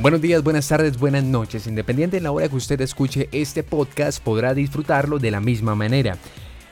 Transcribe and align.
Buenos 0.00 0.22
días, 0.22 0.42
buenas 0.42 0.66
tardes, 0.66 0.98
buenas 0.98 1.24
noches. 1.24 1.66
Independiente 1.66 2.16
de 2.16 2.22
la 2.22 2.32
hora 2.32 2.48
que 2.48 2.56
usted 2.56 2.80
escuche 2.80 3.28
este 3.32 3.62
podcast, 3.62 4.22
podrá 4.22 4.54
disfrutarlo 4.54 5.18
de 5.18 5.30
la 5.30 5.40
misma 5.40 5.74
manera. 5.74 6.16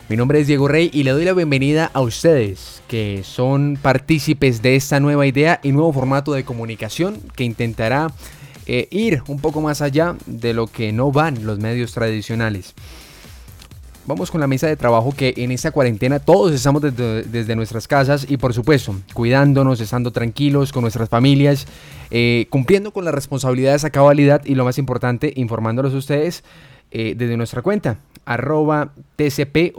Mi 0.08 0.16
nombre 0.16 0.40
es 0.40 0.46
Diego 0.46 0.66
Rey 0.66 0.88
y 0.95 1.02
le 1.02 1.11
doy 1.11 1.27
la 1.27 1.34
bienvenida 1.34 1.91
a 1.93 2.00
ustedes, 2.00 2.82
que 2.88 3.20
son 3.25 3.79
partícipes 3.82 4.62
de 4.62 4.77
esta 4.77 4.98
nueva 4.98 5.27
idea 5.27 5.61
y 5.62 5.72
nuevo 5.72 5.93
formato 5.93 6.32
de 6.32 6.46
comunicación 6.46 7.20
que 7.36 7.45
intentará 7.45 8.11
eh, 8.64 8.88
ir 8.91 9.22
un 9.29 9.40
poco 9.40 9.60
más 9.60 9.82
allá 9.82 10.16
de 10.24 10.54
lo 10.54 10.66
que 10.66 10.92
no 10.95 11.12
van 11.12 11.45
los 11.45 11.58
medios 11.58 11.92
tradicionales. 11.92 12.74
Vamos 14.09 14.30
con 14.30 14.40
la 14.40 14.46
mesa 14.46 14.66
de 14.66 14.75
trabajo 14.75 15.12
que 15.14 15.34
en 15.36 15.52
esta 15.52 15.70
cuarentena 15.70 16.18
todos 16.18 16.54
estamos 16.54 16.80
desde, 16.80 17.57
nuestras 17.57 17.86
casas 17.86 18.25
y 18.27 18.38
por 18.38 18.54
supuesto 18.54 18.95
cuidándonos, 19.12 19.82
estando 19.82 20.12
tranquilos 20.12 20.72
con 20.72 20.80
nuestras 20.80 21.11
familias, 21.11 21.66
eh, 22.11 22.46
cumpliendo 22.48 22.90
con 22.90 23.04
las 23.04 23.12
responsabilidades 23.12 23.84
a 23.84 23.90
cabalidad 23.90 24.40
y 24.46 24.54
lo 24.54 24.64
más 24.64 24.79
importante, 24.79 25.34
informándolos 25.36 25.93
a 25.93 25.98
ustedes 25.98 26.43
eh, 26.90 27.17
desde 27.18 27.36
nuestra 27.36 27.61
cuenta 27.61 27.98
arroba 28.25 28.94
TCP 29.17 29.75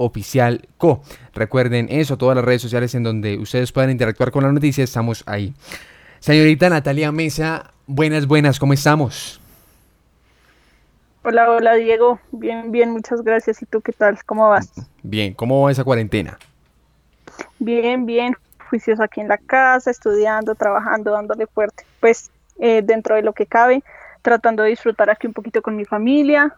co. 0.78 1.02
Recuerden 1.34 1.88
eso, 1.90 2.16
todas 2.16 2.36
las 2.36 2.46
redes 2.46 2.62
sociales 2.62 2.94
en 2.94 3.02
donde 3.02 3.36
ustedes 3.40 3.72
puedan 3.72 3.90
interactuar 3.90 4.30
con 4.30 4.44
la 4.44 4.52
noticia, 4.52 4.84
estamos 4.84 5.24
ahí. 5.26 5.56
Señorita 6.20 6.70
Natalia 6.70 7.12
Mesa, 7.12 7.74
buenas, 7.88 8.28
buenas, 8.28 8.60
¿cómo 8.60 8.74
estamos? 8.74 9.42
Hola, 11.30 11.48
hola 11.52 11.76
Diego, 11.76 12.20
bien, 12.32 12.72
bien, 12.72 12.90
muchas 12.90 13.22
gracias. 13.22 13.62
¿Y 13.62 13.68
tú 13.68 13.82
qué 13.82 13.94
tal? 13.94 14.18
¿Cómo 14.26 14.50
vas? 14.50 14.72
Bien, 15.04 15.36
¿cómo 15.36 15.62
va 15.62 15.72
esa 15.72 15.84
cuarentena? 15.84 16.40
Bien, 17.60 18.08
bien, 18.08 18.36
juicios 18.68 19.00
aquí 19.00 19.22
en 19.22 19.28
la 19.28 19.38
casa, 19.38 19.92
estudiando, 19.92 20.56
trabajando, 20.56 21.12
dándole 21.12 21.46
fuerte. 21.46 21.86
Pues 22.00 22.32
eh, 22.58 22.82
dentro 22.84 23.14
de 23.14 23.22
lo 23.22 23.34
que 23.34 23.46
cabe, 23.46 23.84
tratando 24.24 24.64
de 24.64 24.70
disfrutar 24.70 25.12
aquí 25.12 25.28
un 25.28 25.34
poquito 25.34 25.62
con 25.62 25.76
mi 25.76 25.86
familia. 25.86 26.56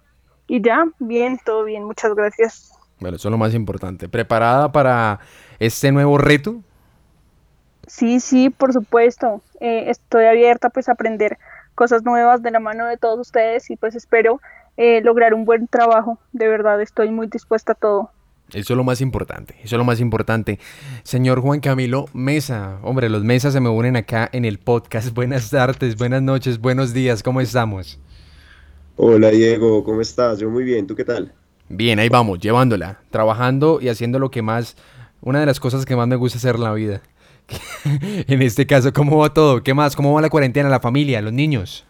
Y 0.48 0.62
ya, 0.62 0.86
bien, 1.00 1.38
todo 1.44 1.66
bien, 1.66 1.84
muchas 1.84 2.16
gracias. 2.16 2.72
Bueno, 3.02 3.18
eso 3.18 3.28
es 3.28 3.32
lo 3.32 3.38
más 3.38 3.54
importante. 3.54 4.08
¿Preparada 4.08 4.72
para 4.72 5.20
este 5.60 5.92
nuevo 5.92 6.18
reto? 6.18 6.62
Sí, 7.88 8.22
sí, 8.22 8.50
por 8.50 8.72
supuesto. 8.72 9.42
Eh, 9.60 9.90
estoy 9.90 10.28
abierta 10.28 10.70
pues 10.70 10.88
a 10.88 10.94
aprender 10.94 11.38
cosas 11.76 12.04
nuevas 12.04 12.42
de 12.42 12.52
la 12.52 12.62
mano 12.62 12.86
de 12.86 12.96
todos 12.96 13.20
ustedes 13.20 13.70
y 13.70 13.76
pues 13.76 13.96
espero 13.96 14.40
eh, 14.78 15.02
lograr 15.02 15.34
un 15.34 15.46
buen 15.46 15.68
trabajo. 15.68 16.20
De 16.32 16.48
verdad, 16.48 16.82
estoy 16.82 17.10
muy 17.10 17.28
dispuesta 17.28 17.74
a 17.74 17.76
todo. 17.76 18.12
Eso 18.54 18.74
es 18.74 18.78
lo 18.78 18.84
más 18.84 19.00
importante, 19.00 19.56
eso 19.64 19.76
es 19.76 19.80
lo 19.80 19.86
más 19.86 20.02
importante. 20.02 20.60
Señor 21.04 21.40
Juan 21.40 21.62
Camilo 21.62 22.08
Mesa, 22.14 22.80
hombre, 22.84 23.08
los 23.08 23.24
mesas 23.24 23.54
se 23.54 23.62
me 23.62 23.70
unen 23.70 23.96
acá 23.96 24.30
en 24.34 24.44
el 24.44 24.60
podcast. 24.60 25.14
Buenas 25.14 25.50
tardes, 25.50 25.96
buenas 25.96 26.22
noches, 26.22 26.60
buenos 26.60 26.94
días, 26.94 27.24
¿cómo 27.24 27.40
estamos? 27.40 27.98
Hola 28.98 29.30
Diego, 29.30 29.86
¿cómo 29.86 30.02
estás? 30.02 30.40
Yo 30.40 30.50
muy 30.50 30.66
bien, 30.66 30.86
¿tú 30.86 30.96
qué 30.96 31.06
tal? 31.06 31.34
Bien, 31.70 31.98
ahí 32.00 32.10
vamos, 32.10 32.40
llevándola, 32.40 33.00
trabajando 33.10 33.80
y 33.82 33.88
haciendo 33.88 34.20
lo 34.20 34.30
que 34.30 34.42
más, 34.42 34.76
una 35.22 35.40
de 35.40 35.46
las 35.46 35.62
cosas 35.62 35.86
que 35.86 35.96
más 35.96 36.10
me 36.10 36.18
gusta 36.18 36.38
hacer 36.38 36.56
en 36.56 36.64
la 36.64 36.74
vida. 36.74 37.02
en 38.28 38.42
este 38.42 38.68
caso, 38.68 38.92
¿cómo 38.92 39.18
va 39.18 39.34
todo? 39.34 39.64
¿Qué 39.64 39.74
más? 39.74 39.96
¿Cómo 39.96 40.14
va 40.14 40.22
la 40.22 40.30
cuarentena, 40.30 40.68
la 40.68 40.82
familia, 40.82 41.22
los 41.22 41.32
niños? 41.32 41.86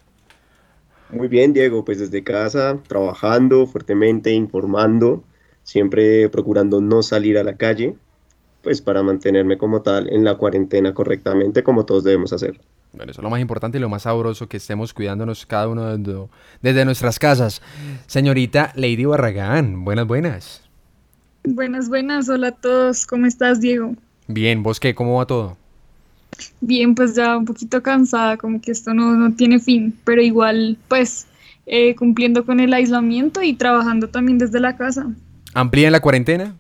Muy 1.12 1.28
bien, 1.28 1.54
Diego, 1.54 1.84
pues 1.84 2.00
desde 2.00 2.24
casa, 2.24 2.80
trabajando 2.88 3.68
fuertemente, 3.68 4.32
informando, 4.32 5.24
siempre 5.64 6.30
procurando 6.30 6.80
no 6.80 7.04
salir 7.04 7.38
a 7.38 7.44
la 7.44 7.58
calle, 7.58 7.96
pues 8.64 8.82
para 8.82 9.04
mantenerme 9.04 9.58
como 9.58 9.82
tal 9.82 10.10
en 10.10 10.24
la 10.24 10.36
cuarentena 10.36 10.94
correctamente, 10.94 11.64
como 11.64 11.86
todos 11.86 12.04
debemos 12.04 12.32
hacer. 12.32 12.60
Bueno, 12.94 13.12
eso 13.12 13.22
es 13.22 13.24
lo 13.24 13.30
más 13.30 13.40
importante 13.42 13.78
y 13.78 13.82
lo 13.82 13.90
más 13.90 14.04
sabroso, 14.04 14.48
que 14.48 14.58
estemos 14.58 14.94
cuidándonos 14.94 15.46
cada 15.46 15.68
uno 15.68 15.98
desde, 15.98 16.28
desde 16.62 16.86
nuestras 16.86 17.20
casas. 17.20 17.62
Señorita 18.08 18.72
Lady 18.76 19.06
Barragán, 19.06 19.84
buenas, 19.84 20.08
buenas. 20.08 20.62
Buenas, 21.44 21.90
buenas, 21.90 22.30
hola 22.30 22.50
a 22.50 22.52
todos, 22.52 23.08
¿cómo 23.08 23.26
estás, 23.26 23.60
Diego? 23.62 23.96
Bien, 24.28 24.62
¿vos 24.62 24.80
qué? 24.80 24.94
¿Cómo 24.94 25.18
va 25.18 25.26
todo? 25.26 25.58
Bien, 26.60 26.96
pues 26.96 27.16
ya 27.16 27.38
un 27.38 27.46
poquito 27.46 27.82
cansada, 27.82 28.38
como 28.38 28.62
que 28.62 28.72
esto 28.72 28.94
no, 28.94 29.16
no 29.16 29.34
tiene 29.34 29.60
fin, 29.60 29.98
pero 30.04 30.22
igual, 30.22 30.78
pues, 30.88 31.28
eh, 31.66 31.96
cumpliendo 31.96 32.46
con 32.46 32.60
el 32.60 32.74
aislamiento 32.74 33.42
y 33.42 33.54
trabajando 33.54 34.10
también 34.10 34.38
desde 34.38 34.60
la 34.60 34.76
casa. 34.76 35.08
¿Amplían 35.54 35.92
la 35.92 36.00
cuarentena? 36.00 36.56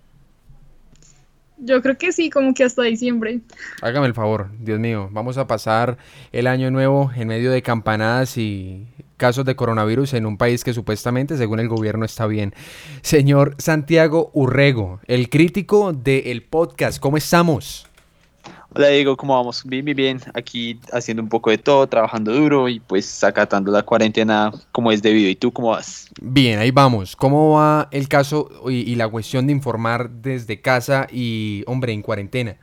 Yo 1.64 1.82
creo 1.84 1.98
que 1.98 2.12
sí, 2.12 2.32
como 2.32 2.56
que 2.56 2.64
hasta 2.64 2.82
diciembre. 2.82 3.40
Hágame 3.82 4.08
el 4.08 4.16
favor, 4.16 4.50
Dios 4.60 4.80
mío, 4.80 5.10
vamos 5.12 5.38
a 5.38 5.46
pasar 5.46 5.98
el 6.32 6.48
año 6.48 6.72
nuevo 6.72 7.12
en 7.16 7.28
medio 7.28 7.52
de 7.52 7.62
campanadas 7.62 8.38
y 8.38 8.88
casos 9.18 9.46
de 9.46 9.56
coronavirus 9.56 10.16
en 10.16 10.26
un 10.26 10.38
país 10.38 10.64
que 10.64 10.74
supuestamente, 10.74 11.38
según 11.38 11.60
el 11.60 11.68
gobierno, 11.68 12.04
está 12.04 12.26
bien. 12.26 12.56
Señor 13.04 13.54
Santiago 13.60 14.32
Urrego, 14.34 15.00
el 15.06 15.30
crítico 15.30 15.94
del 15.94 16.42
podcast, 16.42 17.00
¿cómo 17.00 17.18
estamos? 17.18 17.91
Hola 18.74 18.88
Diego, 18.88 19.18
¿cómo 19.18 19.36
vamos? 19.36 19.64
Bien, 19.66 19.84
bien, 19.84 19.98
bien. 19.98 20.22
Aquí 20.34 20.80
haciendo 20.94 21.22
un 21.22 21.28
poco 21.28 21.50
de 21.50 21.58
todo, 21.58 21.86
trabajando 21.88 22.32
duro 22.32 22.70
y 22.70 22.80
pues 22.80 23.22
acatando 23.22 23.70
la 23.70 23.84
cuarentena 23.84 24.50
como 24.72 24.94
es 24.94 25.02
debido. 25.02 25.30
¿Y 25.30 25.36
tú 25.36 25.52
cómo 25.52 25.72
vas? 25.72 26.08
Bien, 26.22 26.58
ahí 26.58 26.72
vamos. 26.72 27.18
¿Cómo 27.18 27.58
va 27.58 27.90
el 27.92 28.08
caso 28.08 28.50
y, 28.70 28.90
y 28.90 28.96
la 28.96 29.10
cuestión 29.10 29.46
de 29.46 29.52
informar 29.52 30.10
desde 30.10 30.62
casa 30.62 31.06
y, 31.12 31.66
hombre, 31.68 31.92
en 31.92 32.02
cuarentena? 32.02 32.56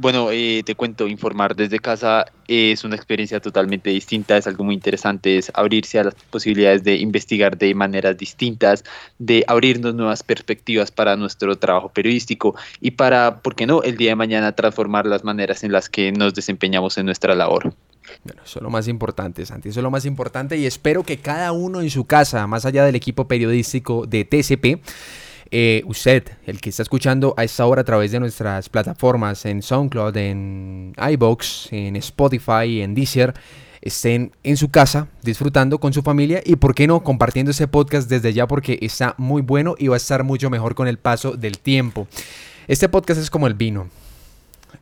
Bueno, 0.00 0.30
eh, 0.30 0.62
te 0.64 0.76
cuento, 0.76 1.08
informar 1.08 1.56
desde 1.56 1.80
casa 1.80 2.26
es 2.46 2.84
una 2.84 2.94
experiencia 2.94 3.40
totalmente 3.40 3.90
distinta, 3.90 4.36
es 4.36 4.46
algo 4.46 4.62
muy 4.62 4.76
interesante, 4.76 5.38
es 5.38 5.50
abrirse 5.54 5.98
a 5.98 6.04
las 6.04 6.14
posibilidades 6.14 6.84
de 6.84 6.98
investigar 6.98 7.58
de 7.58 7.74
maneras 7.74 8.16
distintas, 8.16 8.84
de 9.18 9.42
abrirnos 9.48 9.96
nuevas 9.96 10.22
perspectivas 10.22 10.92
para 10.92 11.16
nuestro 11.16 11.58
trabajo 11.58 11.88
periodístico 11.88 12.54
y 12.80 12.92
para, 12.92 13.40
¿por 13.40 13.56
qué 13.56 13.66
no?, 13.66 13.82
el 13.82 13.96
día 13.96 14.10
de 14.10 14.14
mañana 14.14 14.52
transformar 14.52 15.04
las 15.04 15.24
maneras 15.24 15.64
en 15.64 15.72
las 15.72 15.88
que 15.88 16.12
nos 16.12 16.32
desempeñamos 16.32 16.96
en 16.96 17.06
nuestra 17.06 17.34
labor. 17.34 17.74
Bueno, 18.22 18.42
eso 18.44 18.60
es 18.60 18.62
lo 18.62 18.70
más 18.70 18.86
importante, 18.86 19.44
Santi, 19.46 19.70
eso 19.70 19.80
es 19.80 19.82
lo 19.82 19.90
más 19.90 20.04
importante 20.04 20.56
y 20.56 20.66
espero 20.66 21.02
que 21.02 21.18
cada 21.18 21.50
uno 21.50 21.80
en 21.80 21.90
su 21.90 22.04
casa, 22.04 22.46
más 22.46 22.64
allá 22.64 22.84
del 22.84 22.94
equipo 22.94 23.26
periodístico 23.26 24.06
de 24.06 24.24
TCP, 24.24 24.80
eh, 25.50 25.82
usted, 25.86 26.24
el 26.46 26.60
que 26.60 26.70
está 26.70 26.82
escuchando 26.82 27.34
a 27.36 27.44
esta 27.44 27.64
hora 27.66 27.82
a 27.82 27.84
través 27.84 28.12
de 28.12 28.20
nuestras 28.20 28.68
plataformas 28.68 29.44
en 29.46 29.62
SoundCloud, 29.62 30.16
en 30.16 30.94
iBox, 31.10 31.72
en 31.72 31.96
Spotify, 31.96 32.82
en 32.82 32.94
Deezer, 32.94 33.34
estén 33.80 34.32
en 34.42 34.56
su 34.56 34.70
casa 34.70 35.08
disfrutando 35.22 35.78
con 35.78 35.92
su 35.92 36.02
familia 36.02 36.42
y, 36.44 36.56
¿por 36.56 36.74
qué 36.74 36.86
no?, 36.86 37.02
compartiendo 37.02 37.50
ese 37.50 37.68
podcast 37.68 38.10
desde 38.10 38.32
ya 38.32 38.46
porque 38.46 38.78
está 38.82 39.14
muy 39.18 39.42
bueno 39.42 39.74
y 39.78 39.88
va 39.88 39.94
a 39.94 39.98
estar 39.98 40.24
mucho 40.24 40.50
mejor 40.50 40.74
con 40.74 40.88
el 40.88 40.98
paso 40.98 41.32
del 41.32 41.58
tiempo. 41.58 42.06
Este 42.66 42.88
podcast 42.88 43.20
es 43.20 43.30
como 43.30 43.46
el 43.46 43.54
vino. 43.54 43.88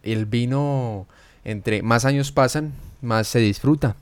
El 0.03 0.27
vino, 0.27 1.07
entre 1.45 1.83
más 1.83 2.05
años 2.05 2.33
pasan, 2.33 2.73
más 3.03 3.29
se 3.29 3.39
disfruta. 3.39 3.97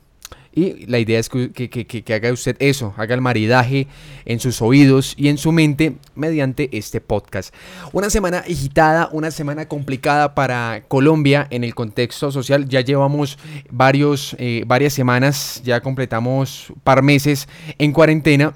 Y 0.55 0.85
la 0.85 0.99
idea 0.99 1.19
es 1.19 1.27
que, 1.29 2.03
haga 2.13 2.31
usted 2.31 2.55
eso, 2.59 2.93
haga 2.97 3.13
el 3.13 3.21
maridaje 3.21 3.87
en 4.23 4.39
sus 4.39 4.61
oídos 4.61 5.13
y 5.17 5.27
en 5.27 5.37
su 5.37 5.51
mente 5.51 5.97
mediante 6.15 6.69
este 6.71 7.01
podcast. 7.01 7.53
Una 7.91 8.09
semana 8.09 8.39
agitada, 8.39 9.09
una 9.11 9.31
semana 9.31 9.67
complicada 9.67 10.33
para 10.33 10.85
Colombia 10.87 11.45
en 11.49 11.65
el 11.65 11.75
contexto 11.75 12.31
social. 12.31 12.69
Ya 12.69 12.79
llevamos 12.79 13.37
varios, 13.69 14.35
eh, 14.39 14.63
varias 14.65 14.93
semanas, 14.93 15.61
ya 15.65 15.81
completamos 15.81 16.71
par 16.85 17.03
meses 17.03 17.49
en 17.77 17.91
cuarentena 17.91 18.53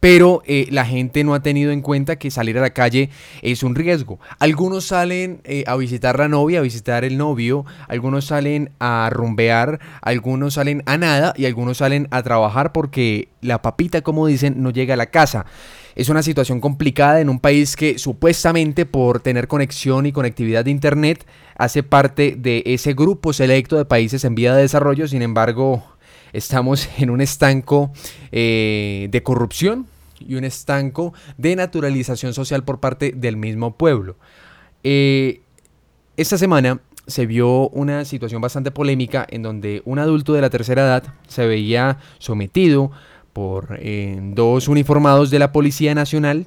pero 0.00 0.42
eh, 0.46 0.66
la 0.70 0.84
gente 0.84 1.24
no 1.24 1.34
ha 1.34 1.40
tenido 1.40 1.72
en 1.72 1.82
cuenta 1.82 2.16
que 2.16 2.30
salir 2.30 2.58
a 2.58 2.62
la 2.62 2.70
calle 2.70 3.10
es 3.42 3.62
un 3.62 3.74
riesgo. 3.74 4.20
Algunos 4.38 4.86
salen 4.86 5.40
eh, 5.44 5.64
a 5.66 5.76
visitar 5.76 6.18
la 6.18 6.28
novia, 6.28 6.60
a 6.60 6.62
visitar 6.62 7.04
el 7.04 7.18
novio, 7.18 7.64
algunos 7.88 8.26
salen 8.26 8.70
a 8.78 9.10
rumbear, 9.10 9.80
algunos 10.02 10.54
salen 10.54 10.82
a 10.86 10.98
nada 10.98 11.34
y 11.36 11.46
algunos 11.46 11.78
salen 11.78 12.08
a 12.10 12.22
trabajar 12.22 12.72
porque 12.72 13.28
la 13.40 13.62
papita, 13.62 14.02
como 14.02 14.26
dicen, 14.26 14.62
no 14.62 14.70
llega 14.70 14.94
a 14.94 14.96
la 14.96 15.06
casa. 15.06 15.46
Es 15.94 16.08
una 16.08 16.22
situación 16.22 16.60
complicada 16.60 17.20
en 17.20 17.28
un 17.28 17.40
país 17.40 17.74
que 17.74 17.98
supuestamente 17.98 18.86
por 18.86 19.20
tener 19.20 19.48
conexión 19.48 20.06
y 20.06 20.12
conectividad 20.12 20.64
de 20.64 20.70
Internet 20.70 21.26
hace 21.56 21.82
parte 21.82 22.36
de 22.38 22.62
ese 22.66 22.94
grupo 22.94 23.32
selecto 23.32 23.76
de 23.76 23.84
países 23.84 24.24
en 24.24 24.36
vía 24.36 24.54
de 24.54 24.62
desarrollo, 24.62 25.08
sin 25.08 25.22
embargo 25.22 25.97
estamos 26.32 26.88
en 26.98 27.10
un 27.10 27.20
estanco 27.20 27.92
eh, 28.32 29.08
de 29.10 29.22
corrupción 29.22 29.86
y 30.20 30.34
un 30.34 30.44
estanco 30.44 31.14
de 31.36 31.56
naturalización 31.56 32.34
social 32.34 32.64
por 32.64 32.80
parte 32.80 33.12
del 33.14 33.36
mismo 33.36 33.76
pueblo. 33.76 34.16
Eh, 34.82 35.40
esta 36.16 36.38
semana 36.38 36.80
se 37.06 37.26
vio 37.26 37.68
una 37.70 38.04
situación 38.04 38.42
bastante 38.42 38.70
polémica 38.70 39.26
en 39.30 39.42
donde 39.42 39.82
un 39.84 39.98
adulto 39.98 40.34
de 40.34 40.40
la 40.40 40.50
tercera 40.50 40.82
edad 40.82 41.14
se 41.26 41.46
veía 41.46 41.98
sometido 42.18 42.90
por 43.32 43.78
eh, 43.80 44.18
dos 44.20 44.68
uniformados 44.68 45.30
de 45.30 45.38
la 45.38 45.52
Policía 45.52 45.94
Nacional. 45.94 46.46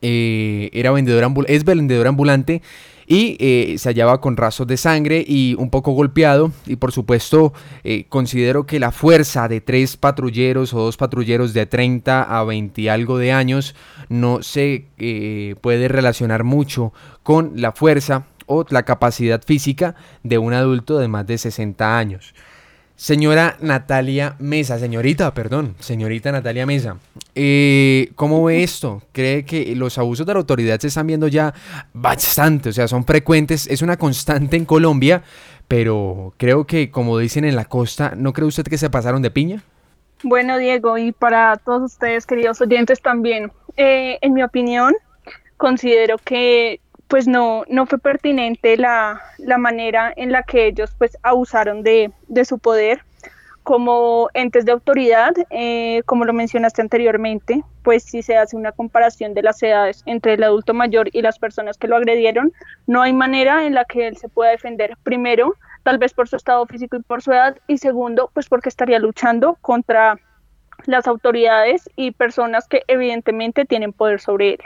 era 0.00 0.92
vendedor 0.92 1.46
es 1.48 1.64
vendedor 1.64 2.06
ambulante 2.06 2.62
y 3.08 3.38
eh, 3.40 3.76
se 3.78 3.88
hallaba 3.88 4.20
con 4.20 4.36
rastros 4.36 4.68
de 4.68 4.76
sangre 4.76 5.24
y 5.26 5.54
un 5.54 5.70
poco 5.70 5.92
golpeado 5.92 6.52
y 6.66 6.76
por 6.76 6.92
supuesto 6.92 7.54
eh, 7.82 8.04
considero 8.10 8.66
que 8.66 8.78
la 8.78 8.92
fuerza 8.92 9.48
de 9.48 9.62
tres 9.62 9.96
patrulleros 9.96 10.74
o 10.74 10.80
dos 10.80 10.98
patrulleros 10.98 11.54
de 11.54 11.64
30 11.64 12.22
a 12.22 12.44
20 12.44 12.82
y 12.82 12.88
algo 12.88 13.16
de 13.16 13.32
años 13.32 13.74
no 14.10 14.42
se 14.42 14.84
eh, 14.98 15.54
puede 15.62 15.88
relacionar 15.88 16.44
mucho 16.44 16.92
con 17.22 17.52
la 17.54 17.72
fuerza 17.72 18.26
o 18.44 18.66
la 18.68 18.82
capacidad 18.82 19.42
física 19.42 19.94
de 20.22 20.36
un 20.36 20.52
adulto 20.52 20.98
de 20.98 21.08
más 21.08 21.26
de 21.26 21.38
60 21.38 21.98
años. 21.98 22.34
Señora 22.98 23.56
Natalia 23.60 24.34
Mesa, 24.40 24.76
señorita, 24.76 25.32
perdón, 25.32 25.76
señorita 25.78 26.32
Natalia 26.32 26.66
Mesa, 26.66 26.96
eh, 27.36 28.10
¿cómo 28.16 28.42
ve 28.42 28.64
esto? 28.64 29.02
¿Cree 29.12 29.44
que 29.44 29.72
los 29.76 29.98
abusos 29.98 30.26
de 30.26 30.32
la 30.34 30.40
autoridad 30.40 30.80
se 30.80 30.88
están 30.88 31.06
viendo 31.06 31.28
ya 31.28 31.54
bastante? 31.92 32.70
O 32.70 32.72
sea, 32.72 32.88
son 32.88 33.04
frecuentes, 33.04 33.68
es 33.68 33.82
una 33.82 33.96
constante 33.96 34.56
en 34.56 34.64
Colombia, 34.64 35.22
pero 35.68 36.34
creo 36.38 36.66
que, 36.66 36.90
como 36.90 37.16
dicen 37.18 37.44
en 37.44 37.54
la 37.54 37.66
costa, 37.66 38.14
¿no 38.16 38.32
cree 38.32 38.48
usted 38.48 38.64
que 38.64 38.76
se 38.76 38.90
pasaron 38.90 39.22
de 39.22 39.30
piña? 39.30 39.62
Bueno, 40.24 40.58
Diego, 40.58 40.98
y 40.98 41.12
para 41.12 41.56
todos 41.56 41.92
ustedes, 41.92 42.26
queridos 42.26 42.60
oyentes, 42.60 43.00
también, 43.00 43.52
eh, 43.76 44.18
en 44.22 44.32
mi 44.32 44.42
opinión, 44.42 44.92
considero 45.56 46.18
que 46.18 46.80
pues 47.08 47.26
no, 47.26 47.64
no 47.68 47.86
fue 47.86 47.98
pertinente 47.98 48.76
la, 48.76 49.20
manera 49.58 50.12
en 50.16 50.30
la 50.30 50.42
que 50.42 50.66
ellos 50.66 50.94
pues 50.98 51.16
abusaron 51.22 51.82
de, 51.82 52.12
su 52.44 52.58
poder 52.58 53.00
como 53.62 54.30
entes 54.32 54.64
de 54.64 54.72
autoridad, 54.72 55.34
eh, 55.50 56.02
como 56.06 56.24
lo 56.24 56.32
mencionaste 56.32 56.80
anteriormente, 56.80 57.62
pues 57.82 58.02
si 58.02 58.22
se 58.22 58.36
hace 58.36 58.56
una 58.56 58.72
comparación 58.72 59.34
de 59.34 59.42
las 59.42 59.62
edades 59.62 60.02
entre 60.06 60.34
el 60.34 60.42
adulto 60.42 60.72
mayor 60.72 61.10
y 61.12 61.20
las 61.20 61.38
personas 61.38 61.76
que 61.76 61.86
lo 61.86 61.96
agredieron, 61.96 62.52
no 62.86 63.02
hay 63.02 63.12
manera 63.12 63.66
en 63.66 63.74
la 63.74 63.84
que 63.84 64.06
él 64.06 64.16
se 64.16 64.30
pueda 64.30 64.52
defender. 64.52 64.96
Primero, 65.02 65.54
tal 65.82 65.98
vez 65.98 66.14
por 66.14 66.28
su 66.28 66.36
estado 66.36 66.64
físico 66.64 66.96
y 66.96 67.02
por 67.02 67.20
su 67.20 67.32
edad, 67.32 67.58
y 67.66 67.76
segundo, 67.76 68.30
pues 68.32 68.48
porque 68.48 68.70
estaría 68.70 68.98
luchando 68.98 69.58
contra 69.60 70.18
las 70.86 71.06
autoridades 71.06 71.90
y 71.94 72.12
personas 72.12 72.68
que 72.68 72.84
evidentemente 72.86 73.66
tienen 73.66 73.92
poder 73.92 74.20
sobre 74.20 74.54
él. 74.54 74.60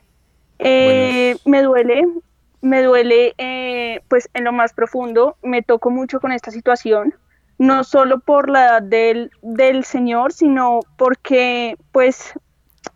Eh, 0.61 1.37
me 1.44 1.62
duele 1.62 2.05
me 2.62 2.82
duele 2.82 3.35
eh, 3.38 4.00
pues 4.09 4.31
en 4.35 4.44
lo 4.44 4.53
más 4.53 4.73
profundo, 4.73 5.37
me 5.43 5.62
toco 5.62 5.91
mucho 5.91 6.20
con 6.20 6.32
esta 6.32 6.50
situación, 6.50 7.14
no 7.59 7.85
solo 7.85 8.20
por 8.20 8.49
la 8.49 8.64
edad 8.64 8.82
del, 8.82 9.31
del 9.43 9.85
Señor, 9.85 10.32
sino 10.32 10.81
porque 10.97 11.76
pues 11.91 12.32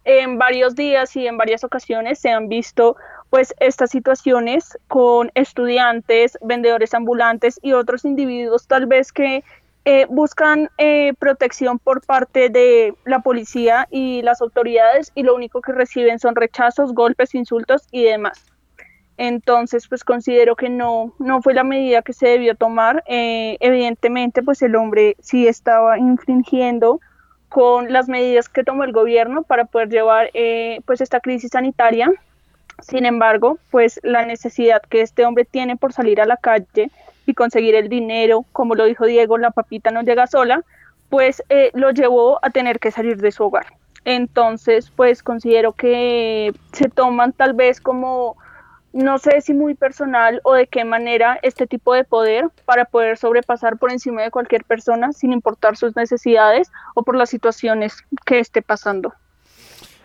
en 0.05 0.39
varios 0.39 0.75
días 0.77 1.15
y 1.17 1.27
en 1.27 1.37
varias 1.37 1.65
ocasiones 1.65 2.21
se 2.21 2.31
han 2.31 2.49
visto 2.49 2.97
pues 3.29 3.55
estas 3.59 3.91
situaciones 3.91 4.79
con 4.87 5.31
estudiantes, 5.35 6.39
vendedores 6.43 6.95
ambulantes 6.95 7.59
y 7.61 7.73
otros 7.73 8.05
individuos 8.05 8.69
tal 8.69 8.87
vez 8.87 9.13
que 9.13 9.43
eh, 9.85 10.07
buscan 10.09 10.71
eh, 10.79 11.13
protección 11.19 11.79
por 11.79 12.05
parte 12.05 12.51
de 12.51 12.95
la 13.05 13.21
policía 13.21 13.87
y 13.91 14.23
las 14.23 14.41
autoridades 14.41 15.13
y 15.15 15.23
lo 15.23 15.35
único 15.35 15.61
que 15.61 15.73
reciben 15.73 16.19
son 16.19 16.35
rechazos, 16.35 16.93
golpes, 16.93 17.35
insultos 17.35 17.87
y 17.91 18.05
demás. 18.05 18.56
Entonces, 19.19 19.89
pues 19.89 20.05
considero 20.05 20.57
que 20.57 20.69
no, 20.69 21.13
no 21.19 21.41
fue 21.41 21.55
la 21.55 21.65
medida 21.65 22.03
que 22.03 22.13
se 22.13 22.29
debió 22.29 22.55
tomar. 22.55 23.03
Eh, 23.07 23.57
evidentemente, 23.61 24.43
pues 24.43 24.61
el 24.63 24.77
hombre 24.77 25.17
sí 25.21 25.49
estaba 25.49 25.99
infringiendo 25.99 27.01
con 27.49 27.93
las 27.93 28.09
medidas 28.09 28.49
que 28.49 28.65
tomó 28.65 28.85
el 28.85 28.93
gobierno 28.93 29.43
para 29.43 29.65
poder 29.65 29.89
llevar 29.89 30.31
eh, 30.35 30.81
pues 30.85 31.01
esta 31.01 31.21
crisis 31.21 31.53
sanitaria. 31.53 32.11
Sin 32.83 33.07
embargo, 33.07 33.59
pues 33.71 34.01
la 34.03 34.27
necesidad 34.27 34.83
que 34.83 35.01
este 35.01 35.25
hombre 35.25 35.47
tiene 35.47 35.77
por 35.77 35.95
salir 35.95 36.21
a 36.21 36.27
la 36.27 36.37
calle 36.37 36.91
y 37.25 37.33
conseguir 37.33 37.75
el 37.75 37.89
dinero, 37.89 38.45
como 38.53 38.75
lo 38.75 38.85
dijo 38.85 39.07
Diego, 39.07 39.39
la 39.39 39.51
papita 39.51 39.91
no 39.91 40.03
llega 40.03 40.27
sola, 40.27 40.63
pues 41.09 41.43
eh, 41.49 41.71
lo 41.73 41.91
llevó 41.91 42.39
a 42.45 42.51
tener 42.51 42.79
que 42.79 42.91
salir 42.91 43.17
de 43.17 43.33
su 43.33 43.45
hogar. 43.45 43.67
Entonces, 44.05 44.93
pues 44.95 45.23
considero 45.23 45.73
que 45.73 46.53
se 46.73 46.89
toman 46.89 47.33
tal 47.33 47.55
vez 47.55 47.81
como 47.81 48.37
no 48.97 49.19
sé 49.19 49.43
si 49.43 49.53
muy 49.53 49.75
personal 49.75 50.41
o 50.43 50.55
de 50.55 50.67
qué 50.67 50.85
manera 50.85 51.39
este 51.43 51.67
tipo 51.67 51.93
de 51.95 52.05
poder 52.05 52.47
para 52.65 52.87
poder 52.87 53.19
sobrepasar 53.19 53.77
por 53.77 53.93
encima 53.93 54.23
de 54.23 54.31
cualquier 54.31 54.65
persona 54.65 55.13
sin 55.13 55.33
importar 55.33 55.77
sus 55.77 55.95
necesidades 55.95 56.73
o 56.95 57.03
por 57.03 57.15
las 57.15 57.29
situaciones 57.29 57.99
que 58.25 58.39
esté 58.39 58.63
pasando. 58.63 59.13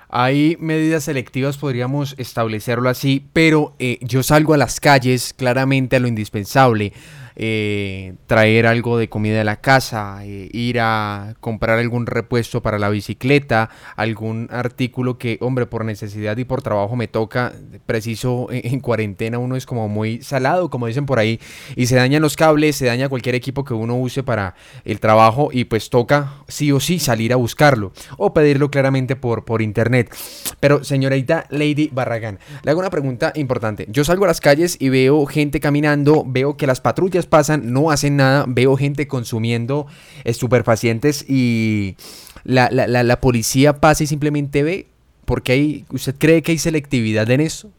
Hay 0.10 0.58
medidas 0.60 1.06
selectivas, 1.06 1.58
podríamos 1.58 2.16
establecerlo 2.18 2.90
así, 2.90 3.26
pero 3.32 3.76
eh, 3.80 3.98
yo 4.02 4.24
salgo 4.24 4.54
a 4.54 4.58
las 4.58 4.82
calles 4.82 5.34
claramente 5.34 5.96
a 5.96 6.00
lo 6.02 6.10
indispensable. 6.10 6.92
Eh, 7.36 8.14
traer 8.28 8.68
algo 8.68 8.98
de 8.98 9.10
comida 9.10 9.38
de 9.38 9.44
la 9.44 9.62
casa, 9.62 10.20
eh, 10.24 10.50
ir 10.52 10.80
a 10.80 11.36
comprar 11.40 11.80
algún 11.80 12.06
repuesto 12.06 12.62
para 12.62 12.80
la 12.80 12.90
bicicleta, 12.90 13.70
algún 13.96 14.48
artículo 14.52 15.18
que, 15.18 15.38
hombre, 15.42 15.66
por 15.66 15.86
necesidad 15.86 16.38
y 16.38 16.46
por 16.46 16.62
trabajo 16.62 16.96
me 16.96 17.08
toca, 17.08 17.54
preciso 17.86 18.48
en, 18.52 18.80
cuarentena 18.80 19.38
uno 19.38 19.56
es 19.56 19.66
como 19.66 19.88
muy 19.88 20.22
salado, 20.22 20.70
como 20.70 20.88
dicen 20.88 21.06
por 21.06 21.20
ahí, 21.20 21.40
y 21.76 21.86
se 21.86 21.96
dañan 21.96 22.22
los 22.22 22.36
cables, 22.36 22.76
se 22.76 22.86
daña 22.86 23.10
cualquier 23.10 23.36
equipo 23.36 23.64
que 23.64 23.74
uno 23.74 23.96
use 23.96 24.24
para 24.24 24.56
el 24.84 25.00
trabajo 25.00 25.50
y 25.52 25.66
pues 25.66 25.90
toca 25.90 26.34
sí 26.48 26.72
o 26.72 26.80
sí 26.80 27.00
salir 27.00 27.34
a 27.34 27.36
buscarlo 27.36 27.94
o 28.18 28.34
pedirlo 28.34 28.70
claramente 28.72 29.16
por, 29.16 29.46
por 29.46 29.62
internet. 29.62 30.14
Pero 30.60 30.84
señorita 30.84 31.46
Lady 31.50 31.90
Barragán, 31.92 32.40
le 32.64 32.72
hago 32.72 32.80
una 32.80 32.90
pregunta 32.90 33.32
importante. 33.36 33.86
Yo 33.90 34.04
salgo 34.04 34.26
a 34.26 34.28
las 34.28 34.42
calles 34.42 34.78
y 34.80 34.90
veo 34.90 35.26
gente 35.26 35.60
caminando, 35.60 36.24
veo 36.26 36.58
que 36.58 36.68
las 36.68 36.82
patrullas 36.82 37.21
pasan, 37.26 37.74
no 37.74 37.92
hacen 37.92 38.18
nada, 38.18 38.46
veo 38.48 38.76
gente 38.78 39.08
consumiendo 39.08 39.88
estupefacientes 40.24 41.26
y 41.28 41.96
la, 42.44 42.70
la, 42.72 43.22
policía 43.22 43.80
pasa 43.80 44.04
y 44.04 44.08
simplemente 44.08 44.64
ve, 44.64 44.88
porque 45.26 45.52
hay, 45.52 45.86
¿usted 45.92 46.16
cree 46.18 46.42
que 46.42 46.54
hay 46.54 46.58
selectividad 46.58 47.30
en 47.30 47.42
eso? 47.42 47.72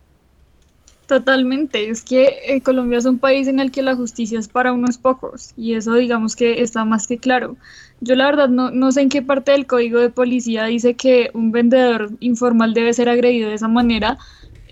Totalmente, 1.06 1.90
es 1.90 2.02
que 2.02 2.38
eh, 2.46 2.60
Colombia 2.62 2.98
es 2.98 3.04
un 3.04 3.18
país 3.18 3.48
en 3.48 3.60
el 3.60 3.70
que 3.70 3.82
la 3.82 3.96
justicia 3.96 4.38
es 4.38 4.48
para 4.48 4.72
unos 4.72 4.98
pocos 4.98 5.52
y 5.56 5.74
eso 5.74 5.94
digamos 5.94 6.36
que 6.36 6.62
está 6.62 6.84
más 6.84 7.06
que 7.06 7.18
claro. 7.18 7.56
Yo 8.00 8.14
la 8.14 8.26
verdad 8.26 8.48
no, 8.48 8.70
no 8.70 8.92
sé 8.92 9.02
en 9.02 9.08
qué 9.08 9.20
parte 9.20 9.52
del 9.52 9.66
código 9.66 9.98
de 10.00 10.10
policía 10.10 10.64
dice 10.64 10.94
que 10.94 11.30
un 11.34 11.52
vendedor 11.52 12.10
informal 12.20 12.72
debe 12.72 12.94
ser 12.94 13.08
agredido 13.08 13.48
de 13.48 13.56
esa 13.56 13.68
manera, 13.68 14.18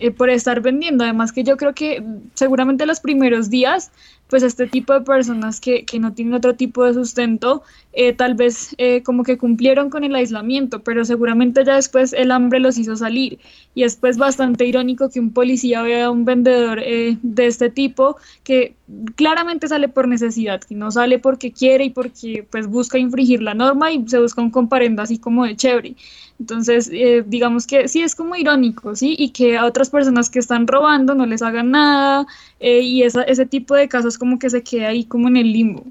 eh, 0.00 0.10
por 0.10 0.30
estar 0.30 0.62
vendiendo. 0.62 1.04
Además 1.04 1.30
que 1.30 1.44
yo 1.44 1.58
creo 1.58 1.74
que 1.74 2.02
seguramente 2.32 2.86
los 2.86 3.00
primeros 3.00 3.50
días, 3.50 3.92
pues 4.30 4.44
este 4.44 4.68
tipo 4.68 4.94
de 4.94 5.00
personas 5.02 5.60
que, 5.60 5.84
que 5.84 5.98
no 5.98 6.14
tienen 6.14 6.34
otro 6.34 6.54
tipo 6.54 6.84
de 6.84 6.94
sustento, 6.94 7.62
eh, 7.92 8.12
tal 8.12 8.34
vez 8.34 8.74
eh, 8.78 9.02
como 9.02 9.24
que 9.24 9.38
cumplieron 9.38 9.90
con 9.90 10.04
el 10.04 10.14
aislamiento, 10.14 10.82
pero 10.82 11.04
seguramente 11.04 11.64
ya 11.64 11.76
después 11.76 12.12
el 12.12 12.30
hambre 12.30 12.60
los 12.60 12.78
hizo 12.78 12.96
salir. 12.96 13.38
Y 13.74 13.84
es 13.84 13.96
pues 13.96 14.16
bastante 14.16 14.66
irónico 14.66 15.10
que 15.10 15.20
un 15.20 15.32
policía 15.32 15.82
vea 15.82 16.06
a 16.06 16.10
un 16.10 16.24
vendedor 16.24 16.80
de 16.80 17.46
este 17.46 17.70
tipo 17.70 18.16
que 18.44 18.74
claramente 19.14 19.68
sale 19.68 19.88
por 19.88 20.08
necesidad, 20.08 20.60
que 20.60 20.74
no 20.74 20.90
sale 20.90 21.18
porque 21.18 21.52
quiere 21.52 21.84
y 21.84 21.90
porque 21.90 22.46
pues 22.50 22.66
busca 22.66 22.98
infringir 22.98 23.42
la 23.42 23.54
norma 23.54 23.92
y 23.92 24.06
se 24.08 24.18
busca 24.18 24.42
un 24.42 24.50
comparendo 24.50 25.02
así 25.02 25.18
como 25.18 25.44
de 25.44 25.56
chévere. 25.56 25.96
Entonces, 26.40 26.90
eh, 26.92 27.22
digamos 27.26 27.66
que 27.66 27.86
sí 27.88 28.02
es 28.02 28.14
como 28.14 28.34
irónico, 28.34 28.96
¿sí? 28.96 29.14
Y 29.18 29.30
que 29.30 29.58
a 29.58 29.66
otras 29.66 29.90
personas 29.90 30.30
que 30.30 30.38
están 30.38 30.66
robando 30.66 31.14
no 31.14 31.26
les 31.26 31.42
hagan 31.42 31.70
nada 31.72 32.26
eh, 32.60 32.80
y 32.80 33.02
ese 33.02 33.46
tipo 33.46 33.74
de 33.74 33.88
casos 33.88 34.18
como 34.18 34.38
que 34.38 34.50
se 34.50 34.62
queda 34.62 34.88
ahí 34.88 35.04
como 35.04 35.28
en 35.28 35.36
el 35.36 35.52
limbo. 35.52 35.84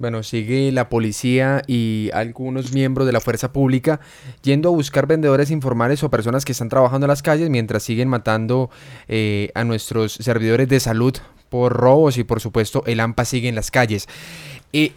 Bueno, 0.00 0.22
sigue 0.22 0.72
la 0.72 0.88
policía 0.88 1.60
y 1.66 2.08
algunos 2.14 2.72
miembros 2.72 3.06
de 3.06 3.12
la 3.12 3.20
fuerza 3.20 3.52
pública 3.52 4.00
yendo 4.42 4.70
a 4.70 4.72
buscar 4.72 5.06
vendedores 5.06 5.50
informales 5.50 6.02
o 6.02 6.10
personas 6.10 6.46
que 6.46 6.52
están 6.52 6.70
trabajando 6.70 7.04
en 7.04 7.08
las 7.08 7.20
calles 7.20 7.50
mientras 7.50 7.82
siguen 7.82 8.08
matando 8.08 8.70
eh, 9.08 9.50
a 9.54 9.62
nuestros 9.62 10.14
servidores 10.14 10.70
de 10.70 10.80
salud 10.80 11.14
por 11.50 11.74
robos 11.74 12.16
y 12.16 12.24
por 12.24 12.40
supuesto 12.40 12.82
el 12.86 12.98
AMPA 12.98 13.26
sigue 13.26 13.50
en 13.50 13.54
las 13.54 13.70
calles. 13.70 14.08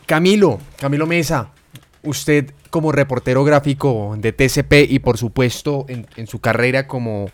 Camilo, 0.05 0.61
Camilo 0.77 1.05
Mesa, 1.05 1.49
usted 2.03 2.51
como 2.69 2.93
reportero 2.93 3.43
gráfico 3.43 4.15
de 4.17 4.31
TCP 4.31 4.89
y 4.89 4.99
por 4.99 5.17
supuesto 5.17 5.85
en, 5.89 6.27
su 6.27 6.39
carrera 6.39 6.87
como 6.87 7.29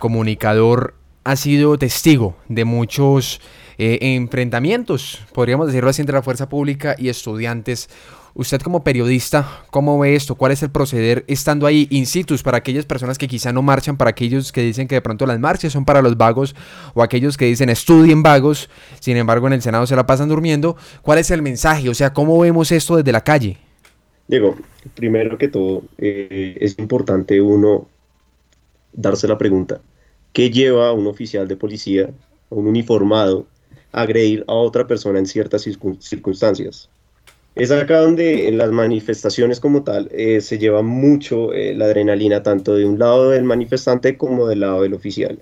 comunicador 0.00 0.96
ha 1.22 1.36
sido 1.36 1.78
testigo 1.78 2.36
de 2.48 2.64
muchos 2.64 3.40
eh, 3.78 3.98
enfrentamientos, 4.00 5.20
podríamos 5.32 5.66
decirlo 5.66 5.90
así, 5.90 6.02
entre 6.02 6.14
la 6.14 6.22
fuerza 6.22 6.48
pública 6.48 6.94
y 6.98 7.08
estudiantes. 7.08 7.88
Usted 8.36 8.60
como 8.62 8.82
periodista, 8.82 9.62
¿cómo 9.70 9.96
ve 9.98 10.16
esto? 10.16 10.34
¿Cuál 10.34 10.50
es 10.50 10.62
el 10.64 10.70
proceder 10.70 11.24
estando 11.28 11.66
ahí 11.66 11.86
in 11.90 12.04
situ 12.04 12.34
para 12.42 12.58
aquellas 12.58 12.84
personas 12.84 13.16
que 13.16 13.28
quizá 13.28 13.52
no 13.52 13.62
marchan, 13.62 13.96
para 13.96 14.10
aquellos 14.10 14.50
que 14.50 14.60
dicen 14.60 14.88
que 14.88 14.96
de 14.96 15.02
pronto 15.02 15.24
las 15.24 15.38
marchas 15.38 15.72
son 15.72 15.84
para 15.84 16.02
los 16.02 16.16
vagos 16.16 16.56
o 16.94 17.02
aquellos 17.02 17.36
que 17.36 17.44
dicen 17.44 17.68
estudien 17.68 18.24
vagos, 18.24 18.68
sin 18.98 19.16
embargo 19.16 19.46
en 19.46 19.52
el 19.52 19.62
Senado 19.62 19.86
se 19.86 19.94
la 19.94 20.04
pasan 20.04 20.28
durmiendo? 20.28 20.76
¿Cuál 21.02 21.18
es 21.18 21.30
el 21.30 21.42
mensaje? 21.42 21.88
O 21.88 21.94
sea, 21.94 22.12
¿cómo 22.12 22.36
vemos 22.40 22.72
esto 22.72 22.96
desde 22.96 23.12
la 23.12 23.22
calle? 23.22 23.56
Diego, 24.26 24.56
primero 24.94 25.38
que 25.38 25.46
todo, 25.46 25.84
eh, 25.98 26.56
es 26.60 26.76
importante 26.80 27.40
uno 27.40 27.86
darse 28.92 29.28
la 29.28 29.38
pregunta, 29.38 29.80
¿qué 30.32 30.50
lleva 30.50 30.92
un 30.92 31.06
oficial 31.06 31.46
de 31.46 31.56
policía 31.56 32.10
un 32.54 32.66
uniformado, 32.66 33.46
agredir 33.94 34.44
a 34.48 34.54
otra 34.54 34.86
persona 34.86 35.18
en 35.18 35.26
ciertas 35.26 35.62
circunstancias. 35.62 36.88
Es 37.54 37.70
acá 37.70 38.00
donde 38.00 38.48
en 38.48 38.58
las 38.58 38.72
manifestaciones 38.72 39.60
como 39.60 39.84
tal 39.84 40.08
eh, 40.12 40.40
se 40.40 40.58
lleva 40.58 40.82
mucho 40.82 41.52
eh, 41.52 41.72
la 41.74 41.84
adrenalina 41.84 42.42
tanto 42.42 42.74
de 42.74 42.84
un 42.84 42.98
lado 42.98 43.30
del 43.30 43.44
manifestante 43.44 44.16
como 44.16 44.48
del 44.48 44.60
lado 44.60 44.82
del 44.82 44.94
oficial. 44.94 45.38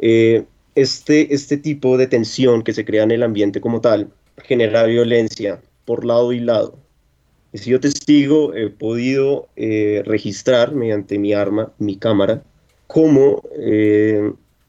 Eh, 0.00 0.44
este, 0.74 1.32
este 1.32 1.56
tipo 1.56 1.96
de 1.96 2.08
tensión 2.08 2.64
que 2.64 2.72
se 2.72 2.84
crea 2.84 3.04
en 3.04 3.12
el 3.12 3.22
ambiente 3.22 3.60
como 3.60 3.80
tal 3.80 4.10
genera 4.38 4.82
violencia 4.84 5.60
por 5.84 6.04
lado 6.04 6.32
y 6.32 6.40
lado. 6.40 6.76
Y 7.52 7.58
si 7.58 7.70
yo 7.70 7.78
testigo 7.78 8.52
he 8.52 8.68
podido 8.70 9.46
registrar 9.56 10.74
mediante 10.74 11.20
mi 11.20 11.32
arma, 11.32 11.72
mi 11.78 11.96
cámara, 11.96 12.42
cómo 12.88 13.40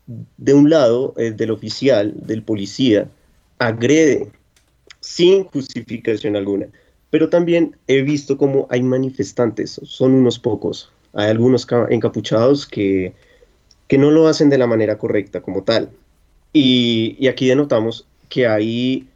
de 0.07 0.53
un 0.53 0.69
lado 0.69 1.13
del 1.15 1.51
oficial, 1.51 2.13
del 2.15 2.43
policía, 2.43 3.09
agrede 3.59 4.31
sin 4.99 5.45
justificación 5.45 6.35
alguna. 6.35 6.67
Pero 7.09 7.29
también 7.29 7.75
he 7.87 8.01
visto 8.01 8.37
cómo 8.37 8.67
hay 8.69 8.83
manifestantes, 8.83 9.79
son 9.83 10.13
unos 10.13 10.39
pocos. 10.39 10.91
Hay 11.13 11.29
algunos 11.29 11.65
encapuchados 11.89 12.65
que, 12.67 13.13
que 13.87 13.97
no 13.97 14.11
lo 14.11 14.27
hacen 14.27 14.49
de 14.49 14.57
la 14.57 14.67
manera 14.67 14.97
correcta 14.97 15.41
como 15.41 15.63
tal. 15.63 15.89
Y, 16.51 17.27
aquí 17.27 17.47
denotamos 17.47 18.07
que 18.29 18.47
hay 18.47 19.07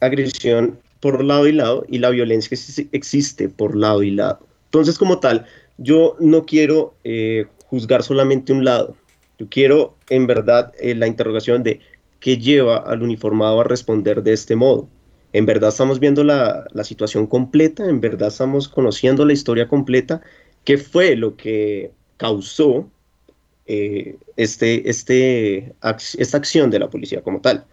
agresión 0.00 0.78
por 1.00 1.22
lado 1.22 1.46
y 1.46 1.52
lado 1.52 1.84
y 1.88 1.98
la 1.98 2.10
violencia 2.10 2.56
existe 2.92 3.48
por 3.48 3.76
lado 3.76 4.02
y 4.02 4.10
lado. 4.10 4.40
Entonces, 4.66 4.98
como 4.98 5.20
tal, 5.20 5.46
yo 5.78 6.16
no 6.20 6.44
quiero 6.44 6.94
eh, 7.04 7.46
juzgar 7.66 8.02
solamente 8.02 8.52
un 8.52 8.64
lado. 8.64 8.96
Yo 9.38 9.46
quiero, 9.48 9.96
en 10.08 10.26
verdad, 10.26 10.72
eh, 10.80 10.94
la 10.94 11.06
interrogación 11.06 11.62
de 11.62 11.80
qué 12.20 12.38
lleva 12.38 12.78
al 12.78 13.02
uniformado 13.02 13.60
a 13.60 13.64
responder 13.64 14.22
de 14.22 14.32
este 14.32 14.56
modo 14.56 14.88
en 15.36 15.44
verdad 15.44 15.68
estamos 15.68 16.00
viendo 16.00 16.24
la, 16.24 16.66
situación 16.82 17.26
completa, 17.26 17.84
en 17.84 18.00
verdad 18.00 18.28
estamos 18.28 18.68
conociendo 18.68 19.26
la 19.26 19.34
historia 19.34 19.68
completa, 19.68 20.22
qué 20.64 20.78
fue 20.78 21.14
lo 21.14 21.36
que 21.36 21.90
causó 22.16 22.90
eh, 23.66 24.16
este, 24.36 24.88
este, 24.88 25.74
esta 26.18 26.38
acción 26.38 26.70
de 26.70 26.78
la 26.78 26.88
policía 26.88 27.20
como 27.20 27.42
tal. 27.42 27.66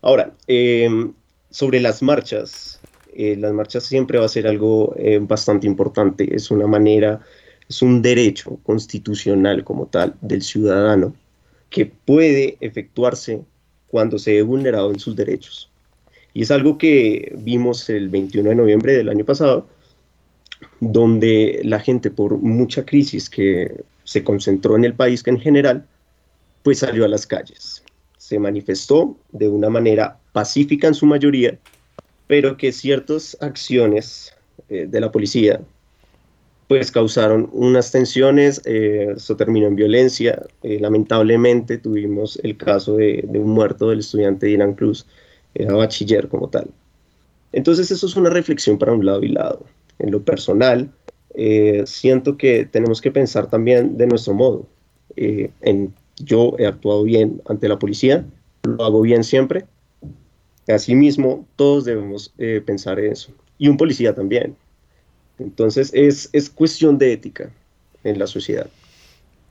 Ahora, 0.00 0.34
em, 0.46 1.12
sobre 1.50 1.80
las 1.80 2.02
marchas, 2.02 2.80
eh, 3.14 3.36
las 3.36 3.52
marchas 3.52 3.84
siempre 3.84 4.18
va 4.18 4.24
a 4.24 4.28
ser 4.28 4.46
algo 4.46 4.94
bastante 5.22 5.66
importante, 5.66 6.34
es 6.34 6.50
una 6.50 6.66
manera, 6.66 7.20
es 7.72 7.80
un 7.80 8.02
derecho 8.02 8.58
constitucional 8.64 9.64
como 9.64 9.86
tal 9.86 10.14
del 10.20 10.42
ciudadano 10.42 11.14
que 11.70 11.86
puede 11.86 12.58
efectuarse 12.60 13.42
cuando 13.88 14.18
se 14.18 14.34
ve 14.34 14.42
vulnerado 14.42 14.92
en 14.92 15.00
sus 15.00 15.16
derechos. 15.16 15.70
Y 16.34 16.42
es 16.42 16.50
algo 16.50 16.76
que 16.76 17.34
vimos 17.38 17.88
el 17.88 18.10
21 18.10 18.50
de 18.50 18.54
noviembre 18.54 18.92
del 18.94 19.08
año 19.08 19.24
pasado, 19.24 19.66
donde 20.80 21.62
la 21.64 21.80
gente 21.80 22.10
por 22.10 22.36
mucha 22.36 22.84
crisis 22.84 23.30
que 23.30 23.84
se 24.04 24.22
concentró 24.22 24.76
en 24.76 24.84
el 24.84 24.94
país 24.94 25.22
que 25.22 25.30
en 25.30 25.40
general, 25.40 25.86
pues 26.62 26.80
salió 26.80 27.06
a 27.06 27.08
las 27.08 27.26
calles. 27.26 27.82
Se 28.18 28.38
manifestó 28.38 29.16
de 29.30 29.48
una 29.48 29.70
manera 29.70 30.18
pacífica 30.32 30.88
en 30.88 30.94
su 30.94 31.06
mayoría, 31.06 31.58
pero 32.26 32.58
que 32.58 32.70
ciertas 32.70 33.36
acciones 33.40 34.34
eh, 34.68 34.86
de 34.86 35.00
la 35.00 35.10
policía 35.10 35.60
pues 36.72 36.90
causaron 36.90 37.50
unas 37.52 37.92
tensiones, 37.92 38.62
eh, 38.64 39.12
eso 39.14 39.36
terminó 39.36 39.66
en 39.66 39.76
violencia. 39.76 40.42
Eh, 40.62 40.78
lamentablemente 40.80 41.76
tuvimos 41.76 42.38
el 42.42 42.56
caso 42.56 42.96
de, 42.96 43.22
de, 43.28 43.38
un 43.38 43.50
muerto 43.50 43.90
del 43.90 43.98
estudiante 43.98 44.46
Dylan 44.46 44.72
Cruz, 44.72 45.06
era 45.54 45.74
bachiller 45.74 46.28
como 46.28 46.48
tal. 46.48 46.70
Entonces 47.52 47.90
eso 47.90 48.06
es 48.06 48.16
una 48.16 48.30
reflexión 48.30 48.78
para 48.78 48.94
un 48.94 49.04
lado 49.04 49.22
y 49.22 49.28
lado. 49.28 49.66
En 49.98 50.12
lo 50.12 50.22
personal, 50.22 50.90
eh, 51.34 51.82
siento 51.84 52.38
que 52.38 52.64
tenemos 52.64 53.02
que 53.02 53.10
pensar 53.10 53.50
también 53.50 53.98
de 53.98 54.06
nuestro 54.06 54.32
modo. 54.32 54.66
Eh, 55.16 55.50
en, 55.60 55.92
yo 56.24 56.54
he 56.58 56.66
actuado 56.66 57.02
bien 57.02 57.42
ante 57.50 57.68
la 57.68 57.78
policía, 57.78 58.24
lo 58.62 58.82
hago 58.82 59.02
bien 59.02 59.24
siempre. 59.24 59.66
Asimismo, 60.68 61.46
todos 61.56 61.84
debemos 61.84 62.32
eh, 62.38 62.62
pensar 62.64 62.98
en 62.98 63.12
eso. 63.12 63.30
Y 63.58 63.68
un 63.68 63.76
policía 63.76 64.14
también. 64.14 64.56
Entonces 65.42 65.90
es, 65.92 66.30
es 66.32 66.48
cuestión 66.48 66.98
de 66.98 67.12
ética 67.12 67.50
en 68.04 68.18
la 68.18 68.26
sociedad. 68.26 68.68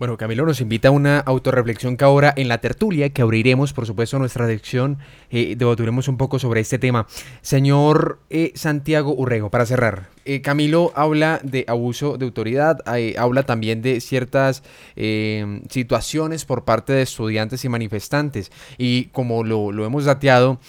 Bueno, 0.02 0.18
Camilo 0.18 0.48
nos 0.48 0.62
invita 0.62 0.88
a 0.88 0.92
una 0.92 1.20
autorreflexión 1.20 1.96
que 1.96 2.04
ahora 2.04 2.34
en 2.36 2.48
la 2.48 2.58
tertulia, 2.58 3.10
que 3.10 3.22
abriremos, 3.22 3.72
por 3.72 3.86
supuesto, 3.86 4.18
nuestra 4.18 4.48
sección, 4.48 4.98
eh, 5.30 5.54
debatiremos 5.56 6.08
un 6.08 6.18
poco 6.18 6.40
sobre 6.40 6.60
este 6.60 6.80
tema. 6.80 7.06
Señor 7.44 8.18
eh, 8.32 8.52
Santiago 8.56 9.14
Urrego, 9.14 9.52
para 9.52 9.68
cerrar, 9.68 10.10
eh, 10.26 10.42
Camilo 10.42 10.92
habla 10.96 11.40
de 11.44 11.66
abuso 11.68 12.18
de 12.18 12.26
autoridad, 12.26 12.80
habla 13.16 13.44
también 13.44 13.84
de 13.84 14.02
ciertas 14.02 14.64
eh, 14.96 15.62
situaciones 15.70 16.46
por 16.46 16.66
parte 16.66 16.94
de 16.94 17.04
estudiantes 17.04 17.64
y 17.64 17.70
manifestantes, 17.70 18.52
y 18.80 19.06
como 19.12 19.44
lo, 19.44 19.72
lo 19.72 19.86
hemos 19.86 20.06
dateado, 20.06 20.60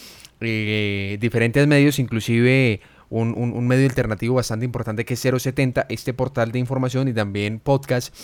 diferentes 0.40 1.66
medios, 1.68 1.98
inclusive 2.00 2.80
un, 3.12 3.66
medio 3.66 3.86
alternativo 3.86 4.36
bastante 4.36 4.64
importante 4.64 5.04
que 5.04 5.14
es 5.14 5.20
070, 5.20 5.86
este 5.88 6.14
portal 6.14 6.50
de 6.50 6.58
información 6.58 7.08
y 7.08 7.12
también 7.12 7.58
podcast. 7.58 8.14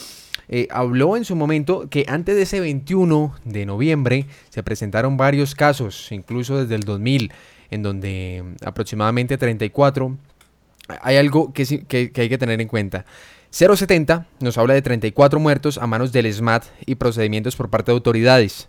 Eh, 0.48 0.66
habló 0.70 1.16
en 1.16 1.26
su 1.26 1.36
momento 1.36 1.88
que 1.90 2.06
antes 2.08 2.34
de 2.34 2.42
ese 2.42 2.60
21 2.60 3.34
de 3.44 3.66
noviembre 3.66 4.26
se 4.48 4.62
presentaron 4.62 5.18
varios 5.18 5.54
casos, 5.54 6.10
incluso 6.10 6.56
desde 6.56 6.74
el 6.74 6.84
2000, 6.84 7.32
en 7.70 7.82
donde 7.82 8.44
aproximadamente 8.64 9.36
34. 9.36 10.16
Hay 11.02 11.16
algo 11.16 11.52
que, 11.52 11.84
que 11.86 12.20
hay 12.20 12.28
que 12.30 12.38
tener 12.38 12.60
en 12.62 12.68
cuenta. 12.68 13.04
070 13.50 14.26
nos 14.40 14.56
habla 14.56 14.72
de 14.72 14.80
34 14.80 15.38
muertos 15.38 15.76
a 15.76 15.86
manos 15.86 16.12
del 16.12 16.32
SMAT 16.32 16.64
y 16.86 16.94
procedimientos 16.94 17.56
por 17.56 17.68
parte 17.68 17.92
de 17.92 17.96
autoridades. 17.96 18.68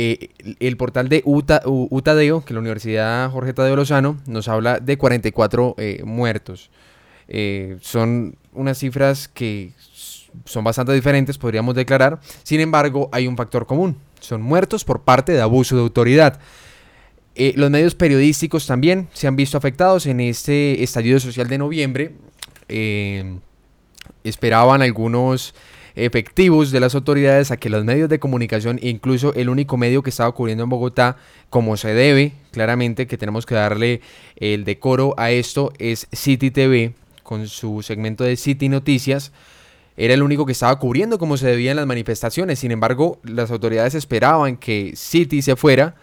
Eh, 0.00 0.28
el 0.60 0.76
portal 0.76 1.08
de 1.08 1.24
UTADEO, 1.24 2.44
que 2.44 2.52
es 2.52 2.54
la 2.54 2.60
Universidad 2.60 3.32
Jorge 3.32 3.52
Tadeo 3.52 3.74
Lozano, 3.74 4.16
nos 4.28 4.46
habla 4.46 4.78
de 4.78 4.96
44 4.96 5.74
eh, 5.76 6.02
muertos. 6.04 6.70
Eh, 7.26 7.78
son 7.80 8.36
unas 8.52 8.78
cifras 8.78 9.26
que 9.26 9.72
son 10.44 10.62
bastante 10.62 10.92
diferentes, 10.92 11.36
podríamos 11.36 11.74
declarar. 11.74 12.20
Sin 12.44 12.60
embargo, 12.60 13.08
hay 13.10 13.26
un 13.26 13.36
factor 13.36 13.66
común. 13.66 13.96
Son 14.20 14.40
muertos 14.40 14.84
por 14.84 15.02
parte 15.02 15.32
de 15.32 15.40
abuso 15.40 15.74
de 15.74 15.82
autoridad. 15.82 16.38
los 17.34 17.68
medios 17.68 17.96
periodísticos 17.96 18.68
también 18.68 19.08
se 19.14 19.26
han 19.26 19.34
visto 19.34 19.58
afectados 19.58 20.06
en 20.06 20.20
este 20.20 20.80
estallido 20.80 21.18
social 21.18 21.48
de 21.48 21.58
noviembre. 21.58 22.12
esperaban 24.22 24.80
algunos 24.80 25.56
efectivos 26.04 26.70
de 26.70 26.80
las 26.80 26.94
autoridades 26.94 27.50
a 27.50 27.56
que 27.56 27.68
los 27.68 27.84
medios 27.84 28.08
de 28.08 28.18
comunicación, 28.18 28.78
incluso 28.82 29.34
el 29.34 29.48
único 29.48 29.76
medio 29.76 30.02
que 30.02 30.10
estaba 30.10 30.32
cubriendo 30.32 30.64
en 30.64 30.70
Bogotá, 30.70 31.16
como 31.50 31.76
se 31.76 31.92
debe, 31.94 32.32
claramente 32.52 33.06
que 33.06 33.18
tenemos 33.18 33.46
que 33.46 33.54
darle 33.54 34.00
el 34.36 34.64
decoro 34.64 35.14
a 35.16 35.30
esto, 35.30 35.72
es 35.78 36.06
City 36.12 36.50
TV, 36.50 36.94
con 37.22 37.48
su 37.48 37.82
segmento 37.82 38.24
de 38.24 38.36
City 38.36 38.68
Noticias. 38.68 39.32
Era 39.96 40.14
el 40.14 40.22
único 40.22 40.46
que 40.46 40.52
estaba 40.52 40.78
cubriendo 40.78 41.18
como 41.18 41.36
se 41.36 41.46
debía 41.46 41.72
en 41.72 41.76
las 41.76 41.86
manifestaciones. 41.86 42.60
Sin 42.60 42.70
embargo, 42.70 43.18
las 43.24 43.50
autoridades 43.50 43.94
esperaban 43.94 44.56
que 44.56 44.92
City 44.94 45.42
se 45.42 45.56
fuera 45.56 45.96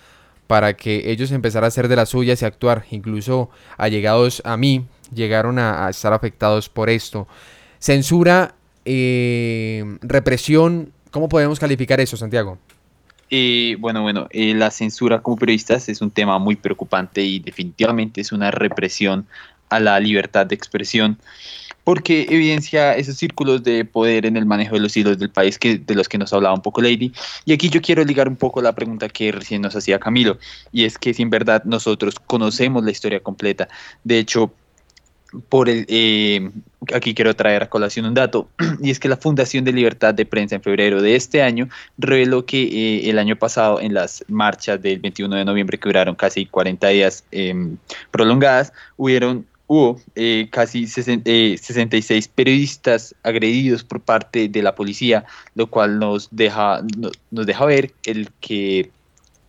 para 0.48 0.76
que 0.76 1.10
ellos 1.10 1.32
empezaran 1.32 1.66
a 1.66 1.68
hacer 1.70 1.88
de 1.88 1.96
las 1.96 2.10
suyas 2.10 2.42
y 2.42 2.46
actuar. 2.46 2.86
Incluso 2.92 3.50
allegados 3.78 4.42
a 4.46 4.58
mí 4.58 4.86
llegaron 5.14 5.58
a 5.58 5.90
estar 5.90 6.14
afectados 6.14 6.70
por 6.70 6.90
esto. 6.90 7.28
Censura 7.80 8.56
eh, 8.86 9.84
represión, 10.02 10.92
¿cómo 11.12 11.28
podemos 11.28 11.60
calificar 11.60 12.00
eso, 12.00 12.16
Santiago? 12.18 12.58
Eh, 13.30 13.76
bueno, 13.80 14.04
bueno, 14.04 14.28
eh, 14.30 14.54
la 14.54 14.70
censura 14.72 15.22
como 15.22 15.38
periodistas 15.38 15.90
es 15.90 16.02
un 16.02 16.12
tema 16.12 16.38
muy 16.38 16.56
preocupante 16.56 17.24
y 17.24 17.40
definitivamente 17.40 18.22
es 18.22 18.32
una 18.32 18.52
represión 18.52 19.26
a 19.70 19.80
la 19.80 20.00
libertad 20.00 20.46
de 20.46 20.56
expresión 20.56 21.18
porque 21.86 22.26
evidencia 22.30 22.96
esos 22.96 23.16
círculos 23.16 23.64
de 23.64 23.86
poder 23.86 24.26
en 24.26 24.38
el 24.38 24.46
manejo 24.46 24.74
de 24.74 24.82
los 24.82 24.98
hilos 24.98 25.20
del 25.20 25.30
país 25.30 25.60
de 25.60 25.96
los 25.96 26.10
que 26.10 26.18
nos 26.18 26.34
hablaba 26.34 26.56
un 26.56 26.64
poco 26.64 26.82
Lady. 26.82 27.14
Y 27.46 27.54
aquí 27.54 27.70
yo 27.70 27.80
quiero 27.80 28.04
ligar 28.04 28.28
un 28.28 28.36
poco 28.36 28.62
la 28.62 28.74
pregunta 28.74 29.08
que 29.08 29.32
recién 29.32 29.62
nos 29.62 29.76
hacía 29.76 30.00
Camilo, 30.00 30.40
y 30.72 30.86
es 30.86 30.98
que 30.98 31.14
si 31.14 31.22
en 31.22 31.30
verdad 31.30 31.64
nosotros 31.64 32.16
conocemos 32.20 32.84
la 32.84 32.92
historia 32.92 33.20
completa, 33.22 33.70
de 34.04 34.18
hecho, 34.18 34.52
por 35.50 35.70
el, 35.70 35.86
eh, 35.88 36.50
aquí 36.94 37.14
quiero 37.14 37.36
traer 37.36 37.64
a 37.64 37.70
colación 37.70 38.06
un 38.06 38.14
dato, 38.14 38.50
y 38.82 38.92
es 38.92 39.00
que 39.00 39.10
la 39.10 39.18
Fundación 39.18 39.64
de 39.66 39.74
Libertad 39.74 40.14
de 40.14 40.26
Prensa 40.26 40.56
en 40.56 40.62
febrero 40.62 41.02
de 41.02 41.16
este 41.16 41.42
año 41.42 41.70
reveló 41.98 42.46
que 42.46 42.64
eh, 42.64 43.10
el 43.10 43.20
año 43.20 43.36
pasado 43.36 43.80
en 43.80 43.94
las 43.94 44.24
marchas 44.28 44.82
del 44.82 45.00
21 45.00 45.36
de 45.36 45.46
noviembre 45.46 45.78
que 45.78 45.90
duraron 45.90 46.16
casi 46.16 46.46
40 46.46 46.88
días 46.90 47.24
em, 47.32 47.78
prolongadas, 48.12 48.74
hubieron 48.98 49.46
hubo 49.68 50.00
eh, 50.16 50.48
casi 50.52 50.86
66 50.86 52.28
periodistas 52.28 53.16
agredidos 53.24 53.84
por 53.84 54.00
parte 54.00 54.48
de 54.48 54.62
la 54.62 54.76
policía, 54.76 55.26
lo 55.56 55.68
cual 55.68 55.98
nos 55.98 56.30
deja, 56.32 56.84
nos 57.32 57.46
deja 57.48 57.66
ver 57.66 57.92
el 58.06 58.30
que 58.40 58.92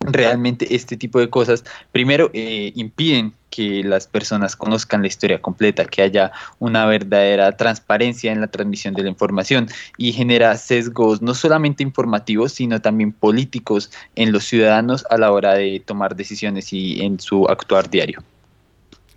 realmente 0.07 0.75
este 0.75 0.97
tipo 0.97 1.19
de 1.19 1.29
cosas, 1.29 1.63
primero, 1.91 2.29
eh, 2.33 2.71
impiden 2.75 3.33
que 3.49 3.83
las 3.83 4.07
personas 4.07 4.55
conozcan 4.55 5.01
la 5.01 5.07
historia 5.07 5.41
completa, 5.41 5.85
que 5.85 6.01
haya 6.01 6.31
una 6.59 6.85
verdadera 6.85 7.55
transparencia 7.55 8.31
en 8.31 8.41
la 8.41 8.47
transmisión 8.47 8.93
de 8.93 9.03
la 9.03 9.09
información 9.09 9.67
y 9.97 10.11
genera 10.11 10.55
sesgos 10.57 11.21
no 11.21 11.33
solamente 11.33 11.83
informativos, 11.83 12.53
sino 12.53 12.81
también 12.81 13.11
políticos 13.11 13.91
en 14.15 14.31
los 14.31 14.43
ciudadanos 14.45 15.05
a 15.09 15.17
la 15.17 15.31
hora 15.31 15.53
de 15.53 15.81
tomar 15.85 16.15
decisiones 16.15 16.73
y 16.73 17.01
en 17.01 17.19
su 17.19 17.45
actuar 17.47 17.89
diario. 17.89 18.23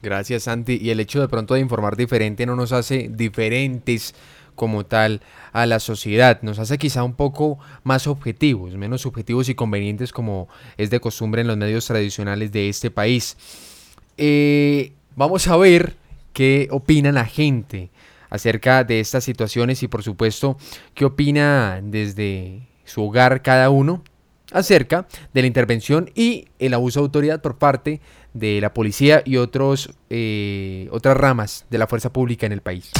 Gracias, 0.03 0.45
Santi. 0.45 0.79
Y 0.81 0.91
el 0.91 1.01
hecho 1.01 1.21
de 1.21 1.29
pronto 1.29 1.55
de 1.55 1.61
informar 1.61 1.97
diferente 1.97 2.47
no 2.47 2.57
nos 2.57 2.73
hace 2.73 3.11
diferentes 3.13 4.15
como 4.61 4.85
tal 4.85 5.23
a 5.55 5.65
la 5.65 5.81
sociedad. 5.81 6.43
Nos 6.43 6.59
hace 6.59 6.77
quizá 6.77 7.03
un 7.03 7.15
poco 7.15 7.59
más 7.83 8.07
objetivos, 8.07 8.75
menos 8.75 9.01
subjetivos 9.01 9.49
y 9.49 9.55
convenientes 9.55 10.13
como 10.13 10.51
es 10.77 10.91
de 10.91 11.01
costumbre 11.01 11.41
en 11.41 11.47
los 11.47 11.57
medios 11.57 11.87
tradicionales 11.87 12.53
de 12.53 12.69
este 12.69 12.91
país. 12.91 13.39
Eh, 14.19 14.93
vamos 15.17 15.49
a 15.49 15.57
ver 15.57 15.97
qué 16.35 16.69
opina 16.71 17.11
la 17.11 17.25
gente 17.25 17.89
acerca 18.29 18.85
de 18.85 19.01
estas 19.01 19.25
situaciones 19.25 19.83
y 19.83 19.89
por 19.89 20.03
supuesto 20.03 20.59
qué 20.93 21.07
opina 21.07 21.81
desde 21.83 22.69
su 22.85 23.03
hogar 23.03 23.41
cada 23.41 23.71
uno 23.71 24.05
acerca 24.53 25.09
de 25.33 25.41
la 25.41 25.47
intervención 25.47 26.11
y 26.15 26.49
el 26.59 26.75
abuso 26.75 27.01
de 27.01 27.05
autoridad 27.05 27.41
por 27.41 27.57
parte 27.57 28.03
de 28.35 28.61
la 28.61 28.75
policía 28.75 29.23
y 29.25 29.39
otros, 29.39 29.95
eh, 30.11 30.87
otras 30.93 31.17
ramas 31.17 31.65
de 31.71 31.79
la 31.79 31.87
fuerza 31.87 32.13
pública 32.13 32.45
en 32.45 32.53
el 32.53 32.61
país. 32.61 32.91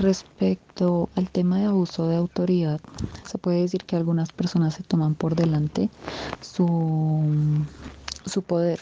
Respecto 0.00 1.10
al 1.14 1.30
tema 1.30 1.58
de 1.58 1.66
abuso 1.66 2.08
de 2.08 2.16
autoridad, 2.16 2.80
se 3.22 3.36
puede 3.36 3.60
decir 3.60 3.84
que 3.84 3.96
algunas 3.96 4.32
personas 4.32 4.72
se 4.72 4.82
toman 4.82 5.14
por 5.14 5.34
delante 5.34 5.90
su 6.40 7.66
su 8.24 8.42
poder. 8.42 8.80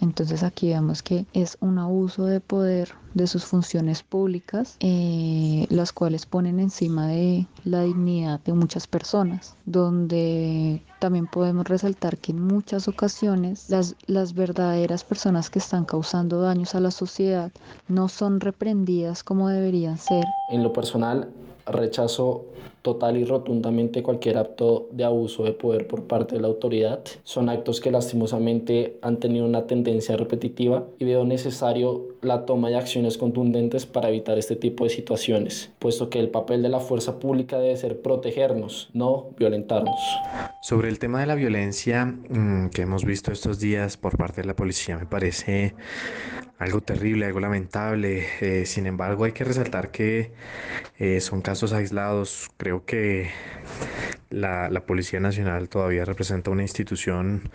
Entonces 0.00 0.42
aquí 0.42 0.70
vemos 0.70 1.02
que 1.02 1.26
es 1.34 1.58
un 1.60 1.78
abuso 1.78 2.24
de 2.24 2.40
poder 2.40 2.94
de 3.14 3.26
sus 3.26 3.44
funciones 3.44 4.02
públicas, 4.02 4.76
eh, 4.80 5.66
las 5.70 5.92
cuales 5.92 6.26
ponen 6.26 6.60
encima 6.60 7.08
de 7.08 7.46
la 7.64 7.82
dignidad 7.82 8.40
de 8.40 8.52
muchas 8.52 8.86
personas, 8.86 9.56
donde 9.64 10.82
también 10.98 11.26
podemos 11.26 11.66
resaltar 11.66 12.18
que 12.18 12.32
en 12.32 12.40
muchas 12.40 12.88
ocasiones 12.88 13.70
las, 13.70 13.96
las 14.06 14.34
verdaderas 14.34 15.04
personas 15.04 15.50
que 15.50 15.58
están 15.58 15.84
causando 15.84 16.40
daños 16.40 16.74
a 16.74 16.80
la 16.80 16.90
sociedad 16.90 17.52
no 17.88 18.08
son 18.08 18.40
reprendidas 18.40 19.22
como 19.22 19.48
deberían 19.48 19.98
ser. 19.98 20.24
En 20.50 20.62
lo 20.62 20.72
personal, 20.72 21.28
rechazo 21.66 22.46
total 22.82 23.16
y 23.16 23.24
rotundamente 23.24 24.02
cualquier 24.02 24.36
acto 24.36 24.88
de 24.92 25.04
abuso 25.04 25.42
de 25.42 25.52
poder 25.52 25.88
por 25.88 26.02
parte 26.04 26.34
de 26.34 26.42
la 26.42 26.48
autoridad. 26.48 27.00
Son 27.22 27.48
actos 27.48 27.80
que 27.80 27.90
lastimosamente 27.90 28.98
han 29.00 29.18
tenido 29.18 29.46
una 29.46 29.66
tendencia 29.66 30.18
repetitiva 30.18 30.84
y 30.98 31.06
veo 31.06 31.24
necesario 31.24 32.13
la 32.24 32.46
toma 32.46 32.68
de 32.68 32.76
acciones 32.76 33.18
contundentes 33.18 33.86
para 33.86 34.08
evitar 34.08 34.38
este 34.38 34.56
tipo 34.56 34.84
de 34.84 34.90
situaciones, 34.90 35.72
puesto 35.78 36.10
que 36.10 36.18
el 36.18 36.30
papel 36.30 36.62
de 36.62 36.68
la 36.68 36.80
fuerza 36.80 37.18
pública 37.18 37.58
debe 37.58 37.76
ser 37.76 38.02
protegernos, 38.02 38.90
no 38.92 39.30
violentarnos. 39.38 40.00
Sobre 40.62 40.88
el 40.88 40.98
tema 40.98 41.20
de 41.20 41.26
la 41.26 41.34
violencia 41.34 42.06
mm, 42.06 42.70
que 42.70 42.82
hemos 42.82 43.04
visto 43.04 43.32
estos 43.32 43.58
días 43.58 43.96
por 43.96 44.16
parte 44.16 44.40
de 44.42 44.46
la 44.46 44.56
policía, 44.56 44.96
me 44.98 45.06
parece 45.06 45.74
algo 46.58 46.80
terrible, 46.80 47.26
algo 47.26 47.40
lamentable. 47.40 48.26
Eh, 48.40 48.66
sin 48.66 48.86
embargo, 48.86 49.24
hay 49.24 49.32
que 49.32 49.44
resaltar 49.44 49.90
que 49.90 50.32
eh, 50.98 51.20
son 51.20 51.42
casos 51.42 51.72
aislados. 51.72 52.48
Creo 52.56 52.84
que 52.84 53.30
la, 54.34 54.68
la, 54.68 54.84
Policía 54.84 55.20
Nacional 55.20 55.68
todavía 55.68 56.04
representa 56.04 56.50
una 56.50 56.62
institución 56.62 57.50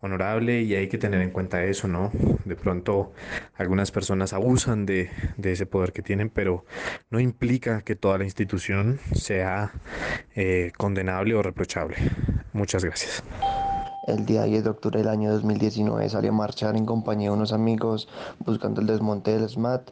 honorable 0.00 0.62
y 0.62 0.74
hay 0.74 0.88
que 0.88 0.98
tener 0.98 1.22
en 1.22 1.30
cuenta 1.30 1.64
eso, 1.64 1.88
¿no? 1.88 2.10
De 2.44 2.56
pronto 2.56 3.12
algunas 3.56 3.90
personas 3.90 4.32
abusan 4.32 4.84
de, 4.86 5.10
de 5.36 5.52
ese 5.52 5.66
poder 5.66 5.92
que 5.92 6.02
tienen, 6.02 6.30
pero 6.30 6.64
no 7.10 7.20
implica 7.20 7.82
que 7.82 7.96
toda 7.96 8.18
la 8.18 8.24
institución 8.24 8.98
sea 9.14 9.72
eh, 10.34 10.72
condenable 10.76 11.34
o 11.34 11.42
reprochable. 11.42 11.96
Muchas 12.52 12.84
gracias. 12.84 13.22
El 14.08 14.24
día 14.24 14.44
10 14.44 14.64
de 14.64 14.70
octubre 14.70 14.98
del 15.00 15.08
año 15.08 15.30
2019 15.30 16.08
salí 16.08 16.28
a 16.28 16.32
marchar 16.32 16.76
en 16.76 16.86
compañía 16.86 17.28
de 17.28 17.36
unos 17.36 17.52
amigos 17.52 18.08
buscando 18.38 18.80
el 18.80 18.86
desmonte 18.86 19.32
del 19.32 19.46
SMAT 19.46 19.90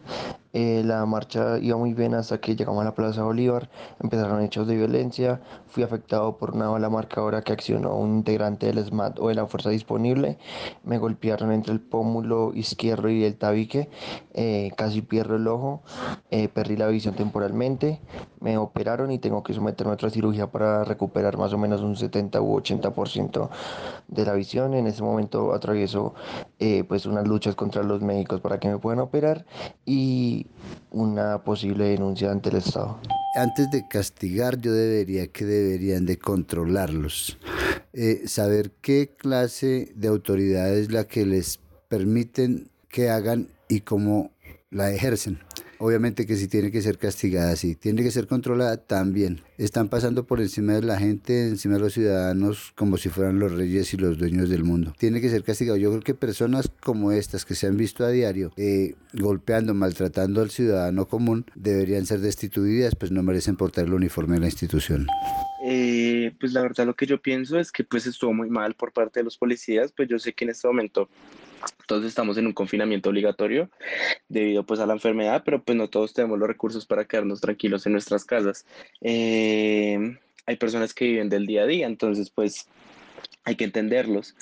eh, 0.59 0.83
la 0.83 1.05
marcha 1.05 1.59
iba 1.59 1.77
muy 1.77 1.93
bien 1.93 2.15
hasta 2.15 2.41
que 2.41 2.57
llegamos 2.57 2.81
a 2.81 2.85
la 2.87 2.95
Plaza 2.95 3.23
Bolívar, 3.23 3.69
empezaron 4.03 4.41
hechos 4.41 4.67
de 4.67 4.75
violencia, 4.75 5.43
fui 5.67 5.83
afectado 5.83 6.39
por 6.39 6.53
una 6.53 6.71
bala 6.71 6.89
marcadora 6.89 7.43
que 7.43 7.53
accionó 7.53 7.95
un 7.95 8.17
integrante 8.17 8.65
del 8.65 8.83
SMAT 8.83 9.19
o 9.19 9.29
de 9.29 9.35
la 9.35 9.45
fuerza 9.45 9.69
disponible, 9.69 10.39
me 10.83 10.97
golpearon 10.97 11.53
entre 11.53 11.75
el 11.75 11.81
pómulo 11.81 12.55
izquierdo 12.55 13.11
y 13.11 13.25
el 13.25 13.37
tabique, 13.37 13.91
eh, 14.33 14.71
casi 14.79 15.03
pierdo 15.03 15.37
el 15.37 15.47
ojo, 15.47 15.83
eh, 16.31 16.49
perdí 16.49 16.79
la 16.79 16.87
visión 16.87 17.15
temporalmente, 17.15 18.01
me 18.41 18.57
operaron 18.57 19.11
y 19.13 19.19
tengo 19.19 19.43
que 19.43 19.53
someterme 19.53 19.91
a 19.91 19.95
otra 19.97 20.09
cirugía 20.09 20.47
para 20.47 20.85
recuperar 20.85 21.37
más 21.37 21.53
o 21.53 21.59
menos 21.59 21.83
un 21.83 21.97
70 21.97 22.41
u 22.41 22.57
80% 22.57 23.51
de 24.09 24.25
la 24.25 24.33
visión. 24.33 24.73
En 24.73 24.87
ese 24.87 25.03
momento 25.03 25.53
atravieso 25.53 26.15
pues 26.89 27.07
unas 27.07 27.27
luchas 27.27 27.55
contra 27.55 27.83
los 27.83 28.01
médicos 28.03 28.41
para 28.41 28.59
que 28.59 28.69
me 28.69 28.79
puedan 28.79 29.01
operar 29.01 29.45
y 29.85 30.46
una 30.91 31.45
posible 31.45 31.87
denuncia 31.87 32.31
ante 32.31 32.51
el 32.51 32.57
Estado. 32.57 32.99
Antes 33.35 33.71
de 33.71 33.87
castigar, 33.87 34.59
yo 34.61 34.73
debería 34.73 35.27
que 35.27 35.45
deberían 35.45 36.07
de 36.07 36.19
controlarlos, 36.19 37.39
eh, 37.93 38.23
saber 38.27 38.73
qué 38.81 39.15
clase 39.17 39.93
de 39.95 40.09
autoridad 40.09 40.75
es 40.75 40.91
la 40.91 41.05
que 41.05 41.27
les 41.27 41.61
permiten 41.89 42.71
que 42.89 43.11
hagan 43.11 43.49
y 43.69 43.81
cómo 43.81 44.31
la 44.71 44.91
ejercen. 44.91 45.41
Obviamente 45.79 46.27
que 46.27 46.37
si 46.37 46.49
tiene 46.49 46.71
que 46.71 46.83
ser 46.83 46.99
castigada, 46.99 47.55
sí. 47.57 47.75
Tiene 47.75 48.03
que 48.03 48.11
ser 48.11 48.27
controlada 48.27 48.77
también. 48.77 49.41
Están 49.59 49.89
pasando 49.89 50.27
por 50.27 50.41
encima 50.41 50.75
de 50.75 50.83
la 50.83 50.99
gente, 50.99 51.49
encima 51.49 51.75
de 51.75 51.81
los 51.81 51.93
ciudadanos, 51.93 52.73
como 52.75 52.97
si 52.97 53.09
fueran 53.09 53.39
los 53.39 53.53
reyes 53.53 53.93
y 53.95 53.97
los 53.97 54.19
dueños 54.19 54.49
del 54.49 54.65
mundo. 54.65 54.95
Tiene 54.99 55.21
que 55.21 55.29
ser 55.29 55.43
castigado. 55.43 55.77
Yo 55.77 55.91
creo 55.91 56.03
que 56.03 56.15
personas 56.15 56.71
como 56.81 57.13
estas 57.13 57.45
que 57.45 57.55
se 57.55 57.67
han 57.67 57.77
visto 57.77 58.05
a 58.05 58.11
diario 58.11 58.53
eh, 58.57 58.95
golpeando, 59.13 59.75
maltratando 59.75 60.43
al 60.43 60.51
ciudadano 60.51 61.07
común, 61.07 61.47
deberían 61.55 62.07
ser 62.07 62.21
destituidas, 62.21 62.95
pues 62.95 63.11
no 63.11 63.23
merecen 63.23 63.57
portar 63.57 63.87
el 63.87 63.95
uniforme 63.95 64.35
de 64.35 64.41
la 64.41 64.47
institución. 64.47 65.07
Eh, 65.69 66.33
pues 66.39 66.53
la 66.53 66.63
verdad 66.63 66.87
lo 66.87 66.95
que 66.95 67.07
yo 67.07 67.21
pienso 67.21 67.59
es 67.59 67.73
que 67.73 67.83
pues 67.83 68.07
estuvo 68.07 68.33
muy 68.33 68.49
mal 68.49 68.75
por 68.75 68.93
parte 68.93 69.21
de 69.21 69.25
los 69.25 69.37
policías, 69.37 69.93
pues 69.93 70.09
yo 70.09 70.19
sé 70.19 70.33
que 70.33 70.45
en 70.45 70.51
este 70.51 70.69
momento 70.69 71.09
todos 71.87 72.05
estamos 72.05 72.37
en 72.37 72.47
un 72.47 72.53
confinamiento 72.53 73.11
obligatorio 73.11 73.71
debido 74.29 74.65
pues 74.67 74.81
a 74.81 74.87
la 74.87 74.95
enfermedad, 74.95 75.43
pero 75.45 75.63
pues 75.63 75.77
no 75.77 75.89
todos 75.89 76.13
tenemos 76.13 76.39
los 76.39 76.49
recursos 76.49 76.87
para 76.87 77.05
quedarnos 77.05 77.41
tranquilos 77.41 77.87
en 77.87 77.93
nuestras 77.93 78.25
casas. 78.25 78.67
Eh, 79.01 80.19
hay 80.47 80.57
personas 80.57 80.95
que 80.95 81.07
viven 81.07 81.29
del 81.29 81.47
día 81.47 81.63
a 81.63 81.67
día, 81.67 81.87
entonces 81.87 82.31
pues 82.31 82.69
hay 83.45 83.57
que 83.57 83.65
entenderlos. 83.65 84.35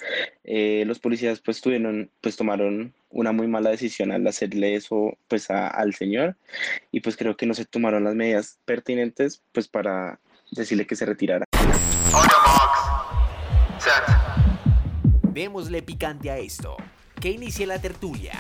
Eh, 0.45 0.85
los 0.87 0.99
policías 0.99 1.41
pues 1.41 1.61
tuvieron, 1.61 2.11
pues 2.21 2.37
tomaron 2.37 2.95
una 3.11 3.33
muy 3.33 3.47
mala 3.47 3.71
decisión 3.71 4.11
al 4.11 4.27
hacerle 4.27 4.75
eso 4.75 5.17
pues 5.29 5.51
al 5.51 5.95
señor 5.95 6.37
y 6.91 7.01
pues 7.01 7.17
creo 7.17 7.37
que 7.37 7.47
no 7.47 7.55
se 7.55 7.65
tomaron 7.65 8.05
las 8.05 8.15
medidas 8.15 8.59
pertinentes 8.65 9.43
pues 9.53 9.69
para 9.69 10.19
decirle 10.51 10.87
que 10.87 10.97
se 10.97 11.07
retirara. 11.07 11.45
Démosle 15.33 15.83
picante 15.83 16.31
a 16.31 16.39
esto 16.39 16.77
que 17.25 17.31
inicie 17.31 17.67
la 17.67 17.79
tertulia. 17.79 18.33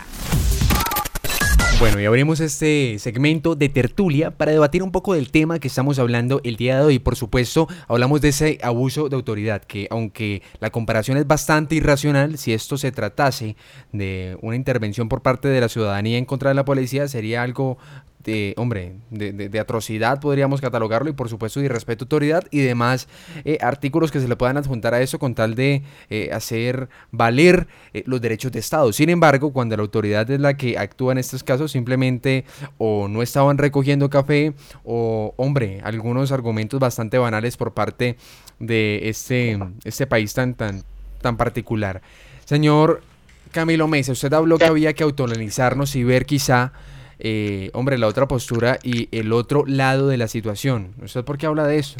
Bueno, 1.81 1.99
y 2.03 2.05
abrimos 2.05 2.39
este 2.41 2.99
segmento 2.99 3.55
de 3.55 3.71
tertulia 3.71 4.31
para 4.31 4.53
debatir 4.53 4.83
un 4.83 4.93
poco 4.93 5.15
del 5.15 5.31
tema 5.31 5.59
que 5.59 5.69
estamos 5.69 5.99
hablando 5.99 6.43
el 6.45 6.57
día 6.57 6.81
de 6.81 6.85
hoy. 6.85 6.99
Por 6.99 7.17
supuesto, 7.17 7.67
hablamos 7.89 8.21
de 8.21 8.29
ese 8.29 8.59
abuso 8.63 9.09
de 9.09 9.17
autoridad, 9.17 9.63
que 9.63 9.89
aunque 9.91 10.43
la 10.61 10.69
comparación 10.69 11.17
es 11.17 11.27
bastante 11.27 11.77
irracional, 11.77 12.37
si 12.37 12.53
esto 12.53 12.77
se 12.77 12.93
tratase 12.93 13.57
de 13.93 14.37
una 14.43 14.55
intervención 14.55 15.09
por 15.09 15.23
parte 15.23 15.49
de 15.49 15.63
la 15.63 15.71
ciudadanía 15.71 16.19
en 16.19 16.27
contra 16.27 16.51
de 16.51 16.55
la 16.55 16.67
policía, 16.67 17.09
sería 17.09 17.43
algo 17.43 17.79
de, 18.25 18.55
hombre, 18.57 18.95
de, 19.11 19.61
atrocidad 19.61 20.21
podríamos 20.21 20.61
catalogarlo 20.61 21.11
y 21.11 21.13
por 21.13 21.29
supuesto 21.29 21.61
de 21.61 21.67
irrespeto 21.67 22.05
a 22.05 22.07
autoridad 22.07 22.45
y 22.51 22.61
demás 22.61 23.07
eh, 23.45 23.59
artículos 23.61 24.11
que 24.11 24.21
se 24.21 24.29
le 24.29 24.37
puedan 24.37 24.57
adjuntar 24.57 24.95
a 24.95 25.01
eso 25.01 25.19
con 25.19 25.35
tal 25.35 25.55
de 25.55 25.83
eh, 26.11 26.31
hacer 26.33 26.89
valer 27.11 27.69
eh, 27.93 28.03
los 28.07 28.21
derechos 28.21 28.51
de 28.53 28.61
Estado. 28.61 28.93
Sin 28.93 29.11
embargo, 29.11 29.53
cuando 29.53 29.77
la 29.77 29.83
autoridad 29.83 30.31
es 30.31 30.41
la 30.41 30.57
que 30.57 30.79
actúa 30.79 31.13
en 31.13 31.19
estos 31.19 31.45
casos, 31.45 31.71
simplemente 31.71 32.45
o 32.79 33.09
no 33.09 33.23
estaban 33.23 33.59
recogiendo 33.59 34.11
café 34.11 34.55
o, 34.85 35.35
hombre, 35.37 35.81
algunos 35.85 36.33
argumentos 36.33 36.81
bastante 36.81 37.19
banales 37.19 37.57
por 37.57 37.75
parte 37.75 38.17
de 38.59 39.09
este, 39.09 39.59
este 39.85 40.07
país 40.07 40.33
tan, 40.35 40.55
tan, 40.55 40.83
tan 41.21 41.37
particular. 41.37 42.03
Señor 42.45 43.03
Camilo 43.51 43.87
Mesa, 43.87 44.13
usted 44.13 44.33
habló 44.33 44.59
que 44.59 44.65
había 44.65 44.93
que 44.95 45.05
autonomizarnos 45.05 45.95
y 45.95 46.05
ver 46.05 46.27
quizá 46.27 46.73
eh, 47.19 47.71
hombre, 47.73 47.99
la 47.99 48.07
otra 48.07 48.27
postura 48.29 48.79
y 48.83 49.09
el 49.17 49.33
otro 49.33 49.65
lado 49.67 50.09
de 50.09 50.17
la 50.17 50.29
situación. 50.29 50.95
¿Usted 51.03 51.25
por 51.25 51.39
qué 51.39 51.47
habla 51.47 51.67
de 51.67 51.79
eso? 51.79 51.97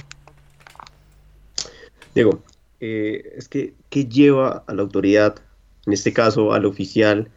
Diego, 2.15 2.43
eh, 2.81 3.35
es 3.37 3.49
que, 3.49 3.75
¿qué 3.91 4.07
lleva 4.07 4.65
a 4.67 4.75
la 4.75 4.83
autoridad, 4.83 5.37
en 5.87 5.93
este 5.93 6.13
caso 6.13 6.53
al 6.53 6.65
oficial, 6.65 7.29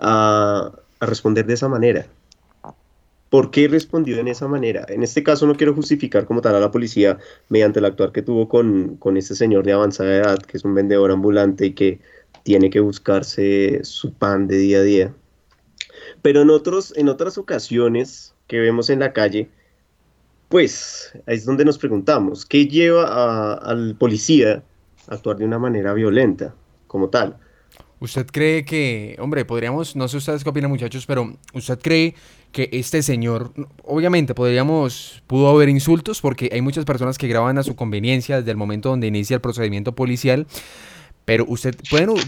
a, 0.00 0.72
responder 1.00 1.46
de 1.46 1.54
esa 1.54 1.68
manera? 1.68 2.06
¿Por 3.30 3.50
qué 3.50 3.66
respondió 3.66 4.18
en 4.18 4.28
esa 4.28 4.46
manera? 4.46 4.84
En 4.88 5.02
este 5.02 5.22
caso 5.22 5.46
no 5.46 5.56
quiero 5.56 5.74
justificar 5.74 6.26
como 6.26 6.42
tal 6.42 6.54
a 6.54 6.60
la 6.60 6.70
policía 6.70 7.18
mediante 7.48 7.78
el 7.78 7.86
actuar 7.86 8.12
que 8.12 8.20
tuvo 8.20 8.48
con, 8.48 8.96
con 8.96 9.16
este 9.16 9.34
señor 9.34 9.64
de 9.64 9.72
avanzada 9.72 10.14
edad, 10.14 10.38
que 10.38 10.58
es 10.58 10.64
un 10.64 10.74
vendedor 10.74 11.10
ambulante 11.10 11.66
y 11.66 11.72
que 11.72 12.00
tiene 12.42 12.68
que 12.68 12.80
buscarse 12.80 13.84
su 13.84 14.12
pan 14.12 14.48
de 14.48 14.58
día 14.58 14.78
a 14.78 14.82
día. 14.82 15.14
Pero 16.22 16.42
en, 16.42 16.50
otros, 16.50 16.94
en 16.96 17.08
otras 17.08 17.36
ocasiones 17.36 18.34
que 18.46 18.58
vemos 18.60 18.90
en 18.90 19.00
la 19.00 19.12
calle, 19.12 19.50
pues 20.48 21.12
ahí 21.26 21.36
es 21.36 21.44
donde 21.44 21.64
nos 21.64 21.78
preguntamos, 21.78 22.46
¿qué 22.46 22.66
lleva 22.66 23.54
al 23.54 23.96
policía 23.96 24.62
a 25.08 25.14
actuar 25.14 25.36
de 25.36 25.44
una 25.44 25.58
manera 25.58 25.92
violenta 25.94 26.54
como 26.86 27.08
tal? 27.08 27.38
¿Usted 28.02 28.26
cree 28.26 28.64
que, 28.64 29.16
hombre, 29.20 29.44
podríamos, 29.44 29.94
no 29.94 30.08
sé 30.08 30.16
ustedes 30.16 30.42
qué 30.42 30.50
opinan 30.50 30.70
muchachos, 30.70 31.06
pero 31.06 31.36
usted 31.54 31.78
cree 31.80 32.16
que 32.50 32.68
este 32.72 33.00
señor, 33.00 33.52
obviamente 33.84 34.34
podríamos, 34.34 35.22
pudo 35.28 35.48
haber 35.48 35.68
insultos 35.68 36.20
porque 36.20 36.50
hay 36.52 36.62
muchas 36.62 36.84
personas 36.84 37.16
que 37.16 37.28
graban 37.28 37.58
a 37.58 37.62
su 37.62 37.76
conveniencia 37.76 38.38
desde 38.38 38.50
el 38.50 38.56
momento 38.56 38.88
donde 38.88 39.06
inicia 39.06 39.36
el 39.36 39.40
procedimiento 39.40 39.94
policial, 39.94 40.48
pero 41.24 41.44
usted, 41.46 41.76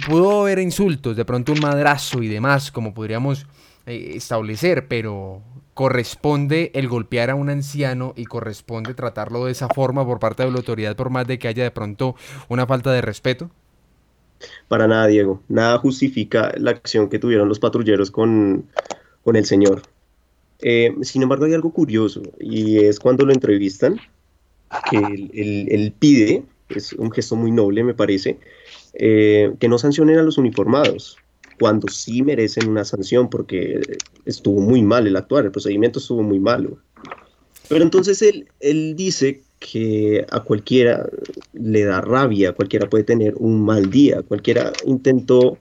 pudo 0.09 0.43
haber 0.43 0.61
insultos, 0.61 1.17
de 1.17 1.25
pronto 1.25 1.53
un 1.53 1.61
madrazo 1.61 2.23
y 2.23 2.29
demás, 2.29 2.71
como 2.71 2.95
podríamos 2.95 3.47
eh, 3.87 4.13
establecer, 4.15 4.89
pero 4.89 5.43
corresponde 5.75 6.71
el 6.75 6.89
golpear 6.89 7.31
a 7.31 7.35
un 7.35 7.51
anciano 7.51 8.15
y 8.17 8.25
corresponde 8.25 8.95
tratarlo 8.95 9.45
de 9.45 9.53
esa 9.53 9.69
forma 9.69 10.07
por 10.07 10.21
parte 10.21 10.45
de 10.45 10.51
la 10.51 10.59
autoridad 10.59 10.97
por 10.97 11.11
más 11.11 11.27
de 11.27 11.39
que 11.39 11.49
haya 11.49 11.65
de 11.65 11.71
pronto 11.71 12.15
una 12.49 12.67
falta 12.67 12.93
de 12.93 13.03
respeto? 13.03 13.51
Para 14.69 14.87
nada, 14.87 15.07
Diego. 15.07 15.43
Nada 15.49 15.79
justifica 15.79 16.53
la 16.57 16.71
acción 16.71 17.09
que 17.09 17.19
tuvieron 17.19 17.49
los 17.49 17.59
patrulleros 17.59 18.11
con, 18.11 18.67
el 19.27 19.45
señor. 19.45 19.83
Eh, 20.61 20.95
sin 21.03 21.23
embargo, 21.23 21.45
hay 21.45 21.55
algo 21.55 21.73
curioso 21.73 22.23
y 22.39 22.79
es 22.79 23.01
cuando 23.01 23.27
lo 23.27 23.33
entrevistan, 23.33 24.01
que 24.91 24.97
él, 24.97 25.95
pide, 25.99 26.45
es 26.69 26.93
un 26.95 27.11
gesto 27.13 27.37
muy 27.37 27.51
noble 27.51 27.85
me 27.85 27.95
parece, 27.95 28.39
eh, 28.95 29.53
que 29.59 29.69
no 29.69 29.79
sancionen 29.79 30.19
a 30.19 30.23
los 30.23 30.39
uniformados 30.39 31.19
cuando 31.59 31.89
sí 31.89 32.23
merecen 32.23 32.69
una 32.69 32.85
sanción 32.85 33.29
porque 33.29 33.81
estuvo 34.25 34.61
muy 34.61 34.83
mal 34.83 35.07
el 35.07 35.17
actuar, 35.17 35.45
el 35.45 35.53
procedimiento 35.53 35.99
estuvo 35.99 36.23
muy 36.23 36.39
malo. 36.39 36.79
Pero 37.69 37.83
entonces 37.83 38.21
él, 38.23 38.49
él 38.61 38.95
dice 38.97 39.43
que 39.59 40.27
a 40.31 40.41
cualquiera 40.41 41.09
le 41.53 41.85
da 41.85 42.01
rabia, 42.01 42.53
cualquiera 42.53 42.89
puede 42.89 43.05
tener 43.05 43.35
un 43.39 43.65
mal 43.65 43.91
día, 43.91 44.23
cualquiera 44.23 44.73
intentó 44.85 45.59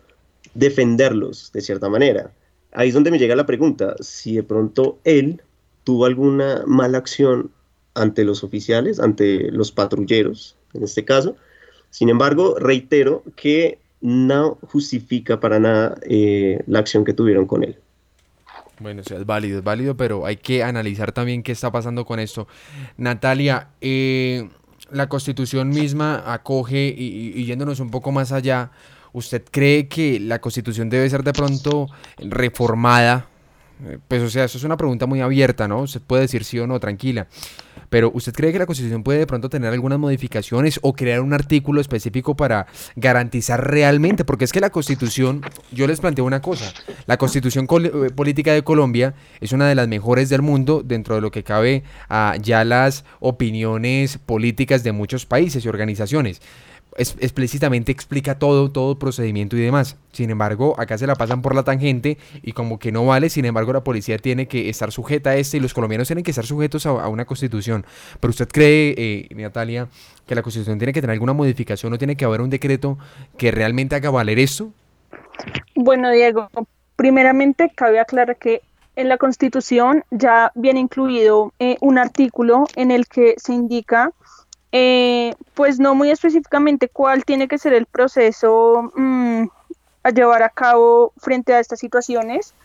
defenderlos 0.53 1.51
de 1.53 1.61
cierta 1.61 1.89
manera. 1.89 2.31
Ahí 2.73 2.89
es 2.89 2.93
donde 2.93 3.11
me 3.11 3.19
llega 3.19 3.35
la 3.35 3.45
pregunta, 3.45 3.95
si 3.99 4.35
de 4.35 4.43
pronto 4.43 4.99
él 5.03 5.41
tuvo 5.83 6.05
alguna 6.05 6.63
mala 6.65 6.97
acción 6.97 7.51
ante 7.93 8.23
los 8.23 8.43
oficiales, 8.43 8.99
ante 8.99 9.51
los 9.51 9.71
patrulleros, 9.71 10.57
en 10.73 10.83
este 10.83 11.05
caso. 11.05 11.35
Sin 11.89 12.09
embargo, 12.09 12.55
reitero 12.57 13.23
que 13.35 13.79
no 14.03 14.57
justifica 14.67 15.39
para 15.39 15.59
nada 15.59 15.95
eh, 16.09 16.61
la 16.67 16.79
acción 16.79 17.05
que 17.05 17.13
tuvieron 17.13 17.47
con 17.47 17.63
él. 17.63 17.77
Bueno, 18.79 19.01
o 19.01 19.03
sea, 19.03 19.17
es 19.17 19.25
válido, 19.25 19.59
es 19.59 19.63
válido, 19.63 19.95
pero 19.95 20.25
hay 20.25 20.35
que 20.35 20.61
analizar 20.61 21.13
también 21.13 21.41
qué 21.41 21.53
está 21.53 21.71
pasando 21.71 22.03
con 22.03 22.19
esto. 22.19 22.45
Natalia, 22.97 23.69
eh, 23.79 24.49
la 24.91 25.07
constitución 25.07 25.69
misma 25.69 26.21
acoge, 26.33 26.93
y, 26.95 27.45
yéndonos 27.45 27.79
un 27.79 27.91
poco 27.91 28.11
más 28.11 28.33
allá, 28.33 28.71
¿usted 29.13 29.41
cree 29.49 29.87
que 29.87 30.19
la 30.19 30.41
constitución 30.41 30.89
debe 30.89 31.09
ser 31.09 31.23
de 31.23 31.31
pronto 31.31 31.87
reformada? 32.17 33.27
Eh, 33.85 33.99
pues 34.05 34.21
o 34.21 34.29
sea, 34.29 34.43
eso 34.43 34.57
es 34.57 34.65
una 34.65 34.75
pregunta 34.75 35.05
muy 35.05 35.21
abierta, 35.21 35.65
¿no? 35.69 35.81
Usted 35.81 36.01
puede 36.01 36.23
decir 36.23 36.43
sí 36.43 36.59
o 36.59 36.67
no, 36.67 36.77
tranquila. 36.77 37.27
Pero 37.93 38.09
¿usted 38.15 38.33
cree 38.33 38.51
que 38.51 38.57
la 38.57 38.65
Constitución 38.65 39.03
puede 39.03 39.19
de 39.19 39.27
pronto 39.27 39.51
tener 39.51 39.71
algunas 39.71 39.99
modificaciones 39.99 40.79
o 40.81 40.93
crear 40.93 41.21
un 41.21 41.31
artículo 41.31 41.79
específico 41.79 42.35
para 42.35 42.65
garantizar 42.95 43.69
realmente? 43.69 44.25
Porque 44.25 44.45
es 44.45 44.51
que 44.51 44.59
la 44.59 44.71
Constitución, 44.71 45.43
yo 45.71 45.85
les 45.85 45.99
planteo 45.99 46.25
una 46.25 46.41
cosa, 46.41 46.73
la 47.05 47.17
Constitución 47.17 47.67
eh, 47.69 48.09
Política 48.09 48.51
de 48.51 48.63
Colombia 48.63 49.13
es 49.41 49.51
una 49.51 49.67
de 49.67 49.75
las 49.75 49.87
mejores 49.87 50.29
del 50.29 50.41
mundo 50.41 50.81
dentro 50.83 51.13
de 51.13 51.21
lo 51.21 51.29
que 51.29 51.43
cabe 51.43 51.83
a 52.09 52.35
ya 52.41 52.65
las 52.65 53.05
opiniones 53.19 54.17
políticas 54.17 54.83
de 54.83 54.91
muchos 54.91 55.27
países 55.27 55.63
y 55.63 55.69
organizaciones 55.69 56.41
explícitamente 56.97 57.91
explica 57.91 58.37
todo, 58.39 58.71
todo 58.71 58.97
procedimiento 58.97 59.57
y 59.57 59.61
demás. 59.61 59.97
Sin 60.11 60.29
embargo, 60.29 60.75
acá 60.79 60.97
se 60.97 61.07
la 61.07 61.15
pasan 61.15 61.41
por 61.41 61.55
la 61.55 61.63
tangente 61.63 62.17
y 62.41 62.51
como 62.51 62.79
que 62.79 62.91
no 62.91 63.05
vale, 63.05 63.29
sin 63.29 63.45
embargo 63.45 63.73
la 63.73 63.83
policía 63.83 64.17
tiene 64.17 64.47
que 64.47 64.69
estar 64.69 64.91
sujeta 64.91 65.31
a 65.31 65.35
este 65.35 65.57
y 65.57 65.59
los 65.59 65.73
colombianos 65.73 66.07
tienen 66.07 66.23
que 66.23 66.31
estar 66.31 66.45
sujetos 66.45 66.85
a, 66.85 67.07
una 67.07 67.25
constitución. 67.25 67.85
Pero 68.19 68.29
usted 68.29 68.47
cree, 68.47 68.93
eh, 68.97 69.27
Natalia, 69.35 69.87
que 70.25 70.35
la 70.35 70.41
constitución 70.41 70.77
tiene 70.77 70.93
que 70.93 71.01
tener 71.01 71.13
alguna 71.13 71.33
modificación 71.33 71.93
o 71.93 71.97
tiene 71.97 72.15
que 72.15 72.25
haber 72.25 72.41
un 72.41 72.49
decreto 72.49 72.97
que 73.37 73.51
realmente 73.51 73.95
haga 73.95 74.09
valer 74.09 74.39
esto? 74.39 74.71
Bueno, 75.75 76.11
Diego, 76.11 76.49
primeramente 76.95 77.71
cabe 77.75 77.99
aclarar 77.99 78.37
que 78.37 78.61
en 78.95 79.09
la 79.09 79.17
constitución 79.17 80.03
ya 80.11 80.51
viene 80.55 80.79
incluido 80.79 81.51
eh, 81.59 81.77
un 81.81 81.97
artículo 81.97 82.67
en 82.75 82.91
el 82.91 83.07
que 83.07 83.35
se 83.37 83.53
indica 83.53 84.11
eh, 84.75 85.35
pues 85.53 85.79
no 85.79 85.93
muy 85.93 86.09
específicamente 86.09 86.89
cuál 86.89 87.25
tiene 87.25 87.47
que 87.47 87.59
ser 87.59 87.73
el 87.73 87.85
proceso 87.85 88.91
mm, 88.95 89.43
a 90.01 90.09
llevar 90.09 90.41
a 90.41 90.49
cabo 90.49 91.13
frente 91.17 91.53
a 91.53 91.59
estas 91.59 91.79
situaciones, 91.79 92.55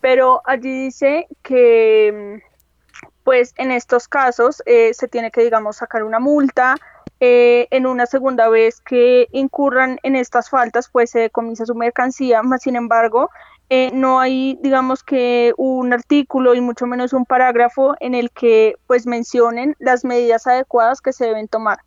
pero 0.00 0.40
allí 0.46 0.84
dice 0.84 1.28
que 1.42 2.40
mm, 2.42 3.02
pues 3.22 3.52
en 3.58 3.70
estos 3.70 4.08
casos 4.08 4.62
eh, 4.64 4.94
se 4.94 5.08
tiene 5.08 5.30
que, 5.30 5.42
digamos, 5.42 5.76
sacar 5.76 6.02
una 6.04 6.18
multa. 6.18 6.76
Eh, 7.20 7.66
en 7.72 7.84
una 7.84 8.06
segunda 8.06 8.48
vez 8.48 8.80
que 8.80 9.26
incurran 9.32 9.98
en 10.04 10.14
estas 10.14 10.48
faltas, 10.48 10.88
pues 10.88 11.10
se 11.10 11.18
decomisa 11.18 11.66
su 11.66 11.74
mercancía, 11.74 12.42
más 12.44 12.62
sin 12.62 12.76
embargo, 12.76 13.28
eh, 13.70 13.90
no 13.92 14.18
hay, 14.18 14.58
digamos 14.62 15.02
que 15.02 15.52
un 15.58 15.92
artículo 15.92 16.54
y 16.54 16.60
mucho 16.60 16.86
menos 16.86 17.12
un 17.12 17.26
parágrafo 17.26 17.94
en 18.00 18.14
el 18.14 18.30
que 18.30 18.76
pues 18.86 19.06
mencionen 19.06 19.76
las 19.78 20.06
medidas 20.06 20.46
adecuadas 20.46 21.02
que 21.02 21.12
se 21.12 21.26
deben 21.26 21.48
tomar. 21.48 21.78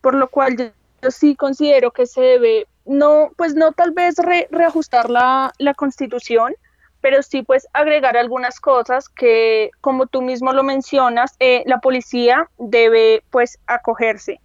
Por 0.00 0.14
lo 0.14 0.28
cual 0.28 0.56
yo, 0.56 1.10
sí 1.10 1.36
considero 1.36 1.92
que 1.92 2.06
se 2.06 2.20
debe, 2.20 2.66
no, 2.86 3.30
pues 3.36 3.54
no 3.54 3.70
tal 3.70 3.92
vez 3.92 4.16
reajustar 4.50 5.10
la, 5.10 5.52
la 5.58 5.74
constitución, 5.74 6.56
pero 7.00 7.22
sí 7.22 7.42
pues 7.42 7.68
agregar 7.72 8.16
algunas 8.16 8.58
cosas 8.58 9.08
que, 9.08 9.70
como 9.80 10.06
tú 10.06 10.22
mismo 10.22 10.52
lo 10.52 10.64
mencionas, 10.64 11.36
eh, 11.38 11.62
la 11.66 11.78
policía 11.78 12.48
debe 12.58 13.22
pues 13.30 13.60
acogerse. 13.68 14.40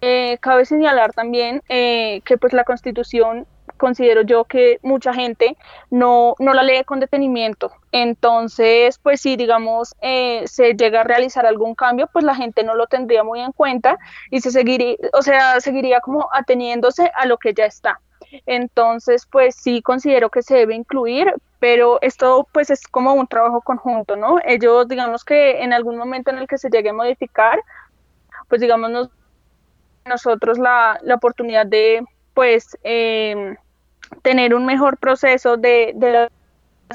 Eh, 0.00 0.38
cabe 0.40 0.64
señalar 0.64 1.12
también 1.12 1.62
que 1.66 2.38
pues 2.38 2.52
la 2.52 2.62
constitución 2.62 3.46
considero 3.76 4.22
yo 4.22 4.44
que 4.44 4.78
mucha 4.82 5.12
gente 5.12 5.56
no, 5.90 6.34
no 6.38 6.54
la 6.54 6.62
lee 6.62 6.84
con 6.84 7.00
detenimiento. 7.00 7.72
Entonces, 7.92 8.98
pues 8.98 9.20
si 9.20 9.36
digamos 9.36 9.94
eh, 10.00 10.42
se 10.46 10.74
llega 10.74 11.00
a 11.00 11.04
realizar 11.04 11.46
algún 11.46 11.74
cambio, 11.74 12.08
pues 12.12 12.24
la 12.24 12.34
gente 12.34 12.64
no 12.64 12.74
lo 12.74 12.86
tendría 12.86 13.24
muy 13.24 13.40
en 13.40 13.52
cuenta 13.52 13.98
y 14.30 14.40
se 14.40 14.50
seguiría, 14.50 14.96
o 15.12 15.22
sea, 15.22 15.60
seguiría 15.60 16.00
como 16.00 16.28
ateniéndose 16.32 17.10
a 17.14 17.26
lo 17.26 17.38
que 17.38 17.54
ya 17.54 17.64
está. 17.64 18.00
Entonces, 18.46 19.26
pues 19.30 19.54
sí 19.56 19.82
considero 19.82 20.30
que 20.30 20.42
se 20.42 20.56
debe 20.56 20.74
incluir, 20.74 21.32
pero 21.58 21.98
esto 22.02 22.48
pues 22.52 22.70
es 22.70 22.86
como 22.86 23.14
un 23.14 23.26
trabajo 23.26 23.60
conjunto, 23.60 24.16
¿no? 24.16 24.38
Ellos, 24.44 24.88
digamos 24.88 25.24
que 25.24 25.62
en 25.62 25.72
algún 25.72 25.96
momento 25.96 26.30
en 26.30 26.38
el 26.38 26.46
que 26.46 26.58
se 26.58 26.70
llegue 26.70 26.90
a 26.90 26.94
modificar, 26.94 27.60
pues 28.48 28.60
digamos 28.60 29.10
nosotros 30.04 30.58
la, 30.58 30.98
la 31.02 31.14
oportunidad 31.16 31.66
de 31.66 32.04
pues 32.34 32.76
eh, 32.84 33.56
tener 34.22 34.54
un 34.54 34.66
mejor 34.66 34.98
proceso 34.98 35.56
de, 35.56 36.28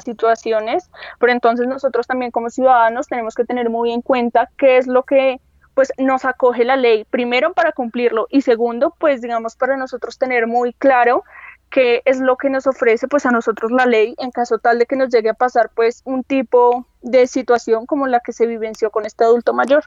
situaciones, 0.02 0.90
pero 1.18 1.32
entonces 1.32 1.66
nosotros 1.66 2.06
también 2.06 2.30
como 2.30 2.48
ciudadanos 2.48 3.08
tenemos 3.08 3.34
que 3.34 3.44
tener 3.44 3.68
muy 3.68 3.92
en 3.92 4.00
cuenta 4.00 4.48
qué 4.56 4.78
es 4.78 4.86
lo 4.86 5.02
que 5.02 5.38
pues 5.74 5.92
nos 5.98 6.24
acoge 6.24 6.64
la 6.64 6.76
ley, 6.76 7.04
primero 7.04 7.52
para 7.52 7.72
cumplirlo 7.72 8.26
y 8.30 8.40
segundo, 8.40 8.94
pues 8.98 9.20
digamos 9.20 9.54
para 9.54 9.76
nosotros 9.76 10.16
tener 10.16 10.46
muy 10.46 10.72
claro 10.72 11.24
qué 11.68 12.02
es 12.06 12.20
lo 12.20 12.36
que 12.36 12.48
nos 12.48 12.66
ofrece 12.66 13.06
pues 13.06 13.26
a 13.26 13.30
nosotros 13.30 13.70
la 13.70 13.84
ley 13.84 14.14
en 14.18 14.30
caso 14.30 14.58
tal 14.58 14.78
de 14.78 14.86
que 14.86 14.96
nos 14.96 15.10
llegue 15.10 15.28
a 15.28 15.34
pasar 15.34 15.70
pues 15.74 16.02
un 16.04 16.24
tipo 16.24 16.86
de 17.02 17.26
situación 17.26 17.84
como 17.84 18.06
la 18.06 18.20
que 18.20 18.32
se 18.32 18.46
vivenció 18.46 18.90
con 18.90 19.04
este 19.04 19.24
adulto 19.24 19.52
mayor. 19.52 19.84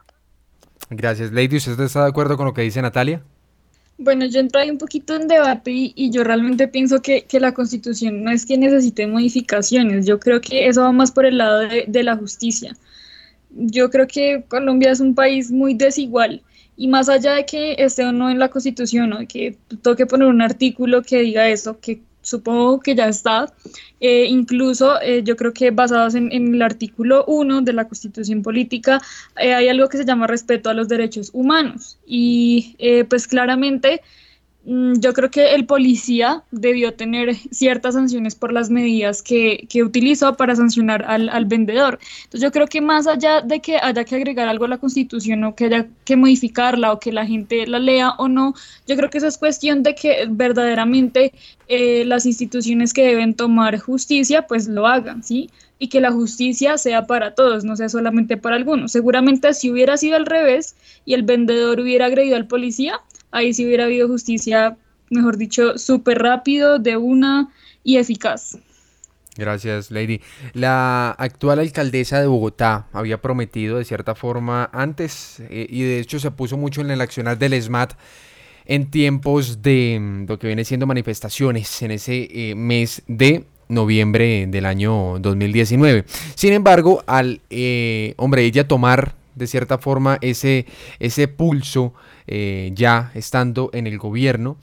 Gracias. 0.89 1.31
Lady, 1.31 1.57
¿usted 1.57 1.79
está 1.79 2.03
de 2.03 2.09
acuerdo 2.09 2.37
con 2.37 2.45
lo 2.45 2.53
que 2.53 2.61
dice 2.61 2.81
Natalia? 2.81 3.23
Bueno, 3.97 4.25
yo 4.25 4.41
entro 4.41 4.59
ahí 4.59 4.69
un 4.69 4.77
poquito 4.77 5.15
en 5.15 5.27
debate 5.27 5.71
y, 5.71 6.11
yo 6.11 6.23
realmente 6.23 6.67
pienso 6.67 7.01
que, 7.01 7.23
que, 7.23 7.39
la 7.39 7.53
constitución 7.53 8.23
no 8.23 8.31
es 8.31 8.45
que 8.45 8.57
necesite 8.57 9.07
modificaciones, 9.07 10.05
yo 10.05 10.19
creo 10.19 10.41
que 10.41 10.67
eso 10.67 10.81
va 10.81 10.91
más 10.91 11.11
por 11.11 11.25
el 11.25 11.37
lado 11.37 11.59
de, 11.59 11.85
de 11.87 12.03
la 12.03 12.17
justicia. 12.17 12.75
Yo 13.51 13.89
creo 13.89 14.05
que 14.07 14.43
Colombia 14.49 14.91
es 14.91 14.99
un 14.99 15.15
país 15.15 15.49
muy 15.49 15.75
desigual 15.75 16.41
y 16.75 16.87
más 16.89 17.07
allá 17.07 17.35
de 17.35 17.45
que 17.45 17.75
esté 17.79 18.05
o 18.05 18.11
no 18.11 18.29
en 18.29 18.39
la 18.39 18.49
constitución 18.49 19.13
o 19.13 19.19
de 19.19 19.27
que 19.27 19.57
toque 19.81 20.05
poner 20.05 20.27
un 20.27 20.41
artículo 20.41 21.01
que 21.01 21.21
diga 21.21 21.47
eso, 21.47 21.79
que 21.79 22.01
supongo 22.25 22.79
que 22.79 22.95
ya 22.95 23.07
está, 23.07 23.53
eh, 23.99 24.25
incluso 24.25 24.99
eh, 25.01 25.21
yo 25.23 25.35
creo 25.35 25.53
que 25.53 25.69
basados 25.69 26.15
en, 26.15 26.31
el 26.31 26.61
artículo 26.61 27.23
1 27.27 27.61
de 27.61 27.73
la 27.73 27.87
Constitución 27.87 28.41
Política, 28.41 28.99
eh, 29.37 29.53
hay 29.53 29.69
algo 29.69 29.87
que 29.89 29.97
se 29.97 30.05
llama 30.05 30.25
respeto 30.25 30.69
a 30.69 30.73
los 30.73 30.87
derechos 30.87 31.29
humanos. 31.33 31.97
Y 32.05 32.75
pues 33.09 33.27
claramente 33.27 34.01
yo 34.65 35.13
creo 35.13 35.29
que 35.29 35.53
el 35.53 35.65
policía 35.65 36.43
debió 36.49 36.95
tener 36.95 37.35
ciertas 37.51 37.93
sanciones 37.93 38.33
por 38.33 38.51
las 38.51 38.71
medidas 38.71 39.21
que, 39.21 39.67
que 39.69 39.83
utilizó 39.83 40.35
para 40.35 40.55
sancionar 40.55 41.05
al, 41.07 41.29
al, 41.29 41.45
vendedor. 41.45 41.99
Entonces 42.23 42.41
yo 42.41 42.51
creo 42.51 42.65
que 42.65 42.81
más 42.81 43.05
allá 43.05 43.41
de 43.41 43.59
que 43.61 43.77
haya 43.77 44.03
que 44.03 44.15
agregar 44.15 44.47
algo 44.47 44.65
a 44.65 44.69
la 44.69 44.79
constitución 44.79 45.43
o 45.43 45.55
que 45.55 45.65
haya 45.65 45.87
que 46.03 46.15
modificarla 46.15 46.91
o 46.93 46.99
que 46.99 47.11
la 47.11 47.27
gente 47.27 47.67
la 47.67 47.77
lea 47.77 48.15
o 48.17 48.27
no, 48.27 48.55
yo 48.87 48.95
creo 48.95 49.11
que 49.11 49.19
eso 49.19 49.27
es 49.27 49.37
cuestión 49.37 49.83
de 49.83 49.93
que 49.93 50.25
verdaderamente 50.29 51.33
eh, 51.67 52.03
las 52.05 52.25
instituciones 52.25 52.91
que 52.91 53.05
deben 53.05 53.35
tomar 53.35 53.77
justicia 53.77 54.47
pues 54.47 54.67
lo 54.67 54.87
hagan, 54.87 55.23
¿sí? 55.23 55.51
y 55.77 55.89
que 55.89 55.99
la 55.99 56.11
justicia 56.11 56.77
sea 56.77 57.05
para 57.05 57.35
todos, 57.35 57.63
no 57.65 57.75
sea 57.75 57.89
solamente 57.89 58.37
para 58.37 58.55
algunos. 58.55 58.91
Seguramente 58.91 59.53
si 59.53 59.69
hubiera 59.69 59.97
sido 59.97 60.15
al 60.15 60.25
revés 60.25 60.75
y 61.05 61.13
el 61.13 61.23
vendedor 61.23 61.79
hubiera 61.79 62.05
agredido 62.05 62.37
al 62.37 62.47
policía, 62.47 63.01
ahí 63.31 63.53
sí 63.53 63.65
hubiera 63.65 63.85
habido 63.85 64.07
justicia, 64.07 64.77
mejor 65.09 65.37
dicho, 65.37 65.77
súper 65.77 66.19
rápido, 66.19 66.79
de 66.79 66.97
una 66.97 67.49
y 67.83 67.97
eficaz. 67.97 68.57
Gracias, 69.37 69.91
Lady. 69.91 70.21
La 70.53 71.11
actual 71.11 71.59
alcaldesa 71.59 72.21
de 72.21 72.27
Bogotá 72.27 72.87
había 72.93 73.21
prometido 73.21 73.77
de 73.77 73.85
cierta 73.85 74.15
forma 74.15 74.69
antes, 74.71 75.41
eh, 75.49 75.67
y 75.69 75.83
de 75.83 75.99
hecho 75.99 76.19
se 76.19 76.31
puso 76.31 76.55
mucho 76.55 76.81
en 76.81 76.91
el 76.91 77.01
accionar 77.01 77.37
del 77.37 77.61
SMAT 77.61 77.93
en 78.65 78.89
tiempos 78.89 79.61
de 79.61 79.99
mm, 79.99 80.25
lo 80.27 80.39
que 80.39 80.47
viene 80.47 80.63
siendo 80.63 80.87
manifestaciones 80.87 81.81
en 81.81 81.91
ese 81.91 82.27
eh, 82.31 82.55
mes 82.55 83.03
de 83.07 83.45
noviembre 83.67 84.47
del 84.47 84.65
año 84.65 85.19
2019. 85.19 86.05
Sin 86.35 86.53
embargo, 86.53 87.03
al 87.05 87.41
eh, 87.49 88.13
hombre 88.17 88.43
ella 88.43 88.67
tomar 88.67 89.15
de 89.35 89.47
cierta 89.47 89.77
forma 89.77 90.17
ese, 90.21 90.65
ese 90.99 91.27
pulso 91.27 91.93
eh, 92.27 92.71
ya 92.73 93.11
estando 93.13 93.69
en 93.73 93.87
el 93.87 93.97
gobierno. 93.97 94.57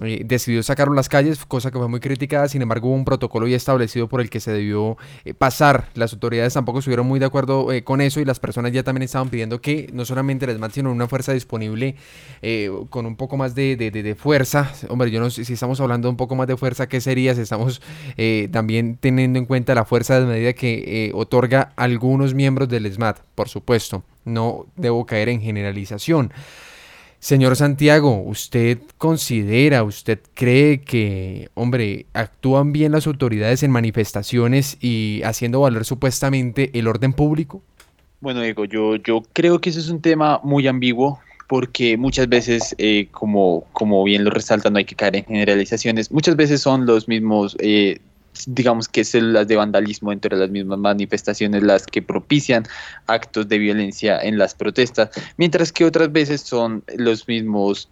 Eh, 0.00 0.22
decidió 0.24 0.62
sacarlo 0.62 0.94
las 0.94 1.10
calles, 1.10 1.44
cosa 1.44 1.70
que 1.70 1.76
fue 1.76 1.86
muy 1.86 2.00
criticada, 2.00 2.48
sin 2.48 2.62
embargo 2.62 2.88
hubo 2.88 2.94
un 2.94 3.04
protocolo 3.04 3.46
ya 3.46 3.56
establecido 3.56 4.08
por 4.08 4.22
el 4.22 4.30
que 4.30 4.40
se 4.40 4.50
debió 4.50 4.96
eh, 5.26 5.34
pasar. 5.34 5.88
Las 5.94 6.14
autoridades 6.14 6.54
tampoco 6.54 6.78
estuvieron 6.78 7.06
muy 7.06 7.20
de 7.20 7.26
acuerdo 7.26 7.68
con 7.84 8.00
eso 8.00 8.18
y 8.18 8.24
las 8.24 8.40
personas 8.40 8.72
ya 8.72 8.82
también 8.82 9.02
estaban 9.02 9.28
pidiendo 9.28 9.60
que 9.60 9.90
no 9.92 10.06
solamente 10.06 10.50
ESMAD, 10.50 10.70
sino 10.70 10.90
una 10.90 11.08
fuerza 11.08 11.34
disponible 11.34 11.96
con 12.88 13.06
un 13.06 13.16
poco 13.16 13.36
más 13.36 13.54
de, 13.54 13.76
de, 13.76 14.14
fuerza. 14.14 14.72
Hombre, 14.88 15.10
yo 15.10 15.20
no 15.20 15.28
sé 15.30 15.44
si 15.44 15.52
estamos 15.52 15.80
hablando 15.80 16.08
de 16.08 16.10
un 16.10 16.16
poco 16.16 16.34
más 16.36 16.46
de 16.46 16.56
fuerza, 16.56 16.88
¿qué 16.88 17.00
sería 17.00 17.34
si 17.34 17.42
estamos 17.42 17.82
también 18.50 18.96
teniendo 18.96 19.38
en 19.38 19.46
cuenta 19.46 19.74
la 19.74 19.84
fuerza 19.84 20.18
de 20.18 20.26
medida 20.26 20.52
que 20.54 21.12
otorga 21.14 21.72
algunos 21.76 22.34
miembros 22.34 22.68
del 22.68 22.86
ESMAD? 22.86 23.16
Por 23.34 23.48
supuesto, 23.48 24.02
no 24.24 24.66
debo 24.76 25.04
caer 25.06 25.28
en 25.28 25.40
generalización. 25.40 26.32
Señor 27.22 27.54
Santiago, 27.54 28.20
¿usted 28.20 28.78
considera, 28.98 29.84
usted 29.84 30.18
cree 30.34 30.80
que, 30.80 31.50
hombre, 31.54 32.06
actúan 32.14 32.72
bien 32.72 32.90
las 32.90 33.06
autoridades 33.06 33.62
en 33.62 33.70
manifestaciones 33.70 34.76
y 34.80 35.22
haciendo 35.22 35.60
valer 35.60 35.84
supuestamente 35.84 36.76
el 36.76 36.88
orden 36.88 37.12
público? 37.12 37.62
Bueno, 38.20 38.40
Diego, 38.40 38.64
yo, 38.64 38.96
yo 38.96 39.22
creo 39.34 39.60
que 39.60 39.70
ese 39.70 39.78
es 39.78 39.88
un 39.88 40.00
tema 40.00 40.40
muy 40.42 40.66
ambiguo 40.66 41.20
porque 41.46 41.96
muchas 41.96 42.28
veces, 42.28 42.74
eh, 42.78 43.06
como, 43.12 43.66
como 43.72 44.02
bien 44.02 44.24
lo 44.24 44.30
resaltan, 44.30 44.72
no 44.72 44.80
hay 44.80 44.84
que 44.84 44.96
caer 44.96 45.14
en 45.14 45.24
generalizaciones, 45.24 46.10
muchas 46.10 46.34
veces 46.34 46.60
son 46.60 46.86
los 46.86 47.06
mismos 47.06 47.56
eh, 47.60 48.00
digamos 48.46 48.88
que 48.88 49.04
células 49.04 49.46
de 49.46 49.56
vandalismo 49.56 50.12
entre 50.12 50.36
las 50.36 50.50
mismas 50.50 50.78
manifestaciones 50.78 51.62
las 51.62 51.86
que 51.86 52.02
propician 52.02 52.64
actos 53.06 53.48
de 53.48 53.58
violencia 53.58 54.18
en 54.20 54.38
las 54.38 54.54
protestas, 54.54 55.10
mientras 55.36 55.72
que 55.72 55.84
otras 55.84 56.10
veces 56.12 56.40
son 56.40 56.84
los 56.96 57.28
mismos 57.28 57.88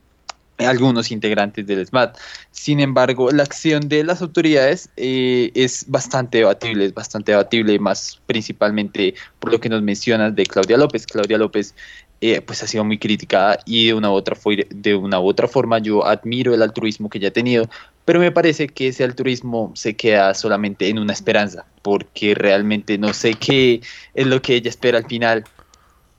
algunos 0.66 1.11
integrantes 1.11 1.66
del 1.66 1.87
SMAT. 1.87 2.18
Sin 2.50 2.81
embargo, 2.81 3.31
la 3.31 3.42
acción 3.42 3.88
de 3.88 4.05
las 4.05 4.20
autoridades 4.22 4.90
eh, 4.96 5.50
es 5.55 5.85
bastante 5.88 6.38
debatible, 6.38 6.85
es 6.85 6.94
bastante 6.94 7.33
debatible, 7.33 7.79
más 7.79 8.20
principalmente 8.26 9.14
por 9.38 9.53
lo 9.53 9.61
que 9.61 9.68
nos 9.68 9.83
mencionas 9.83 10.35
de 10.35 10.44
Claudia 10.44 10.76
López. 10.76 11.07
Claudia 11.07 11.38
López 11.38 11.74
eh, 12.20 12.42
pues 12.42 12.62
ha 12.62 12.66
sido 12.66 12.85
muy 12.85 12.98
criticada 12.98 13.59
y 13.64 13.87
de 13.87 13.94
una, 13.94 14.11
u 14.11 14.14
otra 14.14 14.37
de 14.68 14.94
una 14.94 15.20
u 15.20 15.26
otra 15.26 15.48
forma 15.48 15.79
yo 15.79 16.05
admiro 16.05 16.53
el 16.53 16.61
altruismo 16.61 17.09
que 17.09 17.16
ella 17.16 17.29
ha 17.29 17.33
tenido, 17.33 17.68
pero 18.11 18.18
me 18.18 18.33
parece 18.33 18.66
que 18.66 18.88
ese 18.88 19.05
altruismo 19.05 19.70
se 19.77 19.94
queda 19.94 20.35
solamente 20.35 20.88
en 20.88 20.99
una 20.99 21.12
esperanza, 21.12 21.64
porque 21.81 22.35
realmente 22.35 22.99
no 22.99 23.14
sé 23.14 23.35
qué 23.35 23.83
es 24.14 24.27
lo 24.27 24.42
que 24.42 24.57
ella 24.57 24.68
espera 24.68 24.99
al 24.99 25.07
final 25.07 25.44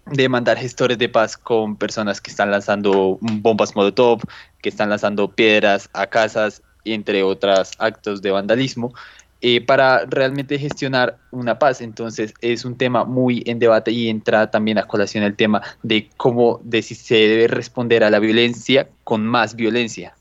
de 0.06 0.30
mandar 0.30 0.58
gestores 0.58 0.97
de 0.97 1.10
paz 1.10 1.36
con 1.36 1.75
personas 1.75 2.21
que 2.21 2.32
están 2.32 2.49
lanzando 2.49 3.17
bombas 3.19 3.75
molotov, 3.75 4.21
que 4.62 4.69
están 4.69 4.89
lanzando 4.89 5.32
piedras 5.32 5.89
a 5.91 6.08
casas, 6.08 6.62
entre 6.86 7.23
otros 7.23 7.73
actos 7.77 8.21
de 8.21 8.32
vandalismo. 8.32 8.93
Eh, 9.41 9.60
para 9.60 10.06
realmente 10.06 10.58
gestionar 10.58 11.17
una 11.32 11.60
paz. 11.60 11.82
Entonces 11.82 12.34
es 12.39 12.63
un 12.63 12.77
tema 12.77 13.04
muy 13.04 13.43
en 13.45 13.60
debate 13.60 13.91
y 13.91 14.08
entra 14.08 14.49
también 14.49 14.77
a 14.77 14.88
colación 14.88 15.25
el 15.25 15.36
tema 15.36 15.62
de 15.84 16.10
cómo 16.15 16.62
de 16.63 16.84
si 16.84 16.95
se 16.95 17.15
debe 17.15 17.47
responder 17.49 18.06
a 18.06 18.10
la 18.10 18.19
violencia 18.19 18.88
con 19.04 19.25
más 19.25 19.58
violencia. 19.58 20.15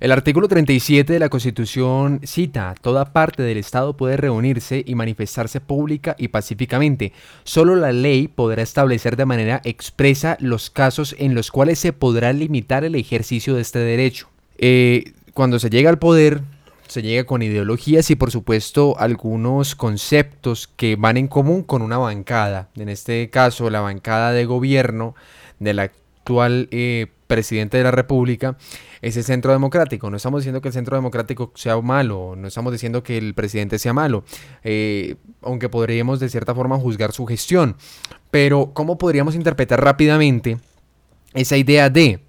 El 0.00 0.10
artículo 0.10 0.48
37 0.48 1.12
de 1.12 1.18
la 1.18 1.28
Constitución 1.28 2.20
cita, 2.24 2.74
toda 2.80 3.12
parte 3.12 3.42
del 3.44 3.58
Estado 3.58 3.96
puede 3.96 4.16
reunirse 4.16 4.82
y 4.84 4.96
manifestarse 4.96 5.60
pública 5.60 6.16
y 6.18 6.28
pacíficamente. 6.28 7.12
Solo 7.44 7.76
la 7.76 7.92
ley 7.92 8.26
podrá 8.26 8.62
establecer 8.62 9.16
de 9.16 9.24
manera 9.24 9.60
expresa 9.64 10.36
los 10.40 10.68
casos 10.68 11.14
en 11.18 11.34
los 11.34 11.52
cuales 11.52 11.78
se 11.78 11.92
podrá 11.92 12.32
limitar 12.32 12.84
el 12.84 12.96
ejercicio 12.96 13.54
de 13.54 13.62
este 13.62 13.78
derecho. 13.78 14.28
Eh, 14.58 15.12
cuando 15.32 15.60
se 15.60 15.70
llega 15.70 15.90
al 15.90 15.98
poder, 15.98 16.42
se 16.88 17.02
llega 17.02 17.24
con 17.24 17.42
ideologías 17.42 18.10
y 18.10 18.16
por 18.16 18.32
supuesto 18.32 18.96
algunos 18.98 19.74
conceptos 19.76 20.68
que 20.68 20.96
van 20.96 21.16
en 21.16 21.28
común 21.28 21.62
con 21.62 21.82
una 21.82 21.98
bancada. 21.98 22.68
En 22.76 22.88
este 22.88 23.30
caso, 23.30 23.70
la 23.70 23.80
bancada 23.80 24.32
de 24.32 24.44
gobierno 24.44 25.14
del 25.60 25.78
actual 26.24 26.68
eh, 26.70 27.08
presidente 27.26 27.76
de 27.76 27.84
la 27.84 27.90
República 27.90 28.56
es 29.02 29.16
el 29.18 29.24
centro 29.24 29.52
democrático. 29.52 30.08
No 30.08 30.16
estamos 30.16 30.40
diciendo 30.40 30.62
que 30.62 30.68
el 30.68 30.74
centro 30.74 30.96
democrático 30.96 31.52
sea 31.54 31.78
malo, 31.82 32.34
no 32.34 32.48
estamos 32.48 32.72
diciendo 32.72 33.02
que 33.02 33.18
el 33.18 33.34
presidente 33.34 33.78
sea 33.78 33.92
malo, 33.92 34.24
eh, 34.62 35.16
aunque 35.42 35.68
podríamos 35.68 36.20
de 36.20 36.30
cierta 36.30 36.54
forma 36.54 36.78
juzgar 36.78 37.12
su 37.12 37.26
gestión. 37.26 37.76
Pero, 38.30 38.72
¿cómo 38.72 38.96
podríamos 38.96 39.34
interpretar 39.34 39.84
rápidamente 39.84 40.56
esa 41.34 41.58
idea 41.58 41.90
de 41.90 42.23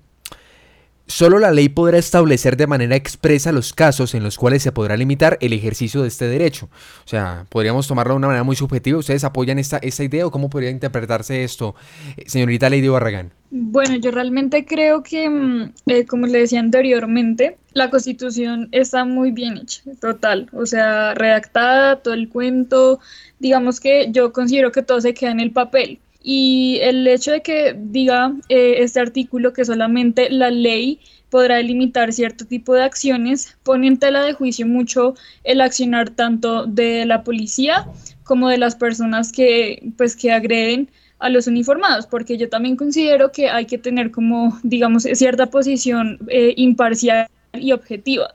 Solo 1.07 1.37
la 1.37 1.51
ley 1.51 1.69
podrá 1.69 1.99
establecer 1.99 2.57
de 2.57 2.65
manera 2.65 2.95
expresa 2.95 3.51
los 3.51 3.73
casos 3.73 4.15
en 4.15 4.23
los 4.23 4.37
cuales 4.37 4.63
se 4.63 4.71
podrá 4.71 4.97
limitar 4.97 5.37
el 5.39 5.53
ejercicio 5.53 6.01
de 6.01 6.07
este 6.07 6.27
derecho. 6.27 6.67
O 7.05 7.07
sea, 7.07 7.45
podríamos 7.49 7.87
tomarlo 7.87 8.15
de 8.15 8.17
una 8.17 8.27
manera 8.27 8.43
muy 8.43 8.55
subjetiva. 8.55 8.97
¿Ustedes 8.97 9.23
apoyan 9.23 9.59
esta, 9.59 9.77
esta 9.77 10.03
idea 10.03 10.25
o 10.25 10.31
cómo 10.31 10.49
podría 10.49 10.71
interpretarse 10.71 11.43
esto, 11.43 11.75
eh, 12.17 12.23
señorita 12.25 12.71
Lady 12.71 12.87
Barragán? 12.87 13.31
Bueno, 13.51 13.97
yo 13.97 14.09
realmente 14.09 14.65
creo 14.65 15.03
que, 15.03 15.29
mm, 15.29 15.73
eh, 15.85 16.05
como 16.07 16.25
le 16.25 16.39
decía 16.39 16.59
anteriormente, 16.59 17.57
la 17.73 17.91
constitución 17.91 18.69
está 18.71 19.05
muy 19.05 19.29
bien 19.31 19.57
hecha, 19.57 19.83
total. 20.01 20.49
O 20.53 20.65
sea, 20.65 21.13
redactada, 21.13 21.97
todo 21.97 22.15
el 22.15 22.29
cuento. 22.29 22.99
Digamos 23.37 23.79
que 23.79 24.07
yo 24.11 24.33
considero 24.33 24.71
que 24.71 24.81
todo 24.81 24.99
se 25.01 25.13
queda 25.13 25.31
en 25.31 25.39
el 25.39 25.51
papel 25.51 25.99
Y 26.27 26.79
el 26.81 27.07
hecho 27.07 27.33
de 27.33 27.41
que 27.43 27.75
diga 27.77 28.33
eh, 28.49 28.77
este 28.79 28.99
artículo 28.99 29.53
que 29.53 29.63
solamente 29.63 30.31
la 30.31 30.49
ley 30.49 30.99
podrá 31.29 31.57
delimitar 31.57 32.11
cierto 32.13 32.45
tipo 32.45 32.73
de 32.73 32.81
acciones, 32.81 33.55
pone 33.61 33.85
en 33.85 33.99
tela 33.99 34.23
de 34.23 34.33
juicio 34.33 34.65
mucho 34.65 35.13
el 35.43 35.61
accionar 35.61 36.09
tanto 36.09 36.65
de 36.65 37.05
la 37.05 37.23
policía 37.23 37.85
como 38.23 38.49
de 38.49 38.57
las 38.57 38.75
personas 38.75 39.31
que, 39.31 39.91
pues, 39.97 40.15
que 40.15 40.31
agreden 40.31 40.89
a 41.19 41.29
los 41.29 41.45
uniformados, 41.45 42.07
porque 42.07 42.37
yo 42.39 42.49
también 42.49 42.75
considero 42.75 43.31
que 43.31 43.49
hay 43.49 43.65
que 43.67 43.77
tener 43.77 44.09
como, 44.09 44.59
digamos, 44.63 45.03
cierta 45.03 45.51
posición 45.51 46.17
eh, 46.29 46.55
imparcial 46.57 47.27
y 47.53 47.71
objetiva. 47.71 48.33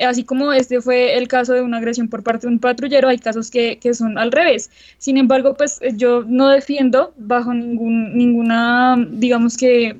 Así 0.00 0.24
como 0.24 0.52
este 0.52 0.80
fue 0.80 1.16
el 1.16 1.28
caso 1.28 1.52
de 1.54 1.62
una 1.62 1.78
agresión 1.78 2.08
por 2.08 2.22
parte 2.22 2.46
de 2.46 2.52
un 2.52 2.58
patrullero, 2.58 3.08
hay 3.08 3.18
casos 3.18 3.50
que, 3.50 3.78
que 3.78 3.94
son 3.94 4.18
al 4.18 4.32
revés. 4.32 4.70
Sin 4.98 5.16
embargo, 5.16 5.54
pues 5.54 5.80
yo 5.94 6.24
no 6.26 6.48
defiendo 6.48 7.12
bajo 7.16 7.52
ningún, 7.52 8.16
ninguna, 8.16 8.96
digamos 9.10 9.56
que, 9.56 9.96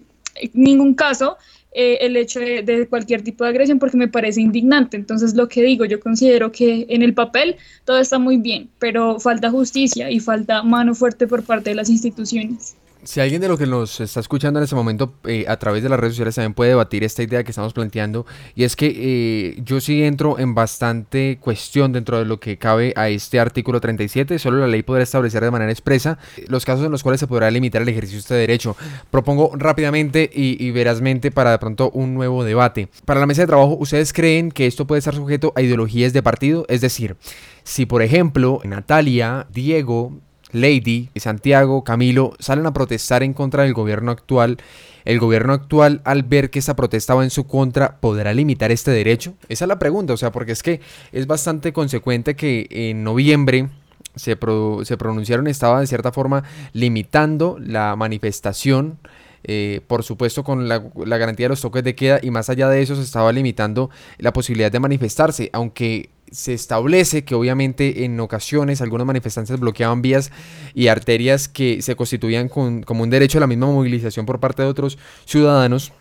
ningún 0.54 0.94
caso 0.94 1.36
eh, 1.72 1.98
el 2.00 2.16
hecho 2.16 2.40
de, 2.40 2.88
cualquier 2.88 3.22
tipo 3.22 3.44
de 3.44 3.50
agresión 3.50 3.78
porque 3.78 3.96
me 3.96 4.08
parece 4.08 4.40
indignante. 4.40 4.96
Entonces, 4.96 5.34
lo 5.34 5.48
que 5.48 5.62
digo, 5.62 5.84
yo 5.84 6.00
considero 6.00 6.50
que 6.50 6.86
en 6.88 7.02
el 7.02 7.14
papel 7.14 7.56
todo 7.84 7.98
está 7.98 8.18
muy 8.18 8.38
bien, 8.38 8.68
pero 8.78 9.20
falta 9.20 9.50
justicia 9.50 10.10
y 10.10 10.20
falta 10.20 10.62
mano 10.62 10.94
fuerte 10.94 11.26
por 11.26 11.44
parte 11.44 11.70
de 11.70 11.76
las 11.76 11.88
instituciones. 11.88 12.74
Si 13.02 13.20
alguien 13.20 13.40
de 13.40 13.48
lo 13.48 13.56
que 13.56 13.66
nos 13.66 14.00
está 14.00 14.20
escuchando 14.20 14.58
en 14.58 14.64
este 14.64 14.76
momento 14.76 15.14
eh, 15.24 15.44
a 15.48 15.56
través 15.58 15.82
de 15.82 15.88
las 15.88 15.98
redes 15.98 16.14
sociales 16.14 16.34
también 16.34 16.54
puede 16.54 16.70
debatir 16.70 17.02
esta 17.02 17.22
idea 17.22 17.42
que 17.42 17.50
estamos 17.50 17.72
planteando, 17.72 18.26
y 18.54 18.64
es 18.64 18.76
que 18.76 18.92
eh, 18.94 19.62
yo 19.64 19.80
sí 19.80 20.02
entro 20.02 20.38
en 20.38 20.54
bastante 20.54 21.38
cuestión 21.40 21.92
dentro 21.92 22.18
de 22.18 22.24
lo 22.24 22.40
que 22.40 22.58
cabe 22.58 22.92
a 22.96 23.08
este 23.08 23.40
artículo 23.40 23.80
37, 23.80 24.38
solo 24.38 24.58
la 24.58 24.66
ley 24.66 24.82
podrá 24.82 25.02
establecer 25.02 25.42
de 25.42 25.50
manera 25.50 25.72
expresa 25.72 26.18
los 26.46 26.64
casos 26.64 26.84
en 26.84 26.92
los 26.92 27.02
cuales 27.02 27.20
se 27.20 27.26
podrá 27.26 27.50
limitar 27.50 27.82
el 27.82 27.88
ejercicio 27.88 28.16
de 28.16 28.20
este 28.20 28.34
derecho. 28.34 28.76
Propongo 29.10 29.52
rápidamente 29.54 30.28
y, 30.32 30.62
y 30.62 30.70
verazmente 30.70 31.30
para 31.30 31.52
de 31.52 31.58
pronto 31.58 31.90
un 31.90 32.14
nuevo 32.14 32.44
debate. 32.44 32.88
Para 33.04 33.20
la 33.20 33.26
mesa 33.26 33.42
de 33.42 33.46
trabajo, 33.46 33.76
¿ustedes 33.80 34.12
creen 34.12 34.50
que 34.50 34.66
esto 34.66 34.86
puede 34.86 34.98
estar 34.98 35.14
sujeto 35.14 35.52
a 35.56 35.62
ideologías 35.62 36.12
de 36.12 36.22
partido? 36.22 36.66
Es 36.68 36.80
decir, 36.80 37.16
si 37.64 37.86
por 37.86 38.02
ejemplo 38.02 38.60
Natalia, 38.64 39.46
Diego, 39.52 40.20
Lady, 40.52 41.10
Santiago, 41.16 41.84
Camilo 41.84 42.34
salen 42.38 42.66
a 42.66 42.72
protestar 42.72 43.22
en 43.22 43.32
contra 43.32 43.64
del 43.64 43.74
gobierno 43.74 44.10
actual. 44.10 44.58
¿El 45.04 45.18
gobierno 45.18 45.52
actual, 45.52 46.02
al 46.04 46.22
ver 46.22 46.50
que 46.50 46.58
esta 46.58 46.76
protesta 46.76 47.14
va 47.14 47.24
en 47.24 47.30
su 47.30 47.46
contra, 47.46 47.96
podrá 48.00 48.34
limitar 48.34 48.70
este 48.70 48.90
derecho? 48.90 49.34
Esa 49.48 49.64
es 49.64 49.68
la 49.68 49.78
pregunta, 49.78 50.12
o 50.12 50.16
sea, 50.16 50.30
porque 50.30 50.52
es 50.52 50.62
que 50.62 50.80
es 51.12 51.26
bastante 51.26 51.72
consecuente 51.72 52.36
que 52.36 52.66
en 52.70 53.02
noviembre 53.02 53.68
se, 54.14 54.36
se 54.84 54.96
pronunciaron, 54.96 55.46
estaba 55.46 55.80
de 55.80 55.86
cierta 55.86 56.12
forma 56.12 56.44
limitando 56.72 57.56
la 57.60 57.96
manifestación. 57.96 58.98
Eh, 59.44 59.80
por 59.86 60.02
supuesto 60.02 60.44
con 60.44 60.68
la, 60.68 60.78
garantía 60.78 61.44
de 61.44 61.50
los 61.50 61.60
toques 61.62 61.82
de 61.82 61.94
queda 61.94 62.20
y 62.22 62.30
más 62.30 62.50
allá 62.50 62.68
de 62.68 62.82
eso 62.82 62.94
se 62.94 63.02
estaba 63.02 63.32
limitando 63.32 63.90
la 64.18 64.32
posibilidad 64.32 64.70
de 64.70 64.80
manifestarse, 64.80 65.50
aunque 65.52 66.10
se 66.30 66.52
establece 66.52 67.24
que 67.24 67.34
obviamente 67.34 68.04
en 68.04 68.20
ocasiones 68.20 68.80
algunos 68.80 69.06
manifestantes 69.06 69.58
bloqueaban 69.58 70.02
vías 70.02 70.30
y 70.74 70.88
arterias 70.88 71.48
que 71.48 71.82
se 71.82 71.96
constituían 71.96 72.48
como 72.48 73.02
un 73.02 73.10
derecho 73.10 73.38
a 73.38 73.40
la 73.40 73.46
misma 73.46 73.66
movilización 73.66 74.26
por 74.26 74.38
parte 74.40 74.62
de 74.62 74.68
otros 74.68 74.98
ciudadanos. 75.24 75.92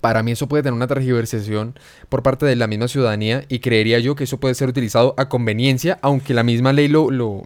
Para 0.00 0.22
mí 0.22 0.32
eso 0.32 0.48
puede 0.48 0.62
tener 0.62 0.72
una 0.72 0.86
transversación 0.86 1.78
por 2.08 2.22
parte 2.22 2.46
de 2.46 2.56
la 2.56 2.66
misma 2.66 2.88
ciudadanía 2.88 3.44
y 3.48 3.58
creería 3.58 3.98
yo 3.98 4.14
que 4.14 4.24
eso 4.24 4.40
puede 4.40 4.54
ser 4.54 4.70
utilizado 4.70 5.14
a 5.18 5.28
conveniencia, 5.28 5.98
aunque 6.00 6.32
la 6.32 6.42
misma 6.42 6.72
ley 6.72 6.88
lo, 6.88 7.10
lo, 7.10 7.42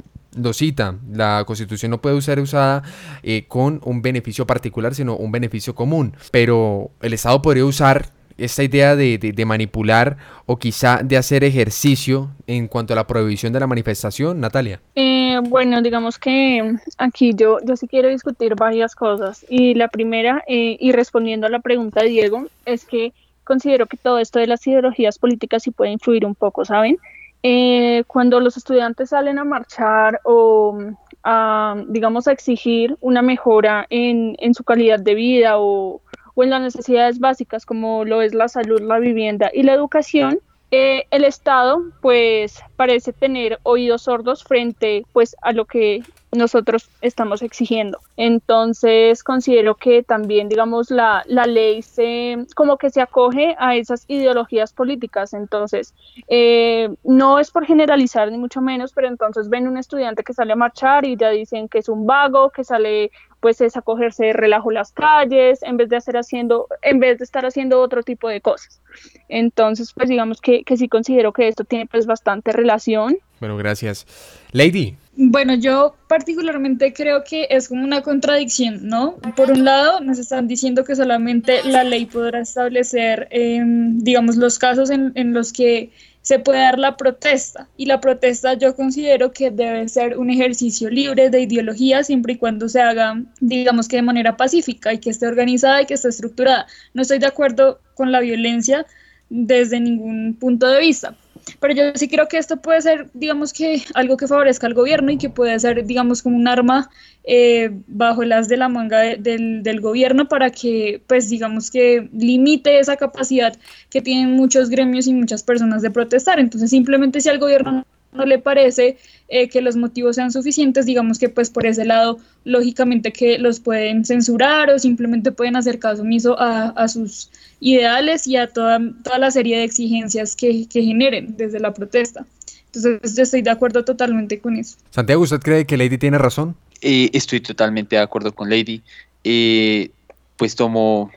cita. 0.52 0.96
La 1.12 1.44
constitución 1.46 1.90
no 1.90 2.00
puede 2.00 2.20
ser 2.22 2.40
usada 2.40 2.82
eh, 3.22 3.44
con 3.48 3.80
un 3.84 4.02
beneficio 4.02 4.46
particular, 4.46 4.94
sino 4.94 5.16
un 5.16 5.32
beneficio 5.32 5.74
común. 5.74 6.16
Pero 6.30 6.90
el 7.00 7.12
Estado 7.12 7.40
podría 7.42 7.64
usar 7.64 8.10
esta 8.36 8.62
idea 8.64 8.96
de, 8.96 9.44
manipular 9.46 10.16
o 10.46 10.56
quizá 10.56 11.00
de 11.02 11.16
hacer 11.16 11.44
ejercicio 11.44 12.30
en 12.46 12.68
cuanto 12.68 12.92
a 12.92 12.96
la 12.96 13.06
prohibición 13.06 13.52
de 13.52 13.60
la 13.60 13.66
manifestación, 13.66 14.40
Natalia? 14.40 14.80
Eh, 14.94 15.38
bueno, 15.48 15.82
digamos 15.82 16.18
que 16.18 16.76
aquí 16.98 17.32
yo, 17.34 17.58
yo 17.64 17.76
sí 17.76 17.86
quiero 17.86 18.08
discutir 18.08 18.54
varias 18.56 18.94
cosas 18.94 19.44
y 19.48 19.74
la 19.74 19.88
primera, 19.88 20.42
eh, 20.48 20.76
y 20.80 20.92
respondiendo 20.92 21.46
a 21.46 21.50
la 21.50 21.60
pregunta 21.60 22.02
de 22.02 22.08
Diego, 22.08 22.46
es 22.64 22.84
que 22.84 23.12
considero 23.44 23.86
que 23.86 23.96
todo 23.96 24.18
esto 24.18 24.38
de 24.38 24.46
las 24.46 24.66
ideologías 24.66 25.18
políticas 25.18 25.62
sí 25.62 25.70
puede 25.70 25.92
influir 25.92 26.24
un 26.24 26.34
poco, 26.34 26.64
¿saben? 26.64 26.98
Eh, 27.46 28.04
cuando 28.06 28.40
los 28.40 28.56
estudiantes 28.56 29.10
salen 29.10 29.38
a 29.38 29.44
marchar 29.44 30.20
o 30.24 30.78
a, 31.22 31.76
digamos, 31.88 32.26
a 32.26 32.32
exigir 32.32 32.96
una 33.00 33.20
mejora 33.20 33.86
en, 33.90 34.34
en 34.38 34.54
su 34.54 34.64
calidad 34.64 34.98
de 34.98 35.14
vida 35.14 35.58
o 35.58 36.00
o 36.34 36.42
en 36.42 36.50
las 36.50 36.60
necesidades 36.60 37.18
básicas 37.18 37.64
como 37.64 38.04
lo 38.04 38.22
es 38.22 38.34
la 38.34 38.48
salud, 38.48 38.80
la 38.80 38.98
vivienda 38.98 39.50
y 39.52 39.62
la 39.62 39.74
educación, 39.74 40.40
eh, 40.74 41.06
el 41.10 41.24
Estado 41.24 41.82
pues 42.00 42.62
parece 42.76 43.12
tener 43.12 43.58
oídos 43.62 44.02
sordos 44.02 44.44
frente 44.44 45.04
pues 45.12 45.36
a 45.42 45.52
lo 45.52 45.64
que 45.64 46.02
nosotros 46.34 46.90
estamos 47.00 47.42
exigiendo. 47.42 48.00
Entonces 48.16 49.22
considero 49.22 49.76
que 49.76 50.02
también, 50.02 50.48
digamos, 50.48 50.90
la, 50.90 51.22
la 51.26 51.46
ley 51.46 51.82
se 51.82 52.46
como 52.54 52.76
que 52.76 52.90
se 52.90 53.00
acoge 53.00 53.54
a 53.58 53.76
esas 53.76 54.04
ideologías 54.08 54.72
políticas. 54.72 55.32
Entonces, 55.32 55.94
eh, 56.28 56.88
no 57.04 57.38
es 57.38 57.50
por 57.50 57.66
generalizar 57.66 58.30
ni 58.30 58.38
mucho 58.38 58.60
menos, 58.60 58.92
pero 58.92 59.08
entonces 59.08 59.48
ven 59.48 59.68
un 59.68 59.78
estudiante 59.78 60.24
que 60.24 60.34
sale 60.34 60.52
a 60.52 60.56
marchar 60.56 61.04
y 61.04 61.16
ya 61.16 61.30
dicen 61.30 61.68
que 61.68 61.78
es 61.78 61.88
un 61.88 62.06
vago, 62.06 62.50
que 62.50 62.64
sale 62.64 63.10
pues 63.44 63.60
es 63.60 63.76
acogerse 63.76 64.24
de 64.24 64.32
relajo 64.32 64.70
las 64.70 64.90
calles, 64.92 65.62
en 65.64 65.76
vez 65.76 65.90
de 65.90 65.96
hacer 65.96 66.16
haciendo, 66.16 66.66
en 66.80 66.98
vez 66.98 67.18
de 67.18 67.24
estar 67.24 67.44
haciendo 67.44 67.78
otro 67.82 68.02
tipo 68.02 68.26
de 68.26 68.40
cosas. 68.40 68.80
Entonces, 69.28 69.92
pues 69.92 70.08
digamos 70.08 70.40
que, 70.40 70.64
que 70.64 70.78
sí 70.78 70.88
considero 70.88 71.34
que 71.34 71.48
esto 71.48 71.64
tiene 71.64 71.84
pues 71.84 72.06
bastante 72.06 72.52
relación. 72.52 73.18
Bueno, 73.40 73.58
gracias. 73.58 74.06
Lady. 74.52 74.96
Bueno, 75.14 75.52
yo 75.56 75.94
particularmente 76.08 76.94
creo 76.94 77.22
que 77.22 77.46
es 77.50 77.68
como 77.68 77.84
una 77.84 78.00
contradicción, 78.00 78.88
¿no? 78.88 79.16
Por 79.36 79.50
un 79.50 79.66
lado, 79.66 80.00
nos 80.00 80.18
están 80.18 80.48
diciendo 80.48 80.82
que 80.82 80.96
solamente 80.96 81.62
la 81.64 81.84
ley 81.84 82.06
podrá 82.06 82.40
establecer, 82.40 83.28
em, 83.30 83.98
digamos, 83.98 84.36
los 84.36 84.58
casos 84.58 84.88
en, 84.88 85.12
en 85.16 85.34
los 85.34 85.52
que 85.52 85.90
se 86.24 86.38
puede 86.38 86.60
dar 86.60 86.78
la 86.78 86.96
protesta 86.96 87.68
y 87.76 87.84
la 87.84 88.00
protesta 88.00 88.54
yo 88.54 88.74
considero 88.74 89.30
que 89.30 89.50
debe 89.50 89.86
ser 89.90 90.16
un 90.16 90.30
ejercicio 90.30 90.88
libre 90.88 91.28
de 91.28 91.42
ideología 91.42 92.02
siempre 92.02 92.32
y 92.32 92.36
cuando 92.38 92.66
se 92.66 92.80
haga, 92.80 93.22
digamos 93.40 93.88
que 93.88 93.96
de 93.96 94.02
manera 94.02 94.34
pacífica 94.34 94.94
y 94.94 94.98
que 95.00 95.10
esté 95.10 95.26
organizada 95.26 95.82
y 95.82 95.86
que 95.86 95.92
esté 95.92 96.08
estructurada. 96.08 96.66
No 96.94 97.02
estoy 97.02 97.18
de 97.18 97.26
acuerdo 97.26 97.78
con 97.92 98.10
la 98.10 98.20
violencia 98.20 98.86
desde 99.28 99.78
ningún 99.80 100.34
punto 100.40 100.66
de 100.66 100.80
vista, 100.80 101.14
pero 101.60 101.74
yo 101.74 101.82
sí 101.94 102.08
creo 102.08 102.28
que 102.28 102.38
esto 102.38 102.58
puede 102.58 102.80
ser, 102.82 103.08
digamos 103.14 103.52
que 103.52 103.82
algo 103.94 104.16
que 104.16 104.26
favorezca 104.26 104.66
al 104.66 104.74
gobierno 104.74 105.10
y 105.10 105.18
que 105.18 105.30
puede 105.30 105.58
ser, 105.58 105.84
digamos, 105.84 106.22
como 106.22 106.36
un 106.36 106.48
arma 106.48 106.90
eh, 107.24 107.70
bajo 107.86 108.24
las 108.24 108.48
de 108.48 108.56
la 108.56 108.68
manga 108.68 108.98
del, 109.00 109.62
del, 109.62 109.80
gobierno 109.80 110.28
para 110.28 110.50
que, 110.50 111.02
pues, 111.06 111.28
digamos 111.28 111.70
que 111.70 112.08
limite 112.12 112.78
esa 112.78 112.96
capacidad 112.96 113.56
que 113.90 114.02
tienen 114.02 114.32
muchos 114.32 114.68
gremios 114.68 115.06
y 115.06 115.14
muchas 115.14 115.42
personas 115.42 115.82
de 115.82 115.90
protestar. 115.90 116.38
Entonces, 116.38 116.70
simplemente 116.70 117.20
si 117.20 117.28
al 117.28 117.38
gobierno 117.38 117.84
no 118.14 118.24
le 118.24 118.38
parece 118.38 118.96
eh, 119.28 119.48
que 119.48 119.60
los 119.60 119.76
motivos 119.76 120.16
sean 120.16 120.30
suficientes, 120.30 120.86
digamos 120.86 121.18
que 121.18 121.28
pues 121.28 121.50
por 121.50 121.66
ese 121.66 121.84
lado, 121.84 122.18
lógicamente 122.44 123.12
que 123.12 123.38
los 123.38 123.60
pueden 123.60 124.04
censurar 124.04 124.70
o 124.70 124.78
simplemente 124.78 125.32
pueden 125.32 125.56
hacer 125.56 125.78
caso 125.78 126.02
omiso 126.02 126.38
a, 126.40 126.68
a 126.70 126.88
sus 126.88 127.30
ideales 127.60 128.26
y 128.26 128.36
a 128.36 128.46
toda, 128.46 128.80
toda 129.02 129.18
la 129.18 129.30
serie 129.30 129.58
de 129.58 129.64
exigencias 129.64 130.36
que, 130.36 130.66
que 130.68 130.82
generen 130.82 131.36
desde 131.36 131.60
la 131.60 131.74
protesta. 131.74 132.26
Entonces, 132.66 133.16
yo 133.16 133.22
estoy 133.22 133.42
de 133.42 133.50
acuerdo 133.50 133.84
totalmente 133.84 134.40
con 134.40 134.56
eso. 134.56 134.76
Santiago, 134.90 135.22
¿usted 135.22 135.38
cree 135.38 135.64
que 135.64 135.76
Lady 135.76 135.96
tiene 135.96 136.18
razón? 136.18 136.56
Eh, 136.80 137.08
estoy 137.12 137.40
totalmente 137.40 137.96
de 137.96 138.02
acuerdo 138.02 138.32
con 138.34 138.50
Lady. 138.50 138.82
Eh, 139.22 139.90
pues 140.36 140.56
tomo 140.56 141.10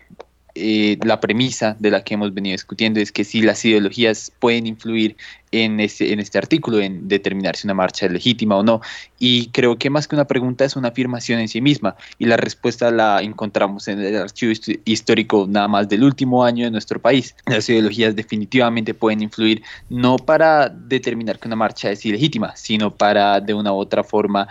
eh, 0.58 0.98
la 1.04 1.20
premisa 1.20 1.76
de 1.80 1.92
la 1.92 2.04
que 2.04 2.16
hemos 2.16 2.34
venido 2.34 2.54
discutiendo 2.54 3.00
es 3.00 3.12
que 3.12 3.24
si 3.24 3.42
las 3.42 3.64
ideologías 3.64 4.32
pueden 4.40 4.68
influir 4.68 5.16
en 5.52 5.80
este, 5.80 6.12
en 6.12 6.20
este 6.20 6.38
artículo, 6.38 6.80
en 6.80 7.08
determinar 7.08 7.56
si 7.56 7.68
una 7.68 7.74
marcha 7.74 8.06
es 8.06 8.12
legítima 8.12 8.58
o 8.58 8.64
no. 8.64 8.82
Y 9.20 9.48
creo 9.48 9.78
que 9.78 9.90
más 9.90 10.08
que 10.08 10.16
una 10.16 10.26
pregunta 10.26 10.66
es 10.66 10.76
una 10.76 10.90
afirmación 10.90 11.40
en 11.40 11.48
sí 11.48 11.62
misma. 11.62 11.96
Y 12.20 12.26
la 12.26 12.38
respuesta 12.38 12.92
la 12.92 13.22
encontramos 13.22 13.88
en 13.88 14.00
el 14.00 14.18
archivo 14.18 14.54
histórico 14.86 15.46
nada 15.50 15.68
más 15.68 15.88
del 15.90 16.04
último 16.04 16.44
año 16.44 16.66
de 16.66 16.72
nuestro 16.72 17.00
país. 17.00 17.36
Las 17.46 17.70
ideologías 17.70 18.16
definitivamente 18.16 18.94
pueden 18.94 19.22
influir 19.22 19.64
no 19.90 20.18
para 20.18 20.70
determinar 20.70 21.40
que 21.40 21.48
una 21.48 21.56
marcha 21.56 21.92
es 21.92 22.06
ilegítima, 22.06 22.56
sino 22.56 22.94
para 22.94 23.40
de 23.40 23.54
una 23.54 23.72
u 23.72 23.78
otra 23.78 24.04
forma 24.04 24.48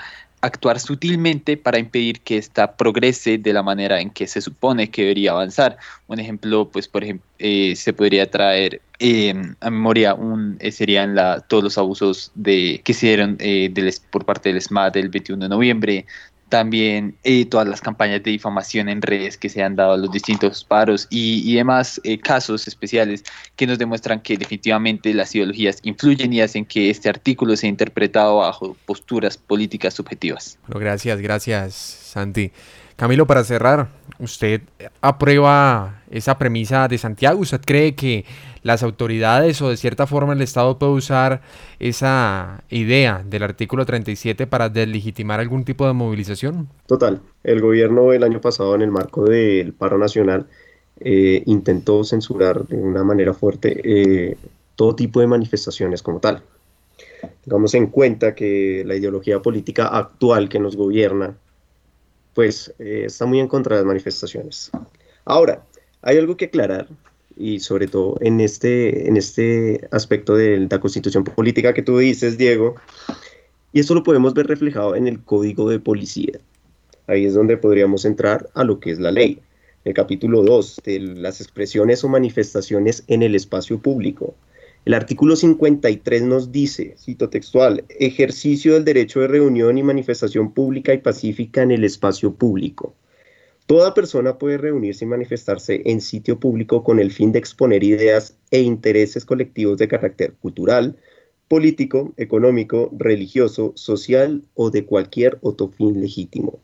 actuar 0.47 0.81
sutilmente 0.81 1.57
para 1.57 1.79
impedir 1.79 2.21
que 2.21 2.39
ésta 2.39 2.77
progrese 2.77 3.39
de 3.39 3.53
la 3.53 3.63
manera 3.63 4.01
en 4.01 4.11
que 4.11 4.27
se 4.27 4.41
supone 4.41 4.91
que 4.91 5.03
debería 5.03 5.33
avanzar. 5.33 5.77
Un 6.07 6.21
ejemplo, 6.21 6.69
pues 6.71 6.89
por 6.89 7.05
ejemplo, 7.05 7.27
eh, 7.39 7.75
se 7.77 7.93
podría 7.93 8.31
traer 8.31 8.81
em, 8.99 9.55
a 9.61 9.71
memoria 9.71 10.15
un, 10.15 10.57
eh, 10.61 10.73
serían 10.73 11.15
la, 11.15 11.41
todos 11.41 11.65
los 11.65 11.79
abusos 11.79 12.33
de, 12.35 12.81
que 12.85 12.95
se 12.95 13.07
dieron 13.07 13.37
eh, 13.41 13.69
del, 13.73 13.93
por 14.11 14.25
parte 14.25 14.53
del 14.53 14.63
SMAT 14.63 14.95
del 14.95 15.09
21 15.09 15.45
de 15.45 15.49
noviembre, 15.49 16.07
también 16.49 17.17
eh, 17.25 17.45
todas 17.47 17.67
las 17.67 17.81
campañas 17.81 18.23
de 18.23 18.31
difamación 18.31 18.89
en 18.89 19.03
redes 19.03 19.37
que 19.37 19.49
se 19.49 19.63
han 19.63 19.75
dado 19.77 19.93
a 19.93 19.97
los 19.97 20.11
distintos 20.13 20.65
paros 20.65 21.09
y, 21.11 21.43
y 21.51 21.57
demás 21.57 22.01
eh, 22.05 22.19
casos 22.19 22.69
especiales 22.69 23.25
que 23.57 23.67
nos 23.67 23.79
demuestran 23.79 24.21
que 24.21 24.37
definitivamente 24.37 25.13
las 25.13 25.35
ideologías 25.35 25.81
influyen 25.83 26.33
y 26.33 26.41
hacen 26.41 26.65
que 26.65 26.91
este 26.91 27.09
artículo 27.09 27.57
sea 27.57 27.69
interpretado 27.69 28.39
bajo 28.39 28.77
posturas 28.87 29.37
políticas 29.37 29.95
subjetivas. 29.95 30.59
Bueno, 30.67 30.81
gracias, 30.81 31.21
gracias, 31.21 31.75
Santi. 31.75 32.53
Camilo, 32.97 33.27
para 33.27 33.45
cerrar, 33.45 33.89
¿usted 34.19 34.63
aprueba 35.03 36.01
esa 36.11 36.39
premisa 36.39 36.89
de 36.89 36.97
Santiago? 36.97 37.41
¿Usted 37.41 37.61
cree 37.61 37.95
que 37.95 38.25
las 38.63 38.83
autoridades 38.83 39.61
o 39.61 39.69
de 39.69 39.77
cierta 39.77 40.07
forma 40.07 40.33
el 40.33 40.41
Estado 40.41 40.79
puede 40.79 40.93
usar 40.93 41.43
esa 41.79 42.65
idea 42.71 43.23
del 43.29 43.43
artículo 43.43 43.85
37 43.85 44.47
para 44.47 44.71
deslegitimar 44.71 45.41
algún 45.41 45.65
tipo 45.65 45.87
de 45.87 45.93
movilización? 45.93 46.69
Total. 46.87 47.21
El 47.45 47.61
gobierno 47.61 48.15
el 48.15 48.23
año 48.23 48.41
pasado 48.41 48.75
en 48.75 48.81
el 48.81 48.91
marco 48.91 49.25
del 49.25 49.75
paro 49.75 49.99
nacional 49.99 50.47
eh, 50.99 51.43
intentó 51.45 52.03
censurar 52.03 52.67
de 52.67 52.77
una 52.77 53.05
manera 53.05 53.35
fuerte 53.35 53.79
eh, 53.85 54.39
todo 54.75 54.97
tipo 54.97 55.21
de 55.21 55.27
manifestaciones 55.27 56.03
como 56.03 56.21
tal. 56.21 56.43
Tengamos 57.45 57.75
en 57.75 57.89
cuenta 57.89 58.35
que 58.35 58.85
la 58.87 58.95
ideología 58.95 59.43
política 59.43 59.89
actual 59.89 60.49
que 60.49 60.59
nos 60.59 60.77
gobierna 60.77 61.37
pues 62.37 62.75
eh, 62.79 63.05
está 63.07 63.25
muy 63.25 63.41
en 63.41 63.49
contra 63.49 63.77
de 63.77 63.83
las 63.83 63.87
manifestaciones. 63.87 64.71
Ahora, 65.25 65.65
hay 66.03 66.19
algo 66.19 66.37
que 66.37 66.45
aclarar, 66.45 66.87
y 67.35 67.61
sobre 67.61 67.89
todo 67.89 68.19
en 68.21 68.41
este, 68.41 69.09
en 69.09 69.17
este 69.17 69.89
aspecto 69.91 70.37
de 70.37 70.69
la 70.71 70.79
constitución 70.79 71.25
política 71.25 71.73
que 71.73 71.81
tú 71.81 71.97
dices, 71.97 72.37
Diego, 72.37 72.75
y 73.73 73.81
esto 73.81 73.95
lo 73.95 74.03
podemos 74.03 74.35
ver 74.35 74.49
reflejado 74.49 74.97
en 74.97 75.07
el 75.09 75.23
código 75.23 75.71
de 75.71 75.81
policía. 75.81 76.39
Ahí 77.07 77.25
es 77.25 77.33
donde 77.33 77.57
podríamos 77.57 78.05
entrar 78.05 78.51
a 78.53 78.65
lo 78.65 78.81
que 78.81 78.91
es 78.91 79.01
la 79.01 79.13
ley. 79.13 79.41
El 79.87 79.95
capítulo 79.95 80.43
2 80.43 80.83
de 80.85 81.01
las 81.01 81.41
expresiones 81.41 82.05
o 82.05 82.09
manifestaciones 82.11 83.03
en 83.07 83.23
el 83.23 83.35
espacio 83.35 83.79
público. 83.79 84.35
El 84.87 84.95
artículo 84.95 85.35
53 85.35 86.23
nos 86.23 86.53
dice, 86.53 86.95
cito 86.97 87.29
textual, 87.29 87.85
ejercicio 87.99 88.75
del 88.75 88.85
derecho 88.85 89.19
de 89.19 89.27
reunión 89.27 89.79
y 89.79 89.83
manifestación 89.83 90.55
pública 90.55 90.95
y 90.95 90.99
pacífica 90.99 91.63
en 91.63 91.73
el 91.73 91.83
espacio 91.83 92.33
público. 92.33 92.95
Toda 93.67 93.95
persona 93.95 94.39
puede 94.39 94.59
reunirse 94.59 95.05
y 95.05 95.09
manifestarse 95.09 95.83
en 95.87 96.01
sitio 96.01 96.39
público 96.39 96.85
con 96.85 97.01
el 97.01 97.11
fin 97.11 97.33
de 97.33 97.41
exponer 97.41 97.83
ideas 97.83 98.37
e 98.53 98.61
intereses 98.61 99.25
colectivos 99.25 99.77
de 99.79 99.89
carácter 99.89 100.35
cultural, 100.35 100.97
político, 101.49 102.15
económico, 102.17 102.89
religioso, 102.97 103.73
social 103.75 104.45
o 104.55 104.71
de 104.71 104.85
cualquier 104.85 105.39
otro 105.43 105.67
fin 105.67 106.01
legítimo. 106.01 106.61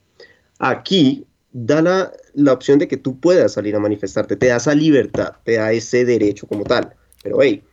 Aquí 0.61 1.27
da 1.51 1.83
la, 1.83 2.13
la 2.35 2.53
opción 2.53 2.79
de 2.79 2.87
que 2.87 2.99
tú 2.99 3.19
puedas 3.19 3.55
salir 3.55 3.75
a 3.75 3.81
manifestarte, 3.81 4.37
te 4.37 4.47
da 4.47 4.59
esa 4.59 4.77
libertad, 4.77 5.33
te 5.43 5.55
da 5.55 5.73
ese 5.73 6.05
derecho 6.05 6.47
como 6.47 6.63
tal. 6.63 6.95
Pero 7.25 7.43
hey, 7.43 7.65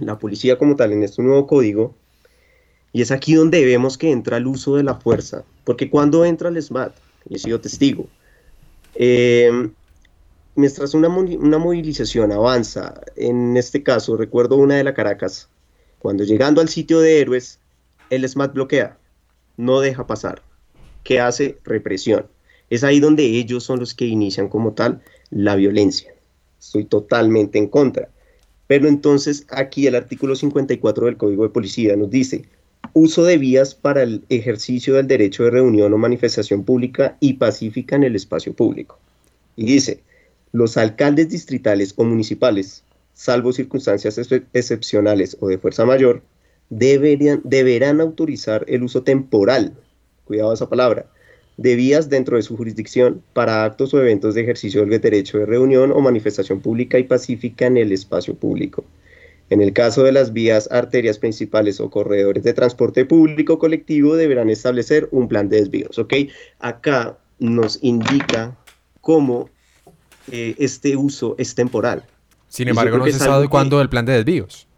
la 0.00 0.18
policía 0.18 0.58
como 0.58 0.76
tal 0.76 0.92
en 0.92 1.02
este 1.02 1.22
nuevo 1.22 1.46
código, 1.46 1.94
y 2.92 3.02
es 3.02 3.10
aquí 3.10 3.34
donde 3.34 3.64
vemos 3.64 3.98
que 3.98 4.10
entra 4.10 4.38
el 4.38 4.46
uso 4.46 4.76
de 4.76 4.82
la 4.82 4.94
fuerza, 4.94 5.44
porque 5.64 5.90
cuando 5.90 6.24
entra 6.24 6.48
el 6.48 6.62
SMAT, 6.62 6.94
y 7.28 7.36
he 7.36 7.38
sido 7.38 7.60
testigo, 7.60 8.06
eh, 8.94 9.70
mientras 10.54 10.94
una, 10.94 11.08
una 11.08 11.58
movilización 11.58 12.32
avanza, 12.32 13.00
en 13.16 13.56
este 13.56 13.82
caso 13.82 14.16
recuerdo 14.16 14.56
una 14.56 14.76
de 14.76 14.84
la 14.84 14.94
Caracas, 14.94 15.48
cuando 15.98 16.24
llegando 16.24 16.60
al 16.60 16.68
sitio 16.68 17.00
de 17.00 17.20
héroes, 17.20 17.58
el 18.10 18.28
SMAT 18.28 18.54
bloquea, 18.54 18.96
no 19.56 19.80
deja 19.80 20.06
pasar, 20.06 20.42
que 21.04 21.20
hace 21.20 21.58
represión. 21.64 22.26
Es 22.70 22.84
ahí 22.84 23.00
donde 23.00 23.24
ellos 23.24 23.64
son 23.64 23.80
los 23.80 23.94
que 23.94 24.06
inician 24.06 24.48
como 24.48 24.72
tal 24.72 25.02
la 25.30 25.56
violencia. 25.56 26.14
Estoy 26.58 26.84
totalmente 26.84 27.58
en 27.58 27.68
contra. 27.68 28.08
Pero 28.68 28.86
entonces 28.86 29.46
aquí 29.48 29.88
el 29.88 29.96
artículo 29.96 30.36
54 30.36 31.06
del 31.06 31.16
Código 31.16 31.42
de 31.42 31.48
Policía 31.48 31.96
nos 31.96 32.10
dice, 32.10 32.44
uso 32.92 33.24
de 33.24 33.38
vías 33.38 33.74
para 33.74 34.02
el 34.02 34.24
ejercicio 34.28 34.94
del 34.94 35.08
derecho 35.08 35.44
de 35.44 35.50
reunión 35.50 35.92
o 35.92 35.98
manifestación 35.98 36.64
pública 36.64 37.16
y 37.18 37.34
pacífica 37.34 37.96
en 37.96 38.04
el 38.04 38.14
espacio 38.14 38.52
público. 38.52 39.00
Y 39.56 39.64
dice, 39.64 40.02
los 40.52 40.76
alcaldes 40.76 41.30
distritales 41.30 41.94
o 41.96 42.04
municipales, 42.04 42.84
salvo 43.14 43.52
circunstancias 43.52 44.18
ex 44.18 44.42
excepcionales 44.52 45.36
o 45.40 45.48
de 45.48 45.58
fuerza 45.58 45.84
mayor, 45.86 46.22
deberían, 46.68 47.40
deberán 47.44 48.02
autorizar 48.02 48.64
el 48.68 48.82
uso 48.82 49.02
temporal, 49.02 49.74
cuidado 50.26 50.52
esa 50.52 50.68
palabra, 50.68 51.06
de 51.58 51.74
vías 51.74 52.08
dentro 52.08 52.36
de 52.36 52.42
su 52.42 52.56
jurisdicción 52.56 53.20
para 53.32 53.64
actos 53.64 53.92
o 53.92 54.00
eventos 54.00 54.34
de 54.34 54.42
ejercicio 54.42 54.86
del 54.86 55.00
derecho 55.00 55.38
de 55.38 55.46
reunión 55.46 55.90
o 55.90 56.00
manifestación 56.00 56.60
pública 56.60 56.98
y 56.98 57.02
pacífica 57.02 57.66
en 57.66 57.76
el 57.76 57.90
espacio 57.92 58.34
público. 58.34 58.84
En 59.50 59.60
el 59.60 59.72
caso 59.72 60.04
de 60.04 60.12
las 60.12 60.32
vías, 60.32 60.68
arterias 60.70 61.18
principales 61.18 61.80
o 61.80 61.90
corredores 61.90 62.44
de 62.44 62.52
transporte 62.52 63.04
público 63.04 63.58
colectivo 63.58 64.14
deberán 64.14 64.50
establecer 64.50 65.08
un 65.10 65.26
plan 65.26 65.48
de 65.48 65.58
desvíos. 65.58 65.98
¿ok? 65.98 66.14
Acá 66.60 67.18
nos 67.40 67.80
indica 67.82 68.56
cómo 69.00 69.50
eh, 70.30 70.54
este 70.58 70.96
uso 70.96 71.34
es 71.38 71.56
temporal. 71.56 72.04
Sin 72.48 72.68
embargo, 72.68 72.98
no 72.98 73.06
se 73.06 73.12
sabe 73.12 73.48
cuándo 73.48 73.80
el 73.80 73.88
plan 73.88 74.06
de 74.06 74.12
desvíos 74.12 74.68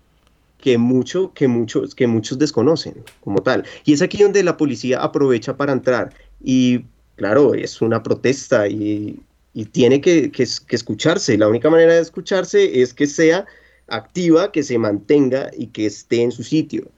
que, 0.60 0.78
mucho, 0.78 1.32
que, 1.34 1.48
muchos, 1.48 1.94
que 1.94 2.06
muchos 2.06 2.38
desconocen 2.38 3.02
como 3.20 3.42
tal. 3.42 3.64
Y 3.84 3.92
es 3.92 4.02
aquí 4.02 4.22
donde 4.22 4.42
la 4.42 4.56
policía 4.56 5.02
aprovecha 5.02 5.56
para 5.56 5.72
entrar. 5.72 6.12
Y 6.42 6.84
claro, 7.16 7.54
es 7.54 7.82
una 7.82 8.02
protesta 8.02 8.68
y, 8.68 9.20
y 9.52 9.64
tiene 9.66 10.00
que, 10.00 10.30
que, 10.30 10.42
escucharse. 10.42 11.36
La 11.36 11.48
única 11.48 11.70
manera 11.70 11.94
de 11.94 12.00
escucharse 12.00 12.80
es 12.80 12.94
que 12.94 13.06
sea 13.06 13.46
activa, 13.88 14.52
que 14.52 14.62
se 14.62 14.78
mantenga 14.78 15.50
y 15.56 15.66
que 15.68 15.86
esté 15.86 16.22
en 16.22 16.32
su 16.32 16.42
sitio. 16.42 16.88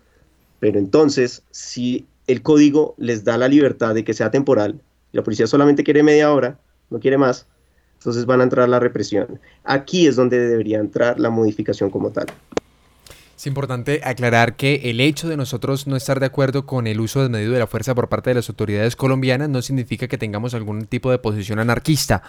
Pero 0.60 0.78
entonces, 0.78 1.42
si 1.50 2.06
el 2.26 2.42
código 2.42 2.94
les 2.98 3.24
da 3.24 3.36
la 3.36 3.48
libertad 3.48 3.94
de 3.94 4.04
que 4.04 4.14
sea 4.14 4.30
temporal, 4.30 4.80
la 5.12 5.22
policía 5.22 5.46
solamente 5.46 5.84
quiere 5.84 6.02
media 6.02 6.32
hora, 6.32 6.58
no 6.90 7.00
quiere 7.00 7.18
más, 7.18 7.46
entonces 7.98 8.26
van 8.26 8.40
a 8.40 8.44
entrar 8.44 8.68
la 8.68 8.78
represión. 8.78 9.40
Aquí 9.64 10.06
es 10.06 10.16
donde 10.16 10.38
debería 10.38 10.78
entrar 10.78 11.18
la 11.18 11.30
modificación 11.30 11.90
como 11.90 12.10
tal. 12.10 12.26
Es 13.42 13.48
importante 13.48 14.02
aclarar 14.04 14.54
que 14.54 14.82
el 14.84 15.00
hecho 15.00 15.28
de 15.28 15.36
nosotros 15.36 15.88
no 15.88 15.96
estar 15.96 16.20
de 16.20 16.26
acuerdo 16.26 16.64
con 16.64 16.86
el 16.86 17.00
uso 17.00 17.22
desmedido 17.22 17.54
de 17.54 17.58
la 17.58 17.66
fuerza 17.66 17.92
por 17.92 18.08
parte 18.08 18.30
de 18.30 18.34
las 18.34 18.48
autoridades 18.48 18.94
colombianas 18.94 19.48
no 19.48 19.60
significa 19.62 20.06
que 20.06 20.16
tengamos 20.16 20.54
algún 20.54 20.86
tipo 20.86 21.10
de 21.10 21.18
posición 21.18 21.58
anarquista, 21.58 22.22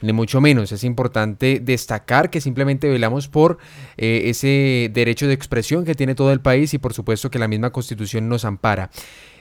ni 0.00 0.12
mucho 0.12 0.40
menos. 0.40 0.70
Es 0.70 0.84
importante 0.84 1.58
destacar 1.58 2.30
que 2.30 2.40
simplemente 2.40 2.88
velamos 2.88 3.26
por 3.26 3.58
eh, 3.96 4.22
ese 4.26 4.92
derecho 4.92 5.26
de 5.26 5.32
expresión 5.32 5.84
que 5.84 5.96
tiene 5.96 6.14
todo 6.14 6.32
el 6.32 6.40
país 6.40 6.72
y 6.72 6.78
por 6.78 6.94
supuesto 6.94 7.32
que 7.32 7.40
la 7.40 7.48
misma 7.48 7.70
constitución 7.70 8.28
nos 8.28 8.44
ampara. 8.44 8.90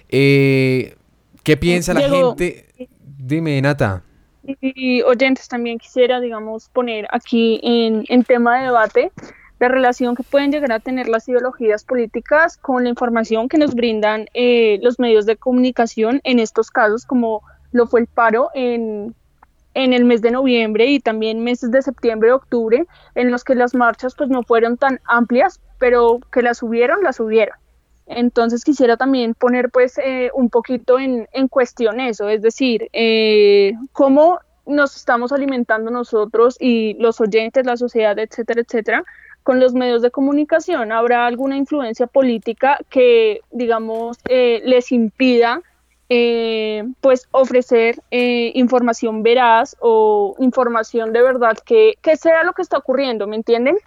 Eh, 0.09 0.95
¿Qué 1.43 1.57
piensa 1.57 1.93
la 1.93 2.09
gente? 2.09 2.69
Dime, 3.05 3.61
Nata. 3.61 4.01
Y 4.61 5.03
oyentes, 5.03 5.47
también 5.47 5.77
quisiera, 5.77 6.19
digamos, 6.19 6.69
poner 6.69 7.07
aquí 7.11 7.59
en, 7.61 8.03
en 8.09 8.23
tema 8.23 8.57
de 8.57 8.63
debate 8.63 9.11
la 9.59 9.67
relación 9.67 10.15
que 10.15 10.23
pueden 10.23 10.51
llegar 10.51 10.71
a 10.71 10.79
tener 10.79 11.07
las 11.09 11.27
ideologías 11.27 11.83
políticas 11.83 12.57
con 12.57 12.83
la 12.83 12.89
información 12.89 13.49
que 13.49 13.57
nos 13.57 13.75
brindan 13.75 14.27
eh, 14.33 14.79
los 14.81 14.99
medios 14.99 15.25
de 15.25 15.35
comunicación 15.35 16.21
en 16.23 16.39
estos 16.39 16.71
casos, 16.71 17.05
como 17.05 17.43
lo 17.71 17.85
fue 17.85 18.01
el 18.01 18.07
paro 18.07 18.49
en, 18.53 19.13
en 19.73 19.93
el 19.93 20.05
mes 20.05 20.21
de 20.21 20.31
noviembre 20.31 20.87
y 20.87 20.99
también 20.99 21.43
meses 21.43 21.71
de 21.71 21.81
septiembre 21.81 22.31
octubre, 22.31 22.85
en 23.15 23.31
los 23.31 23.43
que 23.43 23.55
las 23.55 23.75
marchas 23.75 24.15
pues 24.15 24.29
no 24.29 24.43
fueron 24.43 24.77
tan 24.77 25.01
amplias, 25.05 25.59
pero 25.77 26.19
que 26.31 26.41
las 26.41 26.59
subieron, 26.59 27.03
las 27.03 27.17
subieron. 27.17 27.55
Entonces 28.07 28.63
quisiera 28.63 28.97
también 28.97 29.35
poner 29.35 29.69
pues 29.69 29.97
eh, 29.99 30.31
un 30.33 30.49
poquito 30.49 30.97
en, 30.97 31.27
en, 31.31 31.47
cuestión 31.47 31.99
eso, 31.99 32.27
es 32.27 32.41
decir, 32.41 32.89
eh, 32.91 33.73
cómo 33.91 34.39
nos 34.65 34.95
estamos 34.95 35.31
alimentando 35.31 35.91
nosotros 35.91 36.55
y 36.59 36.95
los 36.95 37.21
oyentes, 37.21 37.65
la 37.65 37.77
sociedad, 37.77 38.17
etcétera, 38.17 38.61
etcétera, 38.61 39.03
con 39.43 39.59
los 39.59 39.73
medios 39.73 40.01
de 40.01 40.11
comunicación? 40.11 40.91
¿Habrá 40.91 41.25
alguna 41.25 41.57
influencia 41.57 42.07
política 42.07 42.79
que, 42.89 43.41
digamos, 43.51 44.17
eh, 44.27 44.61
les 44.65 44.91
impida 44.91 45.61
eh, 46.11 46.83
pues 47.01 47.27
ofrecer 47.29 48.01
eh, 48.09 48.51
información 48.55 49.21
veraz 49.21 49.77
o 49.79 50.35
información 50.39 51.13
de 51.13 51.21
verdad 51.21 51.55
que, 51.63 51.99
que, 52.01 52.17
sea 52.17 52.43
lo 52.43 52.53
que 52.53 52.63
está 52.63 52.79
ocurriendo, 52.79 53.27
¿me 53.27 53.35
entienden? 53.35 53.77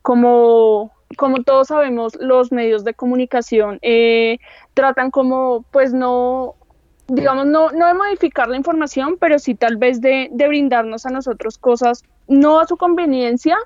Como, 0.00 0.92
como 1.16 1.42
todos 1.42 1.68
sabemos, 1.68 2.14
los 2.20 2.52
medios 2.52 2.84
de 2.84 2.94
comunicación 2.94 3.80
eh, 3.82 4.38
tratan 4.74 5.10
como, 5.10 5.64
pues 5.72 5.92
no, 5.92 6.54
digamos, 7.08 7.46
no, 7.46 7.72
no 7.72 7.88
de 7.88 7.94
modificar 7.94 8.46
la 8.46 8.56
información, 8.56 9.16
pero 9.18 9.40
sí 9.40 9.56
tal 9.56 9.76
vez 9.76 10.00
de, 10.00 10.28
de 10.30 10.46
brindarnos 10.46 11.06
a 11.06 11.10
nosotros 11.10 11.58
cosas 11.58 12.04
no 12.28 12.60
a 12.60 12.68
su 12.68 12.76
conveniencia, 12.76 13.58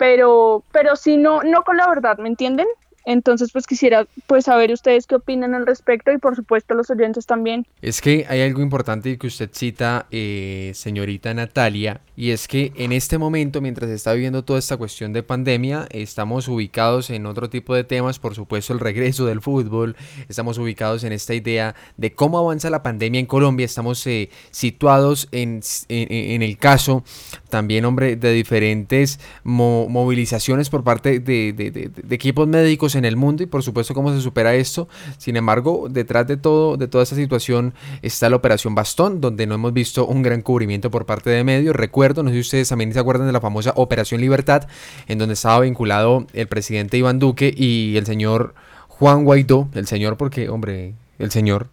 pero, 0.00 0.64
pero 0.72 0.96
sí 0.96 1.18
no, 1.18 1.42
no 1.42 1.62
con 1.62 1.76
la 1.76 1.86
verdad, 1.86 2.16
¿me 2.16 2.30
entienden? 2.30 2.66
Entonces, 3.04 3.50
pues 3.52 3.66
quisiera 3.66 4.06
pues 4.26 4.44
saber 4.44 4.72
ustedes 4.72 5.06
qué 5.06 5.16
opinan 5.16 5.54
al 5.54 5.66
respecto 5.66 6.12
y 6.12 6.18
por 6.18 6.36
supuesto 6.36 6.74
los 6.74 6.90
oyentes 6.90 7.26
también. 7.26 7.66
Es 7.80 8.00
que 8.00 8.26
hay 8.28 8.42
algo 8.42 8.62
importante 8.62 9.16
que 9.18 9.26
usted 9.26 9.50
cita, 9.52 10.06
eh, 10.10 10.72
señorita 10.74 11.32
Natalia, 11.32 12.00
y 12.16 12.30
es 12.30 12.48
que 12.48 12.72
en 12.76 12.92
este 12.92 13.16
momento, 13.18 13.60
mientras 13.60 13.88
se 13.88 13.96
está 13.96 14.12
viviendo 14.12 14.44
toda 14.44 14.58
esta 14.58 14.76
cuestión 14.76 15.12
de 15.12 15.22
pandemia, 15.22 15.86
estamos 15.90 16.48
ubicados 16.48 17.10
en 17.10 17.26
otro 17.26 17.48
tipo 17.48 17.74
de 17.74 17.84
temas, 17.84 18.18
por 18.18 18.34
supuesto 18.34 18.72
el 18.72 18.80
regreso 18.80 19.24
del 19.26 19.40
fútbol, 19.40 19.96
estamos 20.28 20.58
ubicados 20.58 21.02
en 21.04 21.12
esta 21.12 21.34
idea 21.34 21.74
de 21.96 22.12
cómo 22.12 22.38
avanza 22.38 22.68
la 22.68 22.82
pandemia 22.82 23.20
en 23.20 23.26
Colombia, 23.26 23.64
estamos 23.64 24.06
eh, 24.06 24.28
situados 24.50 25.28
en, 25.32 25.60
en, 25.88 26.42
el 26.42 26.58
caso 26.58 27.04
también, 27.48 27.84
hombre, 27.84 28.16
de 28.16 28.32
diferentes 28.32 29.18
movilizaciones 29.44 30.68
por 30.68 30.84
parte 30.84 31.20
de, 31.20 31.52
de, 31.52 31.70
de 31.70 32.14
equipos 32.14 32.46
médicos 32.46 32.89
en 32.94 33.04
el 33.04 33.16
mundo 33.16 33.42
y 33.42 33.46
por 33.46 33.62
supuesto 33.62 33.94
cómo 33.94 34.12
se 34.14 34.20
supera 34.20 34.54
esto. 34.54 34.88
Sin 35.18 35.36
embargo, 35.36 35.88
detrás 35.90 36.26
de 36.26 36.36
todo, 36.36 36.76
de 36.76 36.88
toda 36.88 37.04
esta 37.04 37.16
situación 37.16 37.74
está 38.02 38.28
la 38.28 38.36
operación 38.36 38.74
Bastón, 38.74 39.20
donde 39.20 39.46
no 39.46 39.54
hemos 39.54 39.72
visto 39.72 40.06
un 40.06 40.22
gran 40.22 40.42
cubrimiento 40.42 40.90
por 40.90 41.06
parte 41.06 41.30
de 41.30 41.44
medios. 41.44 41.74
Recuerdo, 41.76 42.22
no 42.22 42.30
sé 42.30 42.34
si 42.34 42.40
ustedes 42.40 42.68
también 42.68 42.92
se 42.92 42.98
acuerdan 42.98 43.26
de 43.26 43.32
la 43.32 43.40
famosa 43.40 43.72
Operación 43.76 44.20
Libertad, 44.20 44.68
en 45.06 45.18
donde 45.18 45.34
estaba 45.34 45.60
vinculado 45.60 46.26
el 46.32 46.46
presidente 46.46 46.96
Iván 46.96 47.18
Duque 47.18 47.52
y 47.56 47.96
el 47.96 48.06
señor 48.06 48.54
Juan 48.88 49.24
Guaidó, 49.24 49.68
el 49.74 49.86
señor 49.86 50.16
porque, 50.16 50.48
hombre, 50.48 50.94
el 51.18 51.30
señor. 51.30 51.68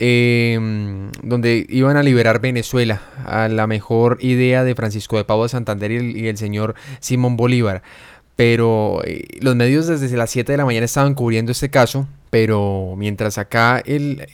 Em, 0.00 1.12
donde 1.22 1.64
iban 1.68 1.96
a 1.96 2.02
liberar 2.02 2.40
Venezuela 2.40 3.00
a 3.24 3.48
la 3.48 3.68
mejor 3.68 4.18
idea 4.20 4.64
de 4.64 4.74
Francisco 4.74 5.16
de 5.16 5.24
Pablo 5.24 5.46
Santander 5.46 5.92
y 5.92 6.26
el 6.26 6.36
señor 6.36 6.74
Simón 6.98 7.36
Bolívar 7.36 7.82
pero 8.36 9.00
eh, 9.04 9.26
los 9.40 9.56
medios 9.56 9.86
desde 9.86 10.16
las 10.16 10.30
7 10.30 10.52
de 10.52 10.58
la 10.58 10.64
mañana 10.64 10.84
estaban 10.84 11.14
cubriendo 11.14 11.52
este 11.52 11.70
caso 11.70 12.08
pero 12.34 12.94
mientras 12.96 13.38
acá 13.38 13.80
el, 13.86 14.26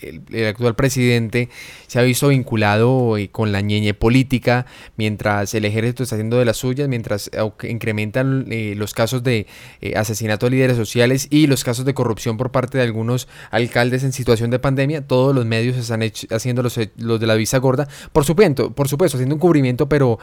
actual 0.49 0.75
presidente 0.75 1.51
se 1.87 1.99
ha 1.99 2.03
visto 2.03 2.29
vinculado 2.29 3.19
eh, 3.19 3.29
con 3.29 3.53
la 3.53 3.61
ñeñe 3.61 3.93
política, 3.93 4.65
mientras 4.97 5.53
el 5.53 5.67
ejército 5.67 6.05
está 6.05 6.15
haciendo 6.15 6.39
de 6.39 6.47
las 6.47 6.57
suyas, 6.57 6.89
mientras 6.89 7.31
incrementan 7.63 8.47
eh, 8.49 8.73
los 8.75 8.95
casos 8.95 9.23
de 9.23 9.47
eh, 9.83 9.97
asesinato 9.97 10.47
de 10.47 10.53
líderes 10.53 10.79
sociales 10.79 11.29
y 11.29 11.47
los 11.47 11.63
casos 11.63 11.85
de 11.85 11.93
corrupción 11.93 12.39
por 12.39 12.51
parte 12.51 12.79
de 12.79 12.85
algunos 12.85 13.29
alcaldes 13.51 14.03
en 14.03 14.13
situación 14.13 14.49
de 14.49 14.59
pandemia, 14.59 15.07
todos 15.07 15.35
los 15.35 15.45
medios 15.45 15.77
están 15.77 16.01
haciendo 16.31 16.63
los, 16.63 16.81
los, 16.97 17.21
de 17.21 17.27
la 17.27 17.35
visa 17.35 17.59
gorda, 17.59 17.87
por 18.15 18.25
supuesto, 18.25 18.71
por 18.71 18.89
supuesto, 18.89 19.19
haciendo 19.19 19.35
un 19.35 19.41
cubrimiento, 19.41 19.91
pero 19.91 20.19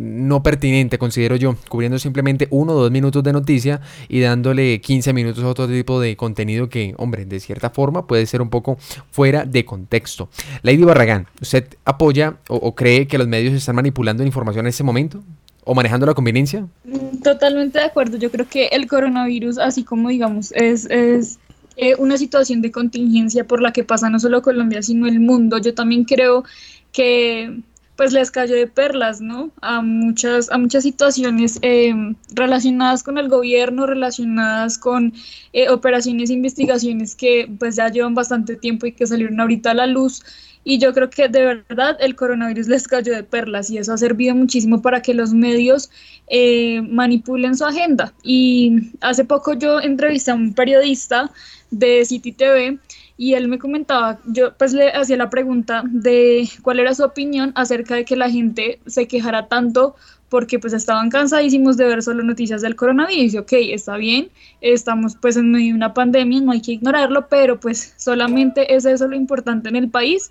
no 0.00 0.42
pertinente, 0.42 0.96
considero 0.96 1.36
yo, 1.36 1.54
cubriendo 1.68 1.98
simplemente 1.98 2.48
uno 2.48 2.72
o 2.72 2.80
dos 2.80 2.90
minutos 2.90 3.22
de 3.22 3.34
noticia 3.34 3.82
y 4.08 4.20
dándole 4.20 4.80
15 4.80 5.12
minutos 5.12 5.44
a 5.44 5.48
otro 5.48 5.68
tipo 5.68 6.00
de 6.00 6.16
contenido 6.16 6.70
que, 6.70 6.94
de 7.10 7.40
cierta 7.40 7.70
forma 7.70 8.06
puede 8.06 8.26
ser 8.26 8.42
un 8.42 8.50
poco 8.50 8.78
fuera 9.10 9.44
de 9.44 9.64
contexto. 9.64 10.28
Lady 10.62 10.82
Barragán, 10.82 11.26
¿usted 11.40 11.66
apoya 11.84 12.36
o, 12.48 12.74
cree 12.74 13.06
que 13.06 13.18
los 13.18 13.28
medios 13.28 13.54
están 13.54 13.76
manipulando 13.76 14.22
la 14.22 14.28
información 14.28 14.66
en 14.66 14.70
ese 14.70 14.84
momento? 14.84 15.22
¿O 15.64 15.74
manejando 15.74 16.06
la 16.06 16.14
conveniencia? 16.14 16.66
Mm, 16.84 17.18
totalmente 17.22 17.78
de 17.78 17.84
acuerdo. 17.84 18.16
Yo 18.16 18.30
creo 18.30 18.48
que 18.48 18.68
el 18.68 18.86
coronavirus, 18.86 19.58
así 19.58 19.84
como 19.84 20.08
digamos, 20.08 20.52
es, 20.52 20.86
es 20.86 21.38
eh, 21.76 21.94
una 21.98 22.16
situación 22.16 22.62
de 22.62 22.70
contingencia 22.70 23.44
por 23.44 23.62
la 23.62 23.72
que 23.72 23.84
pasa 23.84 24.10
no 24.10 24.18
solo 24.18 24.42
Colombia, 24.42 24.82
sino 24.82 25.06
el 25.06 25.20
mundo. 25.20 25.58
Yo 25.58 25.74
también 25.74 26.04
creo 26.04 26.44
que 26.92 27.60
pues 28.00 28.14
les 28.14 28.30
cayó 28.30 28.56
de 28.56 28.66
perlas, 28.66 29.20
¿no? 29.20 29.50
A 29.60 29.82
muchas, 29.82 30.50
a 30.50 30.56
muchas 30.56 30.84
situaciones 30.84 31.58
eh, 31.60 31.92
relacionadas 32.32 33.02
con 33.02 33.18
el 33.18 33.28
gobierno, 33.28 33.84
relacionadas 33.84 34.78
con 34.78 35.12
eh, 35.52 35.68
operaciones 35.68 36.30
e 36.30 36.32
investigaciones 36.32 37.14
que 37.14 37.46
pues 37.58 37.76
ya 37.76 37.90
llevan 37.90 38.14
bastante 38.14 38.56
tiempo 38.56 38.86
y 38.86 38.92
que 38.92 39.06
salieron 39.06 39.38
ahorita 39.38 39.72
a 39.72 39.74
la 39.74 39.86
luz. 39.86 40.22
Y 40.64 40.78
yo 40.78 40.94
creo 40.94 41.10
que 41.10 41.28
de 41.28 41.44
verdad 41.44 41.98
el 42.00 42.16
coronavirus 42.16 42.68
les 42.68 42.88
cayó 42.88 43.12
de 43.12 43.22
perlas 43.22 43.68
y 43.68 43.76
eso 43.76 43.92
ha 43.92 43.98
servido 43.98 44.34
muchísimo 44.34 44.80
para 44.80 45.02
que 45.02 45.12
los 45.12 45.34
medios 45.34 45.90
eh, 46.28 46.80
manipulen 46.80 47.54
su 47.54 47.66
agenda. 47.66 48.14
Y 48.22 48.92
hace 49.02 49.26
poco 49.26 49.52
yo 49.52 49.78
entrevisté 49.78 50.30
a 50.30 50.36
un 50.36 50.54
periodista 50.54 51.30
de 51.70 52.04
City 52.04 52.32
TV 52.32 52.78
y 53.16 53.34
él 53.34 53.48
me 53.48 53.58
comentaba, 53.58 54.18
yo 54.24 54.54
pues 54.56 54.72
le 54.72 54.90
hacía 54.92 55.18
la 55.18 55.28
pregunta 55.28 55.82
de 55.86 56.48
cuál 56.62 56.80
era 56.80 56.94
su 56.94 57.04
opinión 57.04 57.52
acerca 57.54 57.94
de 57.94 58.04
que 58.04 58.16
la 58.16 58.30
gente 58.30 58.80
se 58.86 59.06
quejara 59.06 59.46
tanto 59.46 59.94
porque 60.30 60.58
pues 60.58 60.72
estaban 60.72 61.10
cansadísimos 61.10 61.76
de 61.76 61.84
ver 61.84 62.02
solo 62.02 62.22
noticias 62.22 62.62
del 62.62 62.76
coronavirus. 62.76 63.34
Y 63.34 63.38
ok, 63.38 63.52
está 63.72 63.96
bien, 63.96 64.30
estamos 64.62 65.16
pues 65.20 65.36
en 65.36 65.50
medio 65.50 65.66
de 65.66 65.74
una 65.74 65.92
pandemia, 65.92 66.40
no 66.40 66.52
hay 66.52 66.62
que 66.62 66.72
ignorarlo, 66.72 67.26
pero 67.28 67.60
pues 67.60 67.92
solamente 67.98 68.74
es 68.74 68.86
eso 68.86 69.06
lo 69.08 69.16
importante 69.16 69.68
en 69.68 69.76
el 69.76 69.90
país 69.90 70.30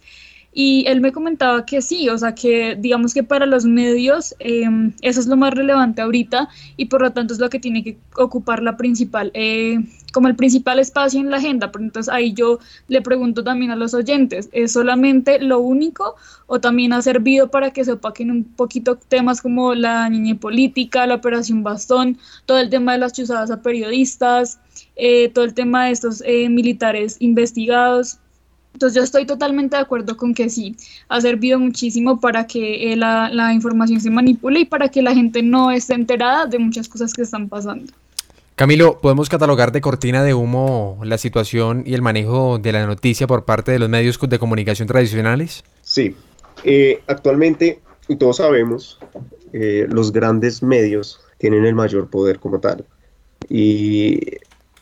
y 0.52 0.86
él 0.88 1.00
me 1.00 1.12
comentaba 1.12 1.66
que 1.66 1.82
sí, 1.82 2.10
o 2.10 2.18
sea, 2.18 2.34
que 2.34 2.76
digamos 2.76 3.14
que 3.14 3.24
para 3.24 3.46
los 3.46 3.66
medios 3.66 4.36
em, 4.40 4.94
eso 5.02 5.20
es 5.20 5.28
lo 5.28 5.38
más 5.38 5.54
relevante 5.54 6.02
ahorita 6.02 6.50
y 6.76 6.86
por 6.86 7.02
lo 7.02 7.12
tanto 7.12 7.34
es 7.34 7.40
lo 7.40 7.50
que 7.50 7.60
tiene 7.60 7.84
que 7.84 7.98
ocupar 8.16 8.64
la 8.64 8.76
principal, 8.76 9.32
eh, 9.36 9.78
como 10.12 10.28
el 10.28 10.36
principal 10.36 10.80
espacio 10.80 11.20
en 11.20 11.30
la 11.30 11.38
agenda. 11.38 11.72
Entonces 11.80 12.12
ahí 12.12 12.34
yo 12.34 12.60
le 12.88 13.02
pregunto 13.02 13.44
también 13.44 13.72
a 13.72 13.76
los 13.76 13.94
oyentes, 13.94 14.50
¿es 14.52 14.72
solamente 14.72 15.40
lo 15.40 15.60
único 15.60 16.16
o 16.48 16.60
también 16.60 16.94
ha 16.94 17.02
servido 17.04 17.52
para 17.52 17.72
que 17.72 17.86
se 17.86 17.92
opaquen 17.92 18.32
un 18.32 18.44
poquito 18.44 18.96
temas 18.96 19.42
como 19.42 19.76
la 19.76 20.10
niña 20.10 20.36
política, 20.36 21.06
la 21.06 21.16
operación 21.16 21.64
bastón, 21.64 22.18
todo 22.46 22.58
el 22.58 22.70
tema 22.72 22.94
de 22.94 22.98
las 22.98 23.14
chuzadas 23.14 23.52
a 23.52 23.62
periodistas, 23.62 24.60
eh, 24.96 25.30
todo 25.30 25.46
el 25.46 25.54
tema 25.54 25.86
de 25.86 25.92
estos 25.92 26.24
eh, 26.26 26.50
militares 26.50 27.18
investigados? 27.20 28.20
Entonces 28.74 28.96
yo 28.96 29.04
estoy 29.04 29.26
totalmente 29.26 29.76
de 29.76 29.82
acuerdo 29.82 30.16
con 30.16 30.34
que 30.34 30.50
sí, 30.50 30.76
ha 31.10 31.20
servido 31.20 31.60
muchísimo 31.60 32.20
para 32.20 32.48
que 32.48 32.94
eh, 32.94 32.96
la, 32.96 33.30
la, 33.30 33.54
información 33.54 34.00
se 34.00 34.10
manipule 34.10 34.62
y 34.62 34.66
para 34.66 34.90
que 34.90 35.02
la 35.02 35.14
gente 35.14 35.42
no 35.42 35.72
esté 35.72 35.96
enterada 35.96 36.46
de 36.46 36.60
muchas 36.60 36.88
cosas 36.88 37.14
que 37.14 37.24
están 37.24 37.50
pasando. 37.50 37.92
Camilo, 38.56 39.00
¿podemos 39.00 39.30
catalogar 39.30 39.72
de 39.72 39.80
cortina 39.80 40.22
de 40.22 40.34
humo 40.34 41.00
la 41.04 41.18
situación 41.18 41.84
y 41.86 41.94
el 41.94 42.02
manejo 42.02 42.60
de 42.60 42.74
la 42.74 42.86
noticia 42.86 43.26
por 43.26 43.46
parte 43.46 43.72
de 43.72 43.80
los 43.80 43.88
medios 43.88 44.20
de 44.20 44.38
comunicación 44.38 44.86
tradicionales? 44.86 45.64
Sí, 45.82 46.14
eh, 46.66 47.02
actualmente, 47.08 47.80
y 48.08 48.18
todos 48.18 48.38
sabemos, 48.38 49.00
eh, 49.54 49.88
los 49.90 50.12
grandes 50.12 50.62
medios 50.62 51.22
tienen 51.38 51.66
el 51.66 51.74
mayor 51.74 52.10
poder 52.10 52.40
como 52.40 52.60
tal. 52.60 52.86
Y 53.48 54.20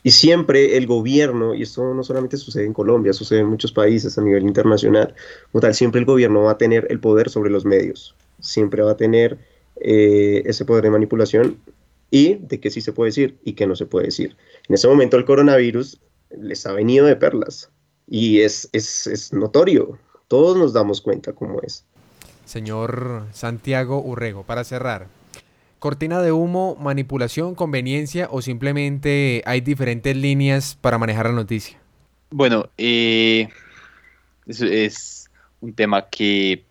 y 0.08 0.10
siempre 0.10 0.78
el 0.78 0.86
gobierno, 0.86 1.54
y 1.54 1.60
esto 1.64 1.92
no 1.92 2.02
solamente 2.02 2.38
sucede 2.38 2.64
en 2.64 2.72
Colombia, 2.72 3.12
sucede 3.12 3.40
en 3.40 3.48
muchos 3.48 3.72
países 3.72 4.16
a 4.16 4.22
nivel 4.22 4.44
internacional, 4.44 5.14
como 5.52 5.60
tal, 5.60 5.74
siempre 5.74 5.98
el 5.98 6.06
gobierno 6.06 6.44
va 6.44 6.52
a 6.52 6.56
tener 6.56 6.86
el 6.88 6.98
poder 6.98 7.28
sobre 7.28 7.50
los 7.50 7.66
medios, 7.66 8.14
siempre 8.40 8.82
va 8.82 8.92
a 8.92 8.96
tener 8.96 9.36
eh, 9.82 10.44
ese 10.46 10.64
poder 10.64 10.84
de 10.84 10.92
manipulación 10.92 11.58
y 12.10 12.36
de 12.36 12.58
qué 12.58 12.70
sí 12.70 12.80
se 12.80 12.94
puede 12.94 13.08
decir 13.10 13.36
y 13.44 13.52
qué 13.52 13.66
no 13.66 13.76
se 13.76 13.84
puede 13.84 14.06
decir. 14.06 14.34
En 14.66 14.76
ese 14.76 14.88
momento 14.88 15.18
el 15.18 15.26
coronavirus 15.26 16.00
les 16.40 16.64
ha 16.64 16.72
venido 16.72 17.04
de 17.04 17.16
perlas 17.16 17.70
y 18.06 18.40
es, 18.40 18.70
es, 18.72 19.06
es 19.08 19.34
notorio, 19.34 19.98
todos 20.26 20.56
nos 20.56 20.72
damos 20.72 21.02
cuenta 21.02 21.34
cómo 21.34 21.60
es. 21.60 21.84
Señor 22.46 23.26
Santiago 23.34 24.00
Urrego, 24.00 24.42
para 24.42 24.64
cerrar, 24.64 25.08
¿Cortina 25.78 26.20
de 26.20 26.32
humo, 26.32 26.76
manipulación, 26.80 27.54
conveniencia 27.54 28.28
o 28.30 28.42
simplemente 28.42 29.42
hay 29.46 29.60
diferentes 29.60 30.16
líneas 30.16 30.76
para 30.80 30.98
manejar 30.98 31.26
la 31.26 31.32
noticia? 31.32 31.78
Bueno, 32.30 32.68
eh, 32.76 33.48
es, 34.46 35.30
un 35.60 35.72
tema 35.72 36.08
que 36.08 36.64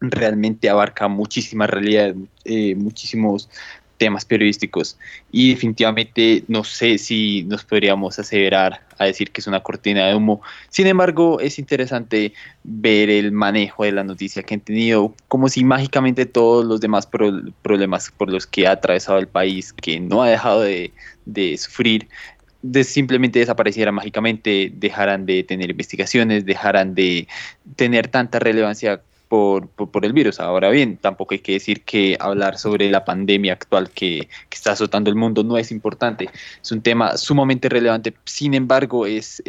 realmente 0.00 0.68
abarca 0.68 1.08
muchísimas 1.08 1.70
realidades, 1.70 2.16
eh, 2.44 2.74
muchísimos 2.74 3.48
temas 3.96 4.24
periodísticos 4.24 4.98
y 5.30 5.50
definitivamente 5.50 6.44
no 6.48 6.64
sé 6.64 6.98
si 6.98 7.44
nos 7.44 7.64
podríamos 7.64 8.18
aseverar 8.18 8.80
a 8.98 9.04
decir 9.04 9.30
que 9.30 9.40
es 9.40 9.46
una 9.46 9.60
cortina 9.60 10.06
de 10.06 10.14
humo. 10.14 10.40
Sin 10.68 10.86
embargo, 10.86 11.40
es 11.40 11.58
interesante 11.58 12.32
ver 12.62 13.10
el 13.10 13.32
manejo 13.32 13.84
de 13.84 13.92
la 13.92 14.04
noticia 14.04 14.42
que 14.42 14.54
han 14.54 14.60
tenido, 14.60 15.14
como 15.28 15.48
si 15.48 15.64
mágicamente 15.64 16.26
todos 16.26 16.64
los 16.64 16.80
demás 16.80 17.06
problemas 17.06 18.10
por 18.10 18.30
los 18.30 18.46
que 18.46 18.66
ha 18.66 18.72
atravesado 18.72 19.18
el 19.18 19.28
país, 19.28 19.72
que 19.72 20.00
no 20.00 20.22
ha 20.22 20.28
dejado 20.28 20.62
de, 20.62 20.92
sufrir, 21.58 22.08
de 22.62 22.84
simplemente 22.84 23.38
desaparecieran 23.38 23.94
mágicamente, 23.94 24.72
dejaran 24.74 25.26
de 25.26 25.42
tener 25.42 25.70
investigaciones, 25.70 26.44
dejaran 26.44 26.94
de 26.94 27.28
tener 27.76 28.08
tanta 28.08 28.38
relevancia 28.38 29.02
por, 29.34 30.04
el 30.04 30.12
virus. 30.12 30.38
Ahora 30.38 30.70
bien, 30.70 30.96
tampoco 30.96 31.34
hay 31.34 31.40
que 31.40 31.52
decir 31.52 31.82
que 31.82 32.16
hablar 32.20 32.56
sobre 32.58 32.88
la 32.90 33.04
pandemia 33.04 33.52
actual 33.52 33.90
que, 33.90 34.28
está 34.50 34.72
azotando 34.72 35.10
el 35.10 35.16
mundo 35.16 35.42
no 35.42 35.58
es 35.58 35.72
importante. 35.72 36.30
Es 36.62 36.70
un 36.70 36.80
tema 36.80 37.16
sumamente 37.16 37.68
relevante. 37.68 38.14
Sin 38.24 38.54
embargo, 38.54 39.06
es, 39.06 39.42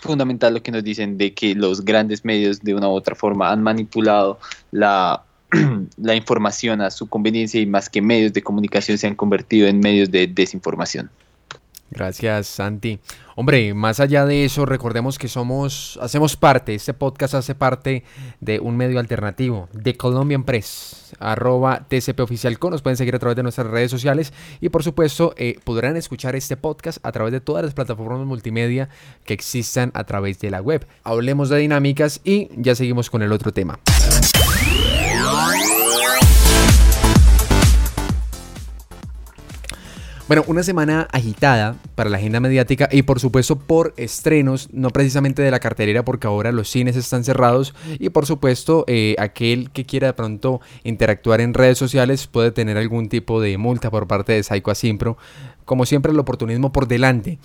fundamental 0.00 0.54
lo 0.54 0.62
que 0.62 0.72
nos 0.72 0.82
dicen 0.82 1.16
de 1.16 1.32
que 1.34 1.54
los 1.54 1.84
grandes 1.84 2.24
medios 2.24 2.60
de 2.60 2.74
una 2.74 2.88
u 2.88 2.92
otra 2.92 3.14
forma 3.14 3.50
han 3.50 3.62
manipulado 3.62 4.38
la, 4.72 5.22
la 5.96 6.14
información 6.16 6.80
a 6.80 6.90
su 6.90 7.08
conveniencia 7.08 7.60
y 7.60 7.66
más 7.66 7.88
que 7.88 8.02
medios 8.02 8.32
de 8.32 8.42
comunicación 8.42 8.98
se 8.98 9.06
han 9.06 9.14
convertido 9.14 9.68
en 9.68 9.78
medios 9.78 10.10
de 10.10 10.26
desinformación. 10.26 11.10
Gracias, 11.94 12.48
Santi. 12.48 12.98
Hombre, 13.36 13.72
más 13.72 14.00
allá 14.00 14.26
de 14.26 14.44
eso, 14.44 14.66
recordemos 14.66 15.16
que 15.16 15.28
somos, 15.28 15.96
hacemos 16.02 16.36
parte, 16.36 16.74
este 16.74 16.92
podcast 16.92 17.34
hace 17.34 17.54
parte 17.54 18.02
de 18.40 18.58
un 18.58 18.76
medio 18.76 18.98
alternativo, 18.98 19.68
de 19.72 19.96
Colombian 19.96 20.42
Press, 20.42 21.14
arroba 21.20 21.86
TCP 21.88 22.18
Nos 22.70 22.82
pueden 22.82 22.96
seguir 22.96 23.14
a 23.14 23.20
través 23.20 23.36
de 23.36 23.44
nuestras 23.44 23.68
redes 23.68 23.92
sociales 23.92 24.32
y 24.60 24.70
por 24.70 24.82
supuesto 24.82 25.34
eh, 25.36 25.58
podrán 25.62 25.96
escuchar 25.96 26.34
este 26.34 26.56
podcast 26.56 26.98
a 27.04 27.12
través 27.12 27.32
de 27.32 27.40
todas 27.40 27.64
las 27.64 27.74
plataformas 27.74 28.26
multimedia 28.26 28.88
que 29.24 29.34
existan 29.34 29.92
a 29.94 30.02
través 30.04 30.40
de 30.40 30.50
la 30.50 30.60
web. 30.60 30.86
Hablemos 31.04 31.48
de 31.48 31.58
dinámicas 31.58 32.20
y 32.24 32.48
ya 32.56 32.74
seguimos 32.74 33.08
con 33.08 33.22
el 33.22 33.30
otro 33.30 33.52
tema. 33.52 33.78
Bueno, 40.26 40.42
una 40.46 40.62
semana 40.62 41.06
agitada 41.12 41.76
para 41.94 42.08
la 42.08 42.16
agenda 42.16 42.40
mediática 42.40 42.88
y 42.90 43.02
por 43.02 43.20
supuesto 43.20 43.56
por 43.56 43.92
estrenos, 43.98 44.70
no 44.72 44.88
precisamente 44.88 45.42
de 45.42 45.50
la 45.50 45.60
cartelera 45.60 46.02
porque 46.02 46.26
ahora 46.26 46.50
los 46.50 46.70
cines 46.70 46.96
están 46.96 47.24
cerrados 47.24 47.74
y 47.98 48.08
por 48.08 48.24
supuesto 48.24 48.86
eh, 48.86 49.16
aquel 49.18 49.70
que 49.70 49.84
quiera 49.84 50.06
de 50.06 50.12
pronto 50.14 50.62
interactuar 50.82 51.42
en 51.42 51.52
redes 51.52 51.76
sociales 51.76 52.26
puede 52.26 52.52
tener 52.52 52.78
algún 52.78 53.10
tipo 53.10 53.38
de 53.42 53.58
multa 53.58 53.90
por 53.90 54.06
parte 54.06 54.32
de 54.32 54.42
Psycho 54.42 54.70
Asimpro. 54.70 55.18
Como 55.66 55.84
siempre 55.84 56.10
el 56.10 56.18
oportunismo 56.18 56.72
por 56.72 56.88
delante. 56.88 57.38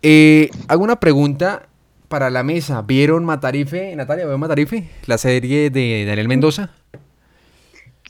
Eh, 0.00 0.48
hago 0.68 0.84
una 0.84 1.00
pregunta 1.00 1.68
para 2.06 2.30
la 2.30 2.44
mesa. 2.44 2.82
¿Vieron 2.82 3.24
Matarife? 3.24 3.96
Natalia, 3.96 4.26
¿vieron 4.26 4.40
Matarife? 4.40 4.88
La 5.06 5.18
serie 5.18 5.70
de 5.70 6.04
Daniel 6.06 6.28
Mendoza. 6.28 6.70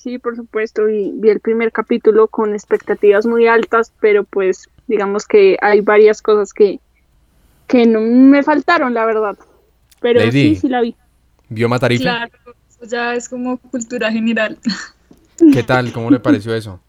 Sí, 0.02 0.18
por 0.18 0.34
supuesto, 0.34 0.88
y 0.88 1.12
vi 1.14 1.30
el 1.30 1.38
primer 1.38 1.70
capítulo 1.70 2.26
con 2.26 2.54
expectativas 2.54 3.24
muy 3.24 3.46
altas, 3.46 3.92
pero 4.00 4.24
pues 4.24 4.68
digamos 4.88 5.26
que 5.28 5.56
hay 5.62 5.80
varias 5.80 6.20
cosas 6.20 6.52
que, 6.52 6.80
que 7.68 7.86
no 7.86 8.00
me 8.00 8.42
faltaron, 8.42 8.94
la 8.94 9.04
verdad. 9.04 9.38
Pero 10.00 10.20
sí, 10.32 10.56
sí 10.56 10.68
la 10.68 10.80
vi. 10.80 10.96
¿Vio 11.50 11.68
Matarife? 11.68 12.02
Claro, 12.02 12.32
ya 12.88 13.14
es 13.14 13.28
como 13.28 13.58
cultura 13.58 14.10
general. 14.10 14.58
¿Qué 15.52 15.62
tal? 15.62 15.92
¿Cómo 15.92 16.10
le 16.10 16.18
pareció 16.18 16.52
eso? 16.52 16.80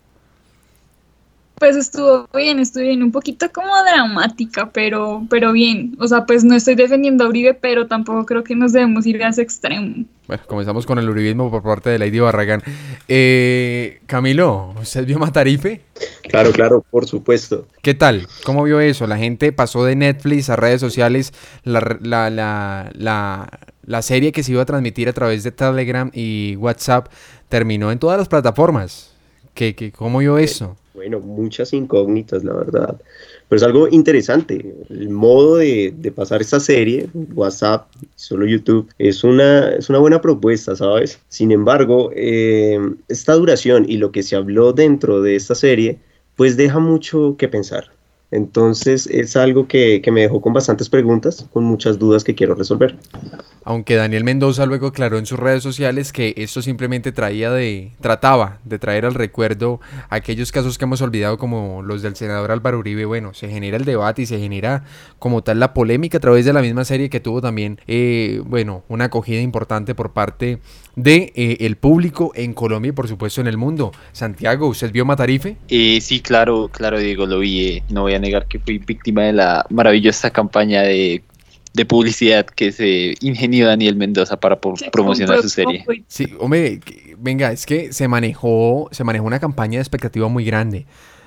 Pues 1.60 1.76
estuvo 1.76 2.28
bien, 2.34 2.60
estuvo 2.60 2.84
bien, 2.84 3.04
un 3.04 3.12
poquito 3.12 3.50
como 3.52 3.72
dramática, 3.84 4.70
pero, 4.72 5.24
pero 5.30 5.52
bien. 5.54 5.96
O 6.00 6.08
sea, 6.08 6.26
pues 6.26 6.44
no 6.44 6.56
estoy 6.56 6.76
defendiendo 6.76 7.24
a 7.24 7.30
Uribe, 7.30 7.54
pero 7.54 7.88
tampoco 7.88 8.26
creo 8.26 8.44
que 8.44 8.56
nos 8.56 8.74
debemos 8.74 9.06
ir 9.06 9.24
a 9.24 9.30
ese 9.30 9.44
extremo. 9.44 10.06
Bueno, 10.28 10.44
comenzamos 10.48 10.86
con 10.86 11.00
el 11.00 11.10
uribismo 11.10 11.52
por 11.52 11.64
parte 11.64 11.90
de 11.90 12.00
Lady 12.00 12.20
Barragán. 12.20 12.64
Eh, 13.08 14.02
Camilo, 14.08 14.74
¿usted 14.82 15.06
vio 15.06 15.20
Matarife? 15.20 15.82
Claro, 16.24 16.52
claro, 16.52 16.86
por 16.90 17.06
supuesto. 17.06 17.68
¿Qué 17.82 17.94
tal? 17.94 18.28
¿Cómo 18.46 18.64
vio 18.64 18.80
eso? 18.80 19.06
La 19.06 19.18
gente 19.18 19.52
pasó 19.52 19.86
de 19.86 19.96
Netflix 19.96 20.50
a 20.50 20.56
redes 20.56 20.82
sociales, 20.82 21.34
la, 21.64 21.98
la, 22.02 22.30
la, 22.30 22.90
la, 22.94 23.60
la 23.86 24.02
serie 24.02 24.32
que 24.32 24.44
se 24.44 24.54
iba 24.54 24.62
a 24.62 24.66
transmitir 24.66 25.08
a 25.10 25.14
través 25.14 25.44
de 25.44 25.52
Telegram 25.52 26.10
y 26.14 26.56
WhatsApp 26.56 27.08
terminó 27.50 27.92
en 27.92 28.00
todas 28.00 28.18
las 28.18 28.28
plataformas. 28.28 29.14
¿Qué, 29.54 29.76
qué, 29.76 29.92
¿Cómo 29.92 30.20
vio 30.20 30.38
eso? 30.38 30.78
Bueno, 30.94 31.20
muchas 31.20 31.74
incógnitas, 31.74 32.44
la 32.44 32.54
verdad. 32.54 33.02
Pero 33.50 33.58
es 33.58 33.64
algo 33.64 33.88
interesante. 33.88 34.76
El 34.90 35.10
modo 35.10 35.58
de, 35.58 36.14
pasar 36.16 36.42
esta 36.42 36.60
serie, 36.60 37.10
WhatsApp, 37.34 37.88
solo 38.16 38.46
YouTube, 38.46 38.88
es 39.00 39.24
una, 39.24 39.70
es 39.72 39.90
una 39.90 40.00
buena 40.00 40.22
propuesta, 40.22 40.76
¿sabes? 40.76 41.20
Sin 41.30 41.52
embargo, 41.52 42.12
eh, 42.16 42.80
esta 43.08 43.34
duración 43.34 43.86
y 43.90 43.98
lo 43.98 44.12
que 44.12 44.24
se 44.24 44.36
habló 44.36 44.72
dentro 44.74 45.22
de 45.22 45.36
esta 45.36 45.56
serie, 45.56 46.00
pues 46.36 46.58
deja 46.58 46.80
mucho 46.80 47.36
que 47.38 47.48
pensar. 47.48 47.92
Entonces 48.34 49.06
es 49.08 49.36
algo 49.36 49.68
que, 49.68 50.02
me 50.12 50.22
dejó 50.22 50.42
con 50.42 50.54
bastantes 50.54 50.90
preguntas, 50.90 51.48
con 51.54 51.64
muchas 51.64 52.00
dudas 52.00 52.24
que 52.24 52.34
quiero 52.34 52.56
resolver. 52.56 52.96
Aunque 53.66 53.96
Daniel 53.96 54.24
Mendoza 54.24 54.66
luego 54.66 54.88
aclaró 54.88 55.18
en 55.18 55.26
sus 55.26 55.40
redes 55.40 55.64
sociales 55.64 56.12
que 56.12 56.34
esto 56.38 56.62
simplemente 56.62 57.12
traía 57.12 57.52
de, 57.52 57.92
trataba 58.02 58.60
de 58.64 58.80
traer 58.80 59.06
al 59.06 59.14
recuerdo 59.14 59.80
aquellos 60.10 60.52
casos 60.52 60.78
que 60.78 60.86
hemos 60.86 61.02
olvidado 61.02 61.38
como 61.38 61.82
los 61.82 62.02
del 62.02 62.16
senador 62.16 62.52
Álvaro 62.52 62.80
Uribe, 62.80 63.06
bueno, 63.06 63.34
se 63.34 63.50
genera 63.50 63.78
el 63.78 63.86
debate 63.86 64.24
y 64.24 64.26
se 64.26 64.40
genera 64.40 64.84
como 65.20 65.44
tal 65.44 65.60
la 65.60 65.74
polémica 65.74 66.18
a 66.18 66.22
través 66.22 66.46
de 66.46 66.54
la 66.54 66.62
misma 66.62 66.86
serie 66.86 67.10
que 67.10 67.20
tuvo 67.20 67.42
también, 67.42 67.80
eh, 67.88 68.42
bueno, 68.46 68.84
una 68.90 69.06
acogida 69.06 69.42
importante 69.42 69.96
por 69.96 70.14
parte 70.14 70.60
de 70.96 71.34
eh, 71.36 71.58
el 71.62 71.76
público 71.76 72.32
en 72.36 72.54
Colombia 72.54 72.90
y 72.90 72.92
por 72.94 73.08
supuesto 73.08 73.42
en 73.42 73.48
el 73.48 73.58
mundo. 73.58 73.92
Santiago, 74.12 74.68
¿usted 74.68 74.92
vio 74.92 75.06
Matarife? 75.06 75.58
Eh, 75.70 76.00
sí, 76.02 76.20
claro, 76.20 76.70
claro, 76.72 77.00
Diego, 77.00 77.26
lo 77.26 77.40
vi. 77.40 77.68
Eh. 77.68 77.84
No 77.90 78.02
voy 78.02 78.14
a 78.14 78.20
negar 78.20 78.48
que 78.48 78.60
fui 78.60 78.78
víctima 78.78 79.24
de 79.24 79.34
la 79.34 79.66
maravillosa 79.70 80.30
campaña 80.30 80.82
de, 80.82 81.24
publicidad 81.88 82.46
que 82.46 82.72
se 82.72 83.16
ingenió 83.22 83.68
Daniel 83.68 83.96
Mendoza 83.96 84.40
para 84.40 84.60
promocionar 84.60 85.42
su 85.42 85.50
serie. 85.50 85.84
Sí, 86.08 86.28
hombre, 86.40 86.80
venga, 87.18 87.52
es 87.52 87.66
que 87.66 87.92
se 87.92 88.08
manejó, 88.08 88.90
se 88.92 89.04
manejó 89.04 89.26
una 89.26 89.40
campaña 89.40 89.80
de 89.80 89.82
expectativa 89.82 90.28
muy 90.28 90.46
grande. 90.46 90.86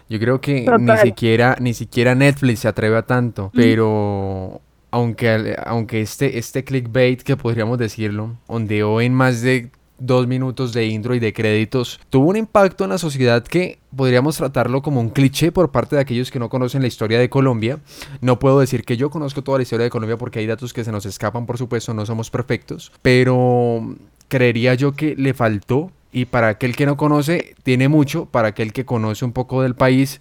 Yo 0.09 0.21
creo 0.21 0.41
que 0.41 0.67
ni 0.79 0.97
siquiera, 0.99 1.57
ni 1.61 1.75
siquiera 1.75 2.15
Netflix 2.15 2.61
se 2.61 2.69
atreve 2.69 2.97
a 2.97 3.03
tanto, 3.03 3.51
pero 3.53 4.61
aunque, 4.93 5.57
aunque 5.67 6.01
este, 6.01 6.39
este 6.39 6.63
clickbait, 6.63 7.23
que 7.23 7.37
podríamos 7.37 7.79
decirlo, 7.79 8.37
ondeó 8.47 9.01
en 9.01 9.13
más 9.13 9.43
de 9.43 9.71
dos 9.99 10.27
minutos 10.27 10.73
de 10.73 10.87
intro 10.87 11.15
y 11.15 11.19
de 11.19 11.33
créditos, 11.33 12.01
tuvo 12.11 12.31
un 12.31 12.37
impacto 12.37 12.85
en 12.85 12.91
la 12.91 12.99
sociedad 12.99 13.43
que 13.43 13.79
podríamos 13.95 14.37
tratarlo 14.37 14.83
como 14.83 15.01
un 15.01 15.11
cliché 15.11 15.53
por 15.53 15.71
parte 15.71 15.97
de 15.97 16.03
aquellos 16.03 16.31
que 16.31 16.39
no 16.39 16.49
conocen 16.49 16.83
la 16.83 16.89
historia 16.89 17.19
de 17.19 17.31
Colombia. 17.31 17.79
No 18.21 18.39
puedo 18.39 18.61
decir 18.61 18.85
que 18.85 18.97
yo 18.97 19.11
conozco 19.11 19.43
toda 19.43 19.59
la 19.59 19.63
historia 19.63 19.85
de 19.85 19.91
Colombia 19.91 20.19
porque 20.19 20.39
hay 20.39 20.47
datos 20.47 20.73
que 20.73 20.85
se 20.85 20.93
nos 20.93 21.07
escapan, 21.07 21.47
por 21.47 21.59
supuesto, 21.59 21.95
no 21.95 22.05
somos 22.05 22.31
perfectos, 22.31 22.93
pero 23.03 23.97
creería 24.29 24.75
yo 24.75 24.93
que 24.93 25.15
le 25.17 25.35
faltó 25.35 25.91
y 26.13 26.25
para 26.25 26.49
aquel 26.49 26.75
que 26.77 26.87
no 26.87 26.97
conoce, 26.97 27.55
tiene 27.63 27.89
mucho, 27.89 28.27
para 28.27 28.49
aquel 28.49 28.73
que 28.73 28.85
conoce 28.87 29.25
un 29.25 29.33
poco 29.33 29.63
del 29.63 29.75
país, 29.75 30.21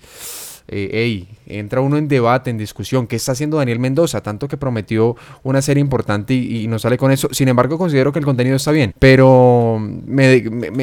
eh, 0.67 1.27
entra 1.47 1.81
uno 1.81 1.97
en 1.97 2.07
debate, 2.07 2.49
en 2.49 2.57
discusión, 2.57 3.07
¿qué 3.07 3.15
está 3.15 3.33
haciendo 3.33 3.57
Daniel 3.57 3.79
Mendoza? 3.79 4.21
Tanto 4.21 4.47
que 4.47 4.57
prometió 4.57 5.15
una 5.43 5.61
serie 5.61 5.81
importante 5.81 6.33
y, 6.33 6.67
no 6.67 6.79
sale 6.79 6.97
con 6.97 7.11
eso. 7.11 7.29
Sin 7.31 7.47
embargo, 7.47 7.77
considero 7.77 8.11
que 8.11 8.19
el 8.19 8.25
contenido 8.25 8.55
está 8.55 8.71
bien, 8.71 8.93
pero 8.99 9.77
me, 9.79 10.41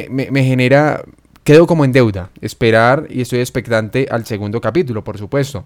me 0.08 0.44
genera, 0.44 1.02
quedo 1.44 1.66
como 1.66 1.84
en 1.84 1.92
deuda, 1.92 2.30
esperar 2.40 3.06
y 3.10 3.20
estoy 3.20 3.40
expectante 3.40 4.06
al 4.10 4.24
segundo 4.26 4.60
capítulo, 4.60 5.02
por 5.02 5.18
supuesto. 5.18 5.64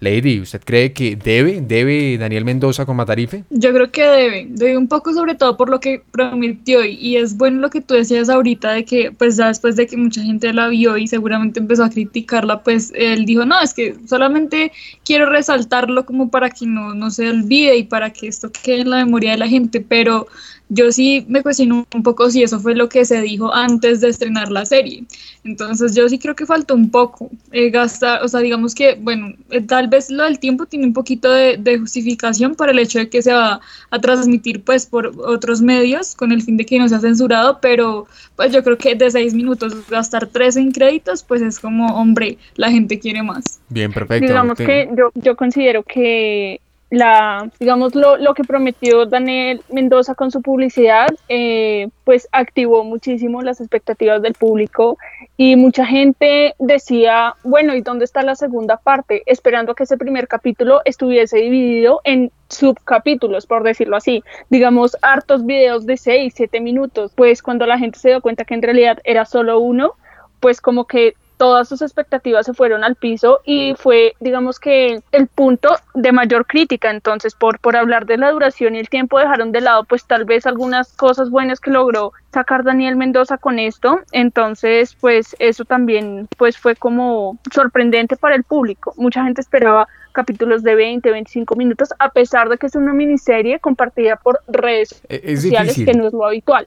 Lady, 0.00 0.40
¿usted 0.40 0.60
cree 0.64 0.92
que 0.92 1.16
debe, 1.16 1.60
debe 1.60 2.16
Daniel 2.18 2.44
Mendoza 2.44 2.86
con 2.86 2.96
Matarife? 2.96 3.42
Yo 3.50 3.72
creo 3.72 3.90
que 3.90 4.04
debe, 4.04 4.46
debe 4.48 4.76
un 4.76 4.86
poco 4.86 5.12
sobre 5.12 5.34
todo 5.34 5.56
por 5.56 5.68
lo 5.68 5.80
que 5.80 6.02
prometió 6.12 6.84
y 6.84 7.16
es 7.16 7.36
bueno 7.36 7.60
lo 7.60 7.70
que 7.70 7.80
tú 7.80 7.94
decías 7.94 8.28
ahorita 8.28 8.72
de 8.72 8.84
que 8.84 9.10
pues 9.10 9.36
ya 9.36 9.48
después 9.48 9.74
de 9.74 9.88
que 9.88 9.96
mucha 9.96 10.22
gente 10.22 10.52
la 10.52 10.68
vio 10.68 10.96
y 10.96 11.08
seguramente 11.08 11.58
empezó 11.58 11.82
a 11.82 11.90
criticarla, 11.90 12.62
pues 12.62 12.92
él 12.94 13.24
dijo, 13.24 13.44
no, 13.44 13.60
es 13.60 13.74
que 13.74 13.96
solamente 14.06 14.70
quiero 15.04 15.26
resaltarlo 15.26 16.06
como 16.06 16.30
para 16.30 16.50
que 16.50 16.64
no, 16.66 16.94
no 16.94 17.10
se 17.10 17.28
olvide 17.28 17.76
y 17.76 17.82
para 17.82 18.12
que 18.12 18.28
esto 18.28 18.52
quede 18.52 18.82
en 18.82 18.90
la 18.90 19.04
memoria 19.04 19.32
de 19.32 19.38
la 19.38 19.48
gente, 19.48 19.80
pero 19.80 20.28
yo 20.68 20.92
sí 20.92 21.24
me 21.28 21.42
cuestiono 21.42 21.86
un 21.94 22.02
poco 22.02 22.30
si 22.30 22.42
eso 22.42 22.60
fue 22.60 22.74
lo 22.74 22.88
que 22.88 23.04
se 23.04 23.20
dijo 23.22 23.54
antes 23.54 24.00
de 24.00 24.08
estrenar 24.08 24.50
la 24.50 24.66
serie. 24.66 25.04
Entonces 25.44 25.94
yo 25.94 26.08
sí 26.08 26.18
creo 26.18 26.36
que 26.36 26.44
faltó 26.44 26.74
un 26.74 26.90
poco 26.90 27.30
eh, 27.52 27.70
gastar, 27.70 28.22
o 28.22 28.28
sea, 28.28 28.40
digamos 28.40 28.74
que, 28.74 28.94
bueno, 29.00 29.32
eh, 29.50 29.62
tal 29.62 29.88
vez 29.88 30.10
lo 30.10 30.24
del 30.24 30.38
tiempo 30.38 30.66
tiene 30.66 30.86
un 30.86 30.92
poquito 30.92 31.30
de, 31.30 31.78
justificación 31.78 32.54
por 32.54 32.68
el 32.68 32.78
hecho 32.78 32.98
de 32.98 33.08
que 33.08 33.22
se 33.22 33.32
va 33.32 33.60
a 33.90 33.98
transmitir 34.00 34.62
pues 34.62 34.86
por 34.86 35.12
otros 35.18 35.60
medios 35.60 36.14
con 36.14 36.32
el 36.32 36.42
fin 36.42 36.56
de 36.56 36.66
que 36.66 36.78
no 36.78 36.88
sea 36.88 36.98
censurado, 36.98 37.60
pero 37.60 38.06
pues 38.36 38.52
yo 38.52 38.64
creo 38.64 38.76
que 38.76 38.94
de 38.94 39.10
seis 39.10 39.32
minutos 39.32 39.74
gastar 39.88 40.26
tres 40.26 40.56
en 40.56 40.72
créditos, 40.72 41.22
pues 41.22 41.40
es 41.40 41.58
como, 41.60 41.86
hombre, 41.94 42.36
la 42.56 42.70
gente 42.70 42.98
quiere 42.98 43.22
más. 43.22 43.60
Bien, 43.68 43.92
perfecto. 43.92 44.26
Digamos 44.26 44.58
que 44.58 44.88
yo, 44.96 45.10
yo 45.14 45.36
considero 45.36 45.82
que 45.82 46.60
la, 46.90 47.50
digamos, 47.60 47.94
lo, 47.94 48.16
lo, 48.16 48.32
que 48.32 48.44
prometió 48.44 49.04
Daniel 49.04 49.62
Mendoza 49.70 50.14
con 50.14 50.30
su 50.30 50.40
publicidad, 50.40 51.08
eh, 51.28 51.88
pues 52.04 52.28
activó 52.32 52.82
muchísimo 52.82 53.42
las 53.42 53.60
expectativas 53.60 54.22
del 54.22 54.32
público 54.32 54.96
y 55.36 55.56
mucha 55.56 55.84
gente 55.84 56.54
decía, 56.58 57.34
bueno, 57.44 57.74
¿y 57.74 57.82
dónde 57.82 58.06
está 58.06 58.22
la 58.22 58.34
segunda 58.36 58.78
parte? 58.78 59.22
Esperando 59.26 59.74
que 59.74 59.84
ese 59.84 59.98
primer 59.98 60.28
capítulo 60.28 60.80
estuviese 60.86 61.38
dividido 61.38 62.00
en 62.04 62.32
subcapítulos, 62.48 63.46
por 63.46 63.64
decirlo 63.64 63.96
así, 63.96 64.24
digamos, 64.48 64.96
hartos 65.02 65.44
videos 65.44 65.84
de 65.84 65.98
6, 65.98 66.32
7 66.34 66.60
minutos, 66.60 67.12
pues 67.14 67.42
cuando 67.42 67.66
la 67.66 67.78
gente 67.78 67.98
se 67.98 68.08
dio 68.08 68.22
cuenta 68.22 68.46
que 68.46 68.54
en 68.54 68.62
realidad 68.62 68.98
era 69.04 69.26
solo 69.26 69.58
uno, 69.58 69.92
pues 70.40 70.62
como 70.62 70.86
que 70.86 71.14
todas 71.38 71.68
sus 71.68 71.80
expectativas 71.80 72.44
se 72.44 72.52
fueron 72.52 72.84
al 72.84 72.96
piso 72.96 73.40
y 73.44 73.74
fue, 73.78 74.14
digamos 74.20 74.58
que, 74.60 75.00
el 75.12 75.26
punto 75.28 75.70
de 75.94 76.12
mayor 76.12 76.46
crítica. 76.46 76.90
Entonces, 76.90 77.34
por, 77.34 77.58
por 77.60 77.76
hablar 77.76 78.04
de 78.06 78.18
la 78.18 78.30
duración 78.32 78.74
y 78.76 78.80
el 78.80 78.88
tiempo, 78.90 79.18
dejaron 79.18 79.52
de 79.52 79.60
lado, 79.62 79.84
pues 79.84 80.04
tal 80.04 80.24
vez 80.26 80.46
algunas 80.46 80.92
cosas 80.96 81.30
buenas 81.30 81.60
que 81.60 81.70
logró 81.70 82.12
sacar 82.32 82.64
Daniel 82.64 82.96
Mendoza 82.96 83.38
con 83.38 83.58
esto. 83.58 84.00
Entonces, 84.12 84.94
pues 85.00 85.34
eso 85.38 85.64
también 85.64 86.28
pues 86.36 86.58
fue 86.58 86.76
como 86.76 87.38
sorprendente 87.52 88.16
para 88.16 88.34
el 88.34 88.44
público. 88.44 88.92
Mucha 88.96 89.24
gente 89.24 89.40
esperaba 89.40 89.88
capítulos 90.12 90.64
de 90.64 90.74
20, 90.74 91.10
25 91.10 91.54
minutos, 91.54 91.90
a 92.00 92.10
pesar 92.10 92.48
de 92.48 92.58
que 92.58 92.66
es 92.66 92.74
una 92.74 92.92
miniserie 92.92 93.60
compartida 93.60 94.16
por 94.16 94.40
redes 94.48 95.00
E- 95.08 95.20
es 95.22 95.42
sociales, 95.42 95.76
difícil. 95.76 95.86
que 95.86 95.98
no 95.98 96.08
es 96.08 96.12
lo 96.12 96.26
habitual. 96.26 96.66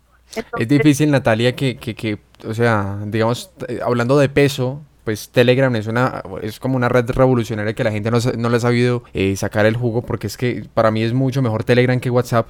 Es 0.57 0.67
difícil, 0.67 1.11
Natalia, 1.11 1.55
que, 1.55 1.77
que, 1.77 1.95
que, 1.95 2.19
o 2.47 2.53
sea, 2.53 2.99
digamos, 3.05 3.51
eh, 3.67 3.79
hablando 3.83 4.17
de 4.17 4.29
peso, 4.29 4.81
pues 5.03 5.29
Telegram 5.29 5.75
es 5.75 5.87
una 5.87 6.21
es 6.41 6.59
como 6.59 6.75
una 6.75 6.87
red 6.87 7.09
revolucionaria 7.09 7.73
que 7.73 7.83
la 7.83 7.91
gente 7.91 8.11
no, 8.11 8.19
no 8.37 8.49
le 8.49 8.57
ha 8.57 8.59
sabido 8.59 9.03
eh, 9.13 9.35
sacar 9.35 9.65
el 9.65 9.75
jugo 9.75 10.03
porque 10.03 10.27
es 10.27 10.37
que 10.37 10.65
para 10.73 10.91
mí 10.91 11.01
es 11.01 11.13
mucho 11.13 11.41
mejor 11.41 11.63
Telegram 11.63 11.99
que 11.99 12.09
WhatsApp. 12.09 12.47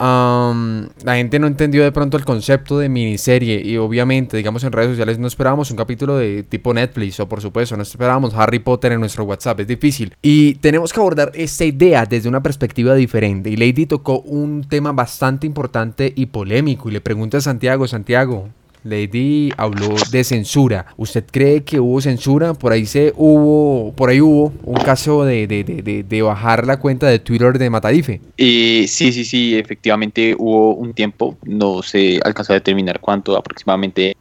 Am, 0.00 0.88
la 1.02 1.16
gente 1.16 1.40
no 1.40 1.48
entendió 1.48 1.82
de 1.82 1.90
pronto 1.90 2.16
el 2.16 2.24
concepto 2.24 2.78
de 2.78 2.88
miniserie 2.88 3.60
y 3.64 3.76
obviamente, 3.78 4.36
digamos, 4.36 4.62
en 4.62 4.70
redes 4.70 4.90
sociales 4.90 5.18
no 5.18 5.26
esperábamos 5.26 5.72
un 5.72 5.76
capítulo 5.76 6.16
de 6.16 6.44
tipo 6.44 6.72
Netflix 6.72 7.18
o 7.18 7.28
por 7.28 7.40
supuesto 7.40 7.76
no 7.76 7.82
esperábamos 7.82 8.32
Harry 8.34 8.60
Potter 8.60 8.92
en 8.92 9.00
nuestro 9.00 9.24
WhatsApp, 9.24 9.58
es 9.60 9.66
difícil. 9.66 10.14
Y 10.22 10.54
tenemos 10.56 10.92
que 10.92 11.00
abordar 11.00 11.32
esta 11.34 11.64
idea 11.64 12.06
desde 12.06 12.28
una 12.28 12.44
perspectiva 12.44 12.94
diferente 12.94 13.50
y 13.50 13.56
Lady 13.56 13.86
tocó 13.86 14.20
un 14.20 14.62
tema 14.68 14.92
bastante 14.92 15.48
importante 15.48 16.12
y 16.14 16.26
polémico 16.26 16.88
y 16.88 16.92
le 16.92 17.00
pregunta 17.00 17.38
a 17.38 17.40
Santiago, 17.40 17.88
Santiago, 17.88 18.50
Lady 18.84 19.50
habló 19.56 19.94
de 20.10 20.24
censura. 20.24 20.86
¿Usted 20.96 21.24
cree 21.30 21.64
que 21.64 21.80
hubo 21.80 22.00
censura? 22.00 22.54
Por 22.54 22.72
ahí 22.72 22.86
se 22.86 23.12
hubo, 23.16 23.92
por 23.94 24.10
ahí 24.10 24.20
hubo 24.20 24.52
un 24.64 24.76
caso 24.76 25.24
de, 25.24 25.46
de, 25.46 25.64
de, 25.64 26.02
de- 26.02 26.22
bajar 26.22 26.66
la 26.66 26.78
cuenta 26.78 27.06
de 27.06 27.18
Twitter 27.18 27.58
de 27.58 27.70
Matarife. 27.70 28.20
Sí, 28.36 28.86
sí, 28.88 29.12
sí, 29.24 29.56
efectivamente 29.56 30.34
hubo 30.38 30.74
un 30.74 30.92
tiempo, 30.92 31.36
no 31.44 31.82
se 31.82 32.20
alcanzó 32.24 32.52
a 32.52 32.56
determinar 32.56 33.00
cuánto, 33.00 33.36
aproximadamente 33.36 34.14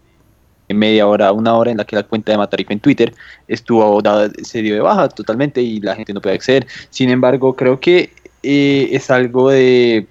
media 0.69 1.07
hora, 1.07 1.31
una 1.31 1.55
hora 1.55 1.71
en 1.71 1.77
la 1.77 1.85
que 1.85 1.95
la 1.95 2.03
cuenta 2.03 2.31
de 2.31 2.37
Matarife 2.37 2.73
en 2.73 2.79
Twitter 2.79 3.13
estuvo 3.47 4.01
dada, 4.01 4.29
se 4.43 4.61
dio 4.61 4.73
de 4.75 4.81
baja 4.81 5.07
totalmente 5.09 5.61
y 5.61 5.79
la 5.79 5.95
gente 5.95 6.13
no 6.13 6.21
puede 6.21 6.35
acceder. 6.35 6.67
Sin 6.89 7.09
embargo, 7.09 7.55
creo 7.55 7.79
que 7.79 8.11
eh, 8.43 8.89
es 8.91 9.09
algo 9.09 9.49
de 9.49 10.07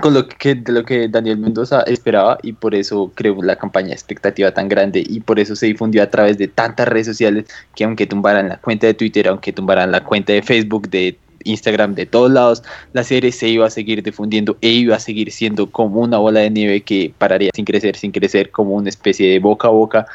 con 0.00 0.14
lo 0.14 0.26
que 0.26 0.54
de 0.54 0.72
lo 0.72 0.84
que 0.84 1.08
Daniel 1.08 1.38
Mendoza 1.38 1.82
esperaba 1.82 2.38
y 2.42 2.54
por 2.54 2.74
eso 2.74 3.12
creó 3.14 3.42
la 3.42 3.56
campaña 3.56 3.92
expectativa 3.92 4.52
tan 4.52 4.68
grande 4.68 5.04
y 5.06 5.20
por 5.20 5.38
eso 5.38 5.54
se 5.54 5.66
difundió 5.66 6.02
a 6.02 6.06
través 6.08 6.38
de 6.38 6.48
tantas 6.48 6.88
redes 6.88 7.06
sociales 7.06 7.44
que 7.74 7.84
aunque 7.84 8.06
tumbaran 8.06 8.48
la 8.48 8.56
cuenta 8.56 8.86
de 8.86 8.94
Twitter, 8.94 9.28
aunque 9.28 9.52
tumbaran 9.52 9.92
la 9.92 10.02
cuenta 10.02 10.32
de 10.32 10.42
Facebook, 10.42 10.88
de 10.88 11.18
Instagram, 11.44 11.94
de 11.94 12.06
todos 12.06 12.30
lados, 12.30 12.62
la 12.92 13.04
serie 13.04 13.32
se 13.32 13.48
iba 13.48 13.66
a 13.66 13.70
seguir 13.70 14.02
difundiendo 14.02 14.56
e 14.60 14.68
iba 14.68 14.96
a 14.96 15.00
seguir 15.00 15.30
siendo 15.30 15.70
como 15.70 16.00
una 16.00 16.18
bola 16.18 16.40
de 16.40 16.50
nieve 16.50 16.82
que 16.82 17.12
pararía 17.18 17.50
sin 17.54 17.64
crecer, 17.64 17.96
sin 17.96 18.12
crecer, 18.12 18.50
como 18.50 18.74
una 18.74 18.88
especie 18.88 19.30
de 19.30 19.38
boca 19.40 19.68
a 19.68 19.72
boca 19.72 20.06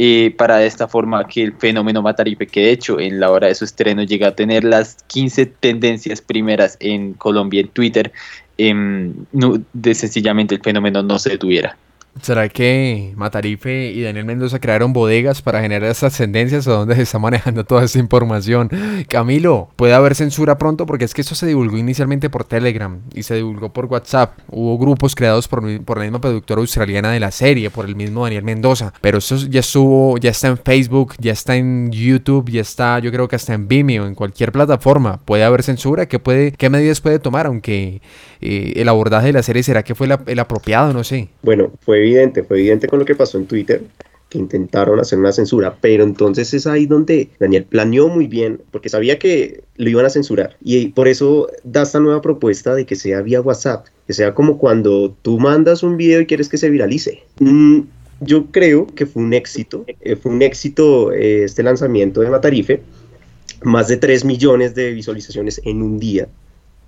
eh, 0.00 0.32
para 0.38 0.58
de 0.58 0.66
esta 0.66 0.86
forma 0.86 1.26
que 1.26 1.42
el 1.42 1.52
fenómeno 1.54 2.02
Matarife, 2.02 2.46
que 2.46 2.60
de 2.60 2.70
hecho 2.70 3.00
en 3.00 3.18
la 3.18 3.32
hora 3.32 3.48
de 3.48 3.54
su 3.56 3.64
estreno 3.64 4.04
llega 4.04 4.28
a 4.28 4.36
tener 4.36 4.62
las 4.62 5.02
15 5.08 5.46
tendencias 5.46 6.20
primeras 6.22 6.76
en 6.78 7.14
Colombia 7.14 7.60
en 7.60 7.68
Twitter, 7.68 8.12
em, 8.58 9.14
no, 9.32 9.60
de 9.72 9.94
sencillamente 9.94 10.54
el 10.56 10.60
fenómeno 10.60 11.02
no 11.02 11.18
se 11.18 11.30
detuviera. 11.30 11.76
¿Será 12.22 12.48
que 12.48 13.12
Matarife 13.16 13.92
y 13.92 14.02
Daniel 14.02 14.24
Mendoza 14.24 14.58
crearon 14.58 14.92
bodegas 14.92 15.40
para 15.40 15.60
generar 15.60 15.90
esas 15.90 16.16
tendencias 16.16 16.66
o 16.66 16.72
dónde 16.72 16.96
se 16.96 17.02
está 17.02 17.18
manejando 17.20 17.64
toda 17.64 17.84
esa 17.84 17.98
información? 17.98 18.70
Camilo, 19.08 19.68
¿puede 19.76 19.94
haber 19.94 20.14
censura 20.14 20.58
pronto? 20.58 20.86
Porque 20.86 21.04
es 21.04 21.14
que 21.14 21.20
esto 21.20 21.34
se 21.34 21.46
divulgó 21.46 21.78
inicialmente 21.78 22.28
por 22.28 22.44
Telegram 22.44 23.00
y 23.14 23.22
se 23.22 23.36
divulgó 23.36 23.72
por 23.72 23.86
WhatsApp. 23.86 24.38
Hubo 24.48 24.78
grupos 24.78 25.14
creados 25.14 25.46
por, 25.46 25.84
por 25.84 25.98
la 25.98 26.04
misma 26.04 26.20
productora 26.20 26.60
australiana 26.60 27.12
de 27.12 27.20
la 27.20 27.30
serie, 27.30 27.70
por 27.70 27.86
el 27.86 27.94
mismo 27.94 28.24
Daniel 28.24 28.42
Mendoza. 28.42 28.92
Pero 29.00 29.18
eso 29.18 29.36
ya 29.36 29.60
estuvo, 29.60 30.18
ya 30.18 30.30
está 30.30 30.48
en 30.48 30.58
Facebook, 30.58 31.14
ya 31.18 31.32
está 31.32 31.56
en 31.56 31.90
YouTube, 31.92 32.50
ya 32.50 32.62
está, 32.62 32.98
yo 32.98 33.12
creo 33.12 33.28
que 33.28 33.36
hasta 33.36 33.54
en 33.54 33.68
Vimeo, 33.68 34.06
en 34.06 34.14
cualquier 34.14 34.50
plataforma. 34.50 35.20
¿Puede 35.24 35.44
haber 35.44 35.62
censura? 35.62 36.06
¿Qué, 36.06 36.18
puede, 36.18 36.52
qué 36.52 36.68
medidas 36.68 37.00
puede 37.00 37.20
tomar? 37.20 37.46
Aunque 37.46 38.00
eh, 38.40 38.74
el 38.76 38.88
abordaje 38.88 39.28
de 39.28 39.32
la 39.32 39.42
serie 39.42 39.62
será 39.62 39.82
que 39.82 39.94
fue 39.94 40.08
el 40.26 40.38
apropiado, 40.38 40.92
no 40.92 41.04
sé. 41.04 41.28
Bueno, 41.42 41.72
fue 41.80 41.98
evidente, 41.98 42.42
fue 42.42 42.58
evidente 42.58 42.88
con 42.88 42.98
lo 42.98 43.04
que 43.04 43.14
pasó 43.14 43.38
en 43.38 43.46
Twitter, 43.46 43.82
que 44.28 44.38
intentaron 44.38 45.00
hacer 45.00 45.18
una 45.18 45.32
censura, 45.32 45.76
pero 45.80 46.04
entonces 46.04 46.52
es 46.52 46.66
ahí 46.66 46.86
donde 46.86 47.30
Daniel 47.40 47.64
planeó 47.64 48.08
muy 48.08 48.26
bien, 48.26 48.60
porque 48.70 48.88
sabía 48.88 49.18
que 49.18 49.62
lo 49.76 49.88
iban 49.88 50.04
a 50.04 50.10
censurar, 50.10 50.56
y 50.62 50.88
por 50.88 51.08
eso 51.08 51.48
da 51.64 51.82
esta 51.82 52.00
nueva 52.00 52.20
propuesta 52.20 52.74
de 52.74 52.84
que 52.84 52.96
sea 52.96 53.22
vía 53.22 53.40
WhatsApp, 53.40 53.86
que 54.06 54.12
sea 54.12 54.34
como 54.34 54.58
cuando 54.58 55.14
tú 55.22 55.38
mandas 55.38 55.82
un 55.82 55.96
video 55.96 56.20
y 56.20 56.26
quieres 56.26 56.48
que 56.48 56.58
se 56.58 56.70
viralice. 56.70 57.22
Mm, 57.40 57.80
yo 58.20 58.46
creo 58.46 58.86
que 58.86 59.06
fue 59.06 59.22
un 59.22 59.32
éxito, 59.32 59.84
eh, 60.00 60.16
fue 60.16 60.32
un 60.32 60.42
éxito 60.42 61.12
eh, 61.12 61.44
este 61.44 61.62
lanzamiento 61.62 62.20
de 62.20 62.30
Matarife, 62.30 62.82
más 63.62 63.88
de 63.88 63.96
3 63.96 64.24
millones 64.24 64.74
de 64.74 64.92
visualizaciones 64.92 65.60
en 65.64 65.82
un 65.82 65.98
día, 65.98 66.28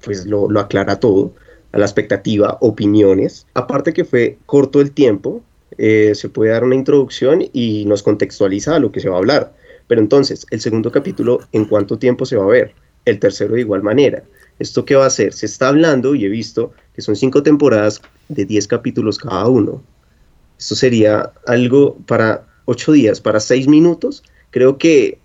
pues 0.04 0.26
lo, 0.26 0.50
lo 0.50 0.60
aclara 0.60 1.00
todo 1.00 1.32
a 1.72 1.78
la 1.78 1.84
expectativa, 1.84 2.58
opiniones. 2.60 3.46
Aparte 3.54 3.92
que 3.92 4.04
fue 4.04 4.38
corto 4.46 4.80
el 4.80 4.92
tiempo, 4.92 5.42
eh, 5.78 6.12
se 6.14 6.28
puede 6.28 6.50
dar 6.50 6.64
una 6.64 6.74
introducción 6.74 7.44
y 7.52 7.84
nos 7.86 8.02
contextualiza 8.02 8.76
a 8.76 8.80
lo 8.80 8.92
que 8.92 9.00
se 9.00 9.08
va 9.08 9.16
a 9.16 9.18
hablar. 9.18 9.54
Pero 9.86 10.00
entonces, 10.00 10.46
el 10.50 10.60
segundo 10.60 10.92
capítulo, 10.92 11.40
¿en 11.52 11.64
cuánto 11.64 11.98
tiempo 11.98 12.26
se 12.26 12.36
va 12.36 12.44
a 12.44 12.48
ver? 12.48 12.74
El 13.04 13.18
tercero 13.18 13.54
de 13.54 13.60
igual 13.60 13.82
manera. 13.82 14.22
¿Esto 14.58 14.84
qué 14.84 14.94
va 14.94 15.04
a 15.04 15.08
hacer? 15.08 15.32
Se 15.32 15.46
está 15.46 15.68
hablando 15.68 16.14
y 16.14 16.24
he 16.24 16.28
visto 16.28 16.72
que 16.94 17.02
son 17.02 17.16
cinco 17.16 17.42
temporadas 17.42 18.02
de 18.28 18.44
10 18.44 18.68
capítulos 18.68 19.18
cada 19.18 19.46
uno. 19.46 19.82
Esto 20.58 20.74
sería 20.74 21.32
algo 21.46 21.96
para 22.06 22.46
ocho 22.66 22.92
días, 22.92 23.20
para 23.20 23.40
seis 23.40 23.66
minutos. 23.66 24.22
Creo 24.50 24.76
que 24.76 25.18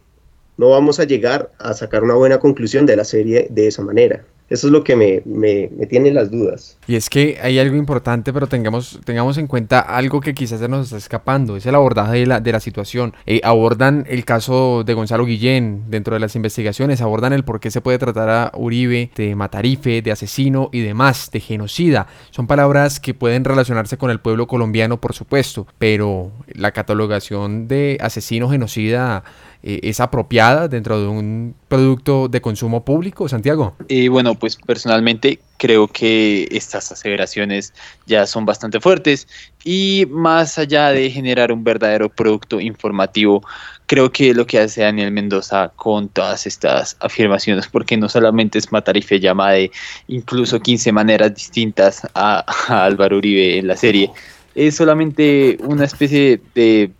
no 0.58 0.70
vamos 0.70 1.00
a 1.00 1.04
llegar 1.04 1.52
a 1.60 1.74
sacar 1.74 2.04
una 2.04 2.16
buena 2.16 2.40
conclusión 2.40 2.86
de 2.86 2.96
la 2.96 3.04
serie 3.04 3.48
de 3.50 3.68
esa 3.68 3.82
manera. 3.82 4.24
Eso 4.48 4.68
es 4.68 4.74
lo 4.74 4.84
que 4.84 4.96
me, 4.96 5.24
me, 5.26 5.88
tiene 5.88 6.12
las 6.12 6.30
dudas. 6.30 6.78
Y 6.88 6.96
es 6.96 7.10
que 7.10 7.40
hay 7.42 7.58
algo 7.58 7.76
importante, 7.76 8.32
pero 8.32 8.46
tengamos, 8.46 9.00
tengamos 9.04 9.40
en 9.40 9.48
cuenta 9.48 9.80
algo 9.80 10.22
que 10.22 10.36
quizás 10.36 10.60
se 10.60 10.68
nos 10.68 10.86
está 10.86 10.98
escapando, 10.98 11.58
es 11.58 11.66
el 11.66 11.74
abordaje 11.74 12.20
de 12.20 12.26
la, 12.28 12.40
de 12.40 12.52
la 12.52 12.60
situación. 12.60 13.16
Eh, 13.26 13.42
abordan 13.44 14.06
el 14.08 14.24
caso 14.24 14.84
de 14.84 14.94
Gonzalo 14.94 15.26
Guillén 15.26 15.86
dentro 15.88 16.14
de 16.14 16.20
las 16.20 16.36
investigaciones, 16.36 17.02
abordan 17.02 17.34
el 17.34 17.44
por 17.44 17.60
qué 17.60 17.72
se 17.72 17.82
puede 17.82 17.98
tratar 17.98 18.30
a 18.30 18.52
Uribe 18.56 19.10
de 19.16 19.34
matarife, 19.34 20.04
de 20.04 20.12
asesino 20.12 20.70
y 20.72 20.82
demás, 20.82 21.32
de 21.32 21.40
genocida. 21.40 22.06
Son 22.30 22.46
palabras 22.46 23.00
que 23.00 23.16
pueden 23.16 23.46
relacionarse 23.46 23.98
con 23.98 24.12
el 24.12 24.20
pueblo 24.20 24.46
colombiano, 24.46 25.02
por 25.02 25.14
supuesto, 25.14 25.66
pero 25.80 26.32
la 26.54 26.72
catalogación 26.72 27.68
de 27.68 27.98
asesino 28.00 28.48
genocida 28.48 29.24
eh, 29.68 29.80
es 29.82 30.00
apropiada 30.00 30.68
dentro 30.68 31.02
de 31.02 31.08
un 31.08 31.56
producto 31.68 32.28
de 32.28 32.40
consumo 32.40 32.86
público, 32.86 33.28
Santiago. 33.28 33.76
Y 33.88 34.10
bueno, 34.10 34.36
pues 34.36 34.58
personalmente 34.58 35.40
creo 35.58 35.88
que 35.88 36.48
estas 36.52 36.92
aseveraciones 36.92 37.74
ya 38.06 38.28
son 38.28 38.46
bastante 38.46 38.80
fuertes 38.80 39.28
y 39.64 40.06
más 40.12 40.60
allá 40.60 40.92
de 40.92 41.10
generar 41.10 41.52
un 41.52 41.64
verdadero 41.64 42.10
producto 42.10 42.62
informativo, 42.62 43.44
creo 43.88 44.12
que 44.12 44.36
lo 44.36 44.46
que 44.46 44.60
hace 44.60 44.84
Daniel 44.84 45.12
Mendoza 45.12 45.72
con 45.76 46.10
todas 46.10 46.46
estas 46.46 46.96
afirmaciones, 47.00 47.68
porque 47.68 47.98
no 47.98 48.08
solamente 48.08 48.60
es 48.60 48.72
Matarife 48.72 49.20
llama 49.20 49.54
de 49.54 49.72
incluso 50.08 50.60
15 50.60 50.92
maneras 50.92 51.34
distintas 51.34 52.08
a 52.14 52.46
Álvaro 52.68 53.18
Uribe 53.18 53.58
en 53.58 53.66
la 53.66 53.76
serie, 53.76 54.12
es 54.54 54.76
solamente 54.76 55.58
una 55.64 55.86
especie 55.86 56.40
de 56.54 56.92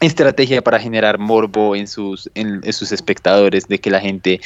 estrategia 0.00 0.62
para 0.62 0.78
generar 0.78 1.18
morbo 1.18 1.74
en 1.74 1.86
sus, 1.86 2.30
en, 2.34 2.72
sus 2.72 2.92
espectadores, 2.92 3.68
de 3.68 3.78
que 3.78 3.90
la 3.90 4.00
gente 4.00 4.40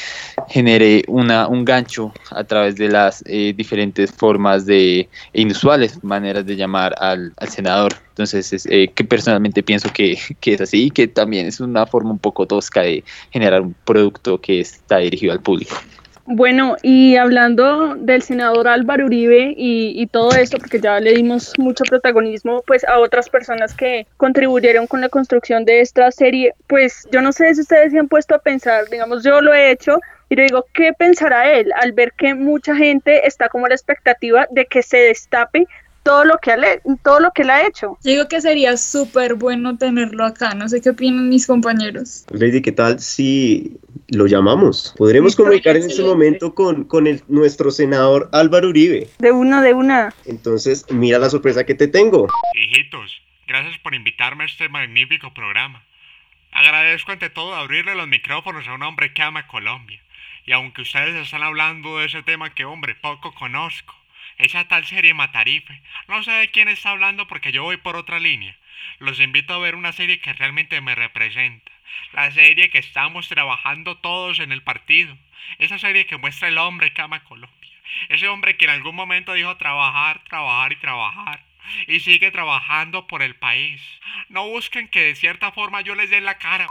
genere 0.48 1.04
una, 1.08 1.48
un 1.48 1.64
gancho 1.64 2.12
a 2.30 2.44
través 2.44 2.76
de 2.76 2.88
las 2.88 3.22
eh, 3.26 3.52
diferentes 3.56 4.10
formas 4.10 4.66
de 4.66 5.08
e 5.32 5.40
inusuales 5.40 6.02
maneras 6.02 6.46
de 6.46 6.56
llamar 6.56 6.94
al, 6.98 7.32
al 7.36 7.48
senador. 7.48 7.94
Entonces, 8.10 8.52
es, 8.52 8.66
eh, 8.66 8.90
que 8.94 9.04
personalmente 9.04 9.62
pienso 9.62 9.90
que, 9.92 10.18
que, 10.40 10.54
es 10.54 10.60
así 10.60 10.84
y 10.84 10.90
que 10.90 11.08
también 11.08 11.46
es 11.46 11.60
una 11.60 11.86
forma 11.86 12.10
un 12.10 12.18
poco 12.18 12.46
tosca 12.46 12.82
de 12.82 13.04
generar 13.30 13.62
un 13.62 13.74
producto 13.84 14.40
que 14.40 14.60
está 14.60 14.98
dirigido 14.98 15.32
al 15.32 15.40
público. 15.40 15.76
Bueno, 16.24 16.76
y 16.82 17.16
hablando 17.16 17.96
del 17.96 18.22
senador 18.22 18.68
Álvaro 18.68 19.06
Uribe 19.06 19.54
y, 19.56 20.00
y, 20.00 20.06
todo 20.06 20.30
esto, 20.36 20.58
porque 20.58 20.80
ya 20.80 21.00
le 21.00 21.14
dimos 21.14 21.52
mucho 21.58 21.82
protagonismo 21.82 22.62
pues 22.64 22.84
a 22.84 23.00
otras 23.00 23.28
personas 23.28 23.74
que 23.74 24.06
contribuyeron 24.18 24.86
con 24.86 25.00
la 25.00 25.08
construcción 25.08 25.64
de 25.64 25.80
esta 25.80 26.12
serie, 26.12 26.54
pues 26.68 27.08
yo 27.10 27.22
no 27.22 27.32
sé 27.32 27.52
si 27.56 27.62
ustedes 27.62 27.90
se 27.90 27.98
han 27.98 28.06
puesto 28.06 28.36
a 28.36 28.38
pensar, 28.38 28.88
digamos, 28.88 29.24
yo 29.24 29.40
lo 29.40 29.52
he 29.52 29.72
hecho 29.72 29.98
y 30.28 30.36
le 30.36 30.44
digo, 30.44 30.64
¿qué 30.72 30.92
pensará 30.92 31.52
él 31.52 31.72
al 31.74 31.92
ver 31.92 32.12
que 32.12 32.34
mucha 32.34 32.76
gente 32.76 33.26
está 33.26 33.48
como 33.48 33.66
la 33.66 33.74
expectativa 33.74 34.46
de 34.50 34.66
que 34.66 34.82
se 34.82 34.98
destape 34.98 35.66
todo 36.02 36.24
lo 36.24 36.38
que, 36.38 36.56
le, 36.56 36.80
todo 37.02 37.20
lo 37.20 37.30
que 37.32 37.42
él 37.42 37.50
ha 37.50 37.66
hecho. 37.66 37.98
Digo 38.02 38.28
que 38.28 38.40
sería 38.40 38.76
súper 38.76 39.34
bueno 39.34 39.78
tenerlo 39.78 40.24
acá, 40.24 40.54
no 40.54 40.68
sé 40.68 40.80
qué 40.80 40.90
opinan 40.90 41.28
mis 41.28 41.46
compañeros. 41.46 42.24
Lady, 42.30 42.60
¿qué 42.62 42.72
tal 42.72 43.00
si 43.00 43.76
lo 44.08 44.26
llamamos? 44.26 44.94
Podremos 44.96 45.36
comunicar 45.36 45.76
en 45.76 45.84
este 45.84 46.02
momento 46.02 46.54
con, 46.54 46.84
con 46.84 47.06
el, 47.06 47.22
nuestro 47.28 47.70
senador 47.70 48.28
Álvaro 48.32 48.68
Uribe. 48.68 49.08
De 49.18 49.32
una, 49.32 49.62
de 49.62 49.74
una. 49.74 50.14
Entonces, 50.26 50.86
mira 50.90 51.18
la 51.18 51.30
sorpresa 51.30 51.64
que 51.64 51.74
te 51.74 51.88
tengo. 51.88 52.28
Hijitos, 52.54 53.22
gracias 53.46 53.78
por 53.78 53.94
invitarme 53.94 54.44
a 54.44 54.46
este 54.46 54.68
magnífico 54.68 55.32
programa. 55.32 55.84
Agradezco 56.52 57.12
ante 57.12 57.30
todo 57.30 57.54
abrirle 57.54 57.94
los 57.94 58.08
micrófonos 58.08 58.68
a 58.68 58.74
un 58.74 58.82
hombre 58.82 59.14
que 59.14 59.22
ama 59.22 59.46
Colombia. 59.46 60.02
Y 60.44 60.52
aunque 60.52 60.82
ustedes 60.82 61.14
están 61.14 61.42
hablando 61.42 61.98
de 61.98 62.06
ese 62.06 62.22
tema 62.22 62.52
que, 62.52 62.64
hombre, 62.64 62.96
poco 62.96 63.32
conozco, 63.32 63.94
esa 64.38 64.66
tal 64.68 64.86
serie 64.86 65.14
Matarife, 65.14 65.82
no 66.08 66.22
sé 66.22 66.32
de 66.32 66.50
quién 66.50 66.68
está 66.68 66.90
hablando 66.90 67.26
porque 67.26 67.52
yo 67.52 67.62
voy 67.62 67.76
por 67.76 67.96
otra 67.96 68.18
línea. 68.18 68.56
Los 68.98 69.20
invito 69.20 69.54
a 69.54 69.58
ver 69.58 69.74
una 69.74 69.92
serie 69.92 70.20
que 70.20 70.32
realmente 70.32 70.80
me 70.80 70.94
representa. 70.94 71.72
La 72.12 72.30
serie 72.30 72.70
que 72.70 72.78
estamos 72.78 73.28
trabajando 73.28 73.98
todos 73.98 74.38
en 74.38 74.52
el 74.52 74.62
partido. 74.62 75.16
Esa 75.58 75.78
serie 75.78 76.06
que 76.06 76.16
muestra 76.16 76.48
el 76.48 76.58
hombre 76.58 76.92
que 76.92 77.02
ama 77.02 77.24
Colombia. 77.24 77.70
Ese 78.08 78.28
hombre 78.28 78.56
que 78.56 78.64
en 78.64 78.70
algún 78.70 78.94
momento 78.94 79.32
dijo 79.34 79.56
trabajar, 79.56 80.22
trabajar 80.24 80.72
y 80.72 80.76
trabajar. 80.76 81.44
Y 81.86 82.00
sigue 82.00 82.30
trabajando 82.30 83.06
por 83.06 83.22
el 83.22 83.36
país. 83.36 83.80
No 84.28 84.48
busquen 84.48 84.88
que 84.88 85.00
de 85.00 85.14
cierta 85.14 85.52
forma 85.52 85.80
yo 85.80 85.94
les 85.94 86.10
dé 86.10 86.20
la 86.20 86.38
cara. 86.38 86.66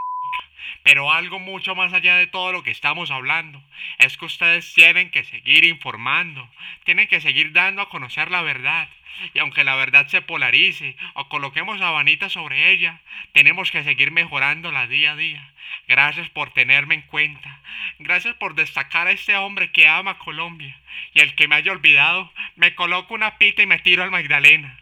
Pero 0.83 1.11
algo 1.11 1.39
mucho 1.39 1.75
más 1.75 1.93
allá 1.93 2.17
de 2.17 2.27
todo 2.27 2.51
lo 2.51 2.63
que 2.63 2.71
estamos 2.71 3.11
hablando 3.11 3.63
es 3.99 4.17
que 4.17 4.25
ustedes 4.25 4.73
tienen 4.73 5.11
que 5.11 5.23
seguir 5.23 5.63
informando, 5.65 6.49
tienen 6.83 7.07
que 7.07 7.21
seguir 7.21 7.51
dando 7.53 7.81
a 7.81 7.89
conocer 7.89 8.31
la 8.31 8.41
verdad. 8.41 8.89
Y 9.33 9.39
aunque 9.39 9.63
la 9.63 9.75
verdad 9.75 10.07
se 10.07 10.21
polarice 10.21 10.95
o 11.13 11.27
coloquemos 11.29 11.79
sabanitas 11.79 12.31
sobre 12.31 12.71
ella, 12.71 13.01
tenemos 13.33 13.69
que 13.71 13.83
seguir 13.83 14.11
mejorándola 14.11 14.87
día 14.87 15.11
a 15.11 15.15
día. 15.15 15.51
Gracias 15.87 16.29
por 16.29 16.51
tenerme 16.51 16.95
en 16.95 17.01
cuenta. 17.03 17.59
Gracias 17.99 18.35
por 18.35 18.55
destacar 18.55 19.07
a 19.07 19.11
este 19.11 19.35
hombre 19.35 19.71
que 19.71 19.87
ama 19.87 20.17
Colombia. 20.17 20.77
Y 21.13 21.19
el 21.19 21.35
que 21.35 21.47
me 21.47 21.55
haya 21.55 21.71
olvidado, 21.71 22.31
me 22.55 22.73
coloco 22.75 23.13
una 23.13 23.37
pita 23.37 23.61
y 23.61 23.67
me 23.67 23.79
tiro 23.79 24.03
al 24.03 24.11
Magdalena. 24.11 24.79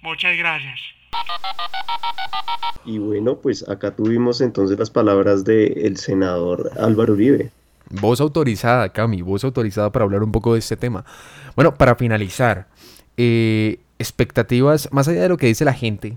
Muchas 0.00 0.36
gracias. 0.36 0.80
Y 2.84 2.98
bueno, 2.98 3.36
pues 3.36 3.68
acá 3.68 3.92
tuvimos 3.92 4.40
entonces 4.40 4.78
las 4.78 4.90
palabras 4.90 5.44
del 5.44 5.96
senador 5.96 6.72
Álvaro 6.78 7.12
Uribe. 7.12 7.50
Voz 7.90 8.20
autorizada, 8.20 8.88
Cami, 8.88 9.22
voz 9.22 9.44
autorizada 9.44 9.90
para 9.92 10.04
hablar 10.04 10.22
un 10.22 10.32
poco 10.32 10.54
de 10.54 10.58
este 10.58 10.76
tema. 10.76 11.04
Bueno, 11.54 11.74
para 11.74 11.94
finalizar, 11.94 12.66
eh, 13.16 13.78
expectativas, 13.98 14.88
más 14.92 15.06
allá 15.08 15.22
de 15.22 15.28
lo 15.28 15.36
que 15.36 15.46
dice 15.46 15.64
la 15.64 15.74
gente. 15.74 16.16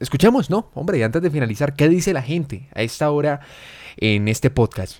Escuchemos, 0.00 0.50
¿no? 0.50 0.68
Hombre, 0.74 0.98
y 0.98 1.02
antes 1.02 1.22
de 1.22 1.30
finalizar, 1.30 1.74
¿qué 1.74 1.88
dice 1.88 2.12
la 2.12 2.22
gente 2.22 2.68
a 2.74 2.82
esta 2.82 3.10
hora 3.10 3.40
en 3.96 4.28
este 4.28 4.50
podcast? 4.50 4.98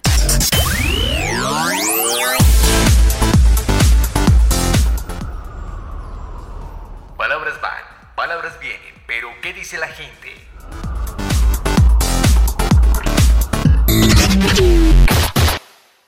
¿Qué 9.43 9.53
dice 9.53 9.77
la 9.77 9.89
gente? 9.89 10.29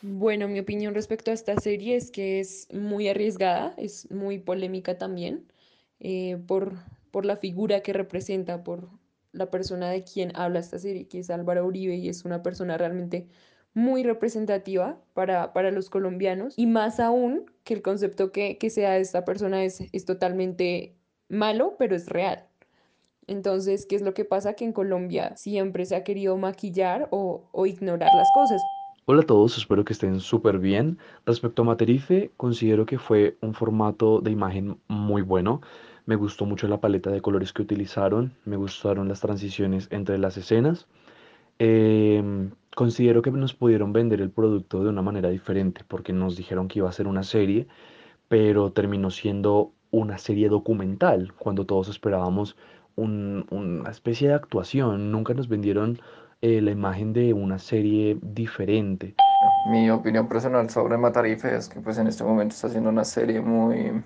Bueno, 0.03 0.47
mi 0.49 0.61
opinión 0.61 0.95
respecto 0.95 1.32
a 1.32 1.35
esta 1.35 1.57
serie 1.57 1.97
es 1.97 2.11
que 2.12 2.39
es 2.39 2.68
muy 2.72 3.09
arriesgada, 3.09 3.74
es 3.76 4.09
muy 4.11 4.39
polémica 4.39 4.99
también, 4.99 5.51
eh, 5.99 6.39
por, 6.47 6.74
por 7.11 7.26
la 7.26 7.37
figura 7.37 7.80
que 7.80 7.93
representa, 7.93 8.62
por 8.62 8.89
la 9.32 9.51
persona 9.51 9.91
de 9.91 10.05
quien 10.05 10.30
habla 10.37 10.61
esta 10.61 10.78
serie, 10.78 11.09
que 11.09 11.18
es 11.18 11.30
Álvaro 11.30 11.66
Uribe, 11.66 11.97
y 11.97 12.09
es 12.09 12.24
una 12.24 12.43
persona 12.43 12.78
realmente 12.78 13.26
muy 13.72 14.05
representativa 14.05 15.03
para, 15.12 15.53
para 15.53 15.72
los 15.72 15.91
colombianos, 15.91 16.55
y 16.57 16.66
más 16.66 17.01
aún 17.01 17.51
que 17.64 17.74
el 17.74 17.82
concepto 17.82 18.30
que, 18.30 18.59
que 18.59 18.70
sea 18.70 18.93
de 18.93 19.01
esta 19.01 19.24
persona 19.24 19.64
es, 19.64 19.82
es 19.93 20.05
totalmente 20.05 20.95
malo, 21.28 21.74
pero 21.78 21.97
es 21.97 22.07
real. 22.07 22.47
Entonces, 23.27 23.87
¿qué 23.87 23.97
es 23.97 24.03
lo 24.03 24.14
que 24.14 24.25
pasa? 24.25 24.55
Que 24.55 24.64
en 24.64 24.72
Colombia 24.72 25.37
siempre 25.37 25.87
se 25.87 25.97
ha 25.97 26.05
querido 26.05 26.37
maquillar 26.37 27.09
o, 27.11 27.43
ignorar 27.66 28.14
las 28.14 28.29
cosas. 28.35 28.62
Hola 29.07 29.22
a 29.22 29.27
todos, 29.27 29.59
espero 29.59 29.85
que 29.85 29.93
estén 29.93 30.20
súper 30.20 30.59
bien. 30.59 30.99
Respecto 31.27 31.62
a 31.62 31.64
Materife, 31.66 32.31
considero 32.37 32.87
que 32.87 32.99
fue 32.99 33.37
un 33.41 33.55
formato 33.55 34.20
de 34.20 34.31
imagen 34.31 34.79
muy 34.89 35.22
bueno. 35.22 35.61
Me 36.07 36.16
gustó 36.16 36.45
mucho 36.47 36.68
la 36.68 36.81
paleta 36.81 37.11
de 37.11 37.20
colores 37.20 37.53
que 37.53 37.62
utilizaron, 37.62 38.35
me 38.45 38.57
gustaron 38.57 39.09
las 39.09 39.20
transiciones 39.20 39.89
entre 39.91 40.18
las 40.18 40.37
escenas. 40.37 40.87
Em, 41.59 42.51
considero 42.75 43.22
que 43.22 43.31
nos 43.31 43.55
pudieron 43.55 43.93
vender 43.93 44.20
el 44.20 44.31
producto 44.31 44.83
de 44.83 44.91
una 44.91 45.03
manera 45.03 45.29
diferente 45.31 45.83
porque 45.87 46.12
nos 46.12 46.37
dijeron 46.37 46.68
que 46.68 46.81
iba 46.81 46.89
a 46.89 46.93
ser 46.93 47.07
una 47.07 47.22
serie, 47.22 47.68
pero 48.29 48.72
terminó 48.72 49.11
siendo 49.11 49.72
una 49.91 50.18
serie 50.18 50.49
documental 50.49 51.33
cuando 51.35 51.66
todos 51.66 51.89
esperábamos 51.89 52.57
un- 52.97 53.47
una 53.51 53.90
especie 53.90 54.28
de 54.28 54.34
actuación. 54.34 55.11
Nunca 55.12 55.34
nos 55.34 55.49
vendieron 55.49 56.01
eh, 56.42 56.61
la 56.61 56.70
imagen 56.72 57.12
de 57.14 57.32
una 57.32 57.59
serie 57.59 58.18
diferente. 58.20 59.14
Mi 59.70 59.88
opinión 59.90 60.28
personal 60.28 60.68
sobre 60.68 60.99
Matarife 60.99 61.57
es 61.57 61.68
que 61.68 61.80
pues 61.80 61.97
en 61.99 62.07
este 62.07 62.22
momento 62.22 62.55
está 62.55 62.66
haciendo 62.66 62.90
una 62.90 63.05
serie 63.05 63.40
muy, 63.40 64.03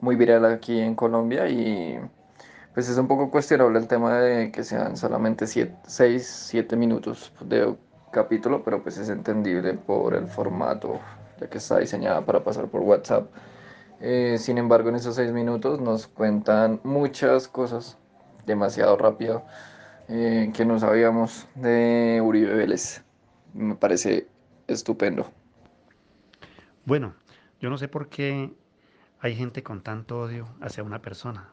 muy 0.00 0.16
viral 0.16 0.44
aquí 0.44 0.78
en 0.78 0.94
Colombia 0.94 1.48
y 1.48 1.98
pues 2.74 2.88
es 2.90 2.98
un 2.98 3.08
poco 3.08 3.30
cuestionable 3.30 3.78
el 3.78 3.86
tema 3.88 4.18
de 4.18 4.50
que 4.52 4.62
sean 4.62 4.96
solamente 4.98 5.46
6, 5.46 6.26
7 6.26 6.76
minutos 6.76 7.32
de 7.40 7.74
capítulo, 8.10 8.62
pero 8.62 8.82
pues 8.82 8.98
es 8.98 9.08
entendible 9.08 9.72
por 9.74 10.14
el 10.14 10.26
formato, 10.26 11.00
ya 11.40 11.48
que 11.48 11.58
está 11.58 11.78
diseñada 11.78 12.20
para 12.26 12.44
pasar 12.44 12.66
por 12.66 12.82
WhatsApp. 12.82 13.26
Eh, 14.00 14.36
sin 14.38 14.58
embargo, 14.58 14.90
en 14.90 14.96
esos 14.96 15.14
6 15.14 15.32
minutos 15.32 15.80
nos 15.80 16.08
cuentan 16.08 16.80
muchas 16.84 17.48
cosas 17.48 17.96
demasiado 18.46 18.96
rápido 18.96 19.44
eh, 20.08 20.50
que 20.54 20.64
no 20.64 20.78
sabíamos 20.78 21.48
de 21.54 22.20
Uribe 22.22 22.54
Vélez. 22.54 23.02
Me 23.52 23.74
parece 23.74 24.28
estupendo. 24.66 25.30
Bueno, 26.84 27.14
yo 27.60 27.70
no 27.70 27.78
sé 27.78 27.88
por 27.88 28.08
qué 28.08 28.52
hay 29.20 29.34
gente 29.34 29.62
con 29.62 29.82
tanto 29.82 30.20
odio 30.20 30.48
hacia 30.60 30.82
una 30.82 31.00
persona, 31.00 31.48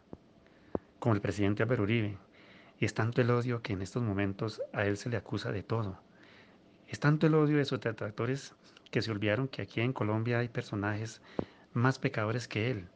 como 0.99 1.15
el 1.15 1.21
presidente 1.21 1.63
Álvaro 1.63 1.83
Uribe. 1.83 2.17
Y 2.79 2.85
es 2.85 2.93
tanto 2.93 3.21
el 3.21 3.29
odio 3.29 3.61
que 3.61 3.73
en 3.73 3.81
estos 3.81 4.03
momentos 4.03 4.61
a 4.73 4.85
él 4.85 4.97
se 4.97 5.09
le 5.09 5.17
acusa 5.17 5.51
de 5.51 5.63
todo. 5.63 5.99
Es 6.87 6.99
tanto 6.99 7.27
el 7.27 7.35
odio 7.35 7.57
de 7.57 7.65
sus 7.65 7.79
detractores 7.79 8.53
que 8.89 9.01
se 9.01 9.11
olvidaron 9.11 9.47
que 9.47 9.61
aquí 9.61 9.79
en 9.79 9.93
Colombia 9.93 10.39
hay 10.39 10.49
personajes 10.49 11.21
más 11.73 11.99
pecadores 11.99 12.47
que 12.47 12.71
él. 12.71 12.89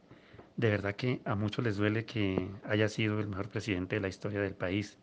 De 0.56 0.70
verdad 0.70 0.96
que 0.96 1.20
a 1.24 1.34
muchos 1.34 1.64
les 1.64 1.76
duele 1.76 2.06
que 2.06 2.48
haya 2.64 2.88
sido 2.88 3.20
el 3.20 3.28
mejor 3.28 3.48
presidente 3.48 3.96
de 3.96 4.00
la 4.00 4.08
historia 4.08 4.40
del 4.40 4.54
país, 4.54 4.98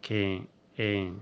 que 0.00 0.46
eh, 0.76 1.12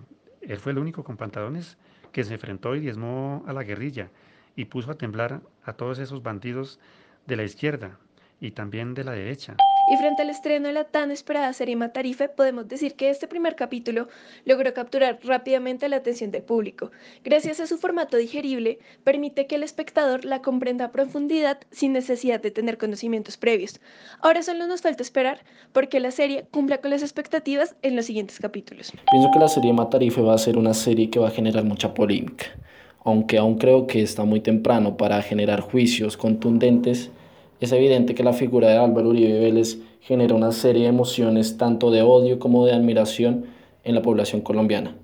él 0.43 0.59
fue 0.59 0.73
el 0.73 0.79
único 0.79 1.03
con 1.03 1.17
pantalones 1.17 1.79
que 2.13 2.25
se 2.25 2.35
enfrentó 2.35 2.75
y 2.75 2.81
diezmó 2.81 3.45
a 3.47 3.53
la 3.53 3.63
guerrilla 3.63 4.11
y 4.55 4.67
puso 4.67 4.91
a 4.91 4.99
temblar 4.99 5.41
a 5.65 5.73
todos 5.73 5.99
esos 5.99 6.23
bandidos 6.23 6.79
de 7.27 7.37
la 7.37 7.45
izquierda 7.45 7.99
y 8.41 8.51
también 8.51 8.95
de 8.95 9.05
la 9.05 9.13
derecha. 9.13 9.57
Y 9.91 9.97
frente 9.97 10.21
al 10.21 10.29
estreno 10.29 10.69
de 10.69 10.75
la 10.75 10.85
tan 10.85 11.11
esperada 11.11 11.51
serie 11.55 11.75
Matarife, 11.75 12.29
podemos 12.29 12.69
decir 12.69 12.95
que 12.95 13.09
este 13.09 13.27
primer 13.27 13.57
capítulo 13.57 14.09
logró 14.45 14.75
capturar 14.75 15.19
rápidamente 15.23 15.89
la 15.89 15.97
atención 15.97 16.31
del 16.31 16.43
público. 16.43 16.91
Gracias 17.25 17.59
a 17.59 17.67
su 17.67 17.79
formato 17.79 18.19
digerible, 18.19 18.81
permite 19.03 19.47
que 19.47 19.55
el 19.55 19.63
espectador 19.63 20.27
la 20.27 20.43
comprenda 20.43 20.85
a 20.85 20.93
profundidad 20.93 21.61
sin 21.71 21.95
necesidad 21.95 22.39
de 22.39 22.51
tener 22.51 22.77
conocimientos 22.77 23.39
previos. 23.39 23.81
Ahora 24.21 24.43
solo 24.43 24.67
nos 24.67 24.83
falta 24.83 25.03
esperar 25.03 25.41
porque 25.73 26.01
la 26.01 26.11
serie 26.11 26.47
cumpla 26.51 26.83
con 26.83 26.91
las 26.91 27.01
expectativas 27.01 27.75
en 27.81 27.97
los 27.97 28.05
siguientes 28.05 28.41
capítulos. 28.41 28.93
Pienso 29.11 29.31
que 29.33 29.39
la 29.39 29.49
serie 29.49 29.73
Matarife 29.73 30.21
va 30.21 30.35
a 30.35 30.39
ser 30.39 30.59
una 30.59 30.75
serie 30.75 31.09
que 31.09 31.19
va 31.19 31.29
a 31.29 31.31
generar 31.31 31.65
mucha 31.65 31.95
polémica, 31.95 32.45
aunque 33.05 33.39
aún 33.39 33.57
creo 33.57 33.87
que 33.87 34.03
está 34.03 34.25
muy 34.25 34.41
temprano 34.41 34.99
para 34.99 35.23
generar 35.23 35.61
juicios 35.61 36.19
contundentes. 36.19 37.11
Es 37.61 37.73
evidente 37.73 38.15
que 38.15 38.23
la 38.23 38.33
figura 38.33 38.69
de 38.69 38.77
Álvaro 38.77 39.09
Uribe 39.09 39.41
Vélez 39.41 39.79
genera 40.01 40.35
una 40.35 40.53
serie 40.53 40.83
de 40.83 40.89
emociones 40.89 41.57
tanto 41.57 41.91
de 41.91 42.03
odio 42.03 42.39
como 42.39 42.65
de 42.65 42.73
admiración 42.73 43.47
en 43.83 43.95
la 43.97 44.03
población 44.03 44.43
colombiana. 44.43 44.95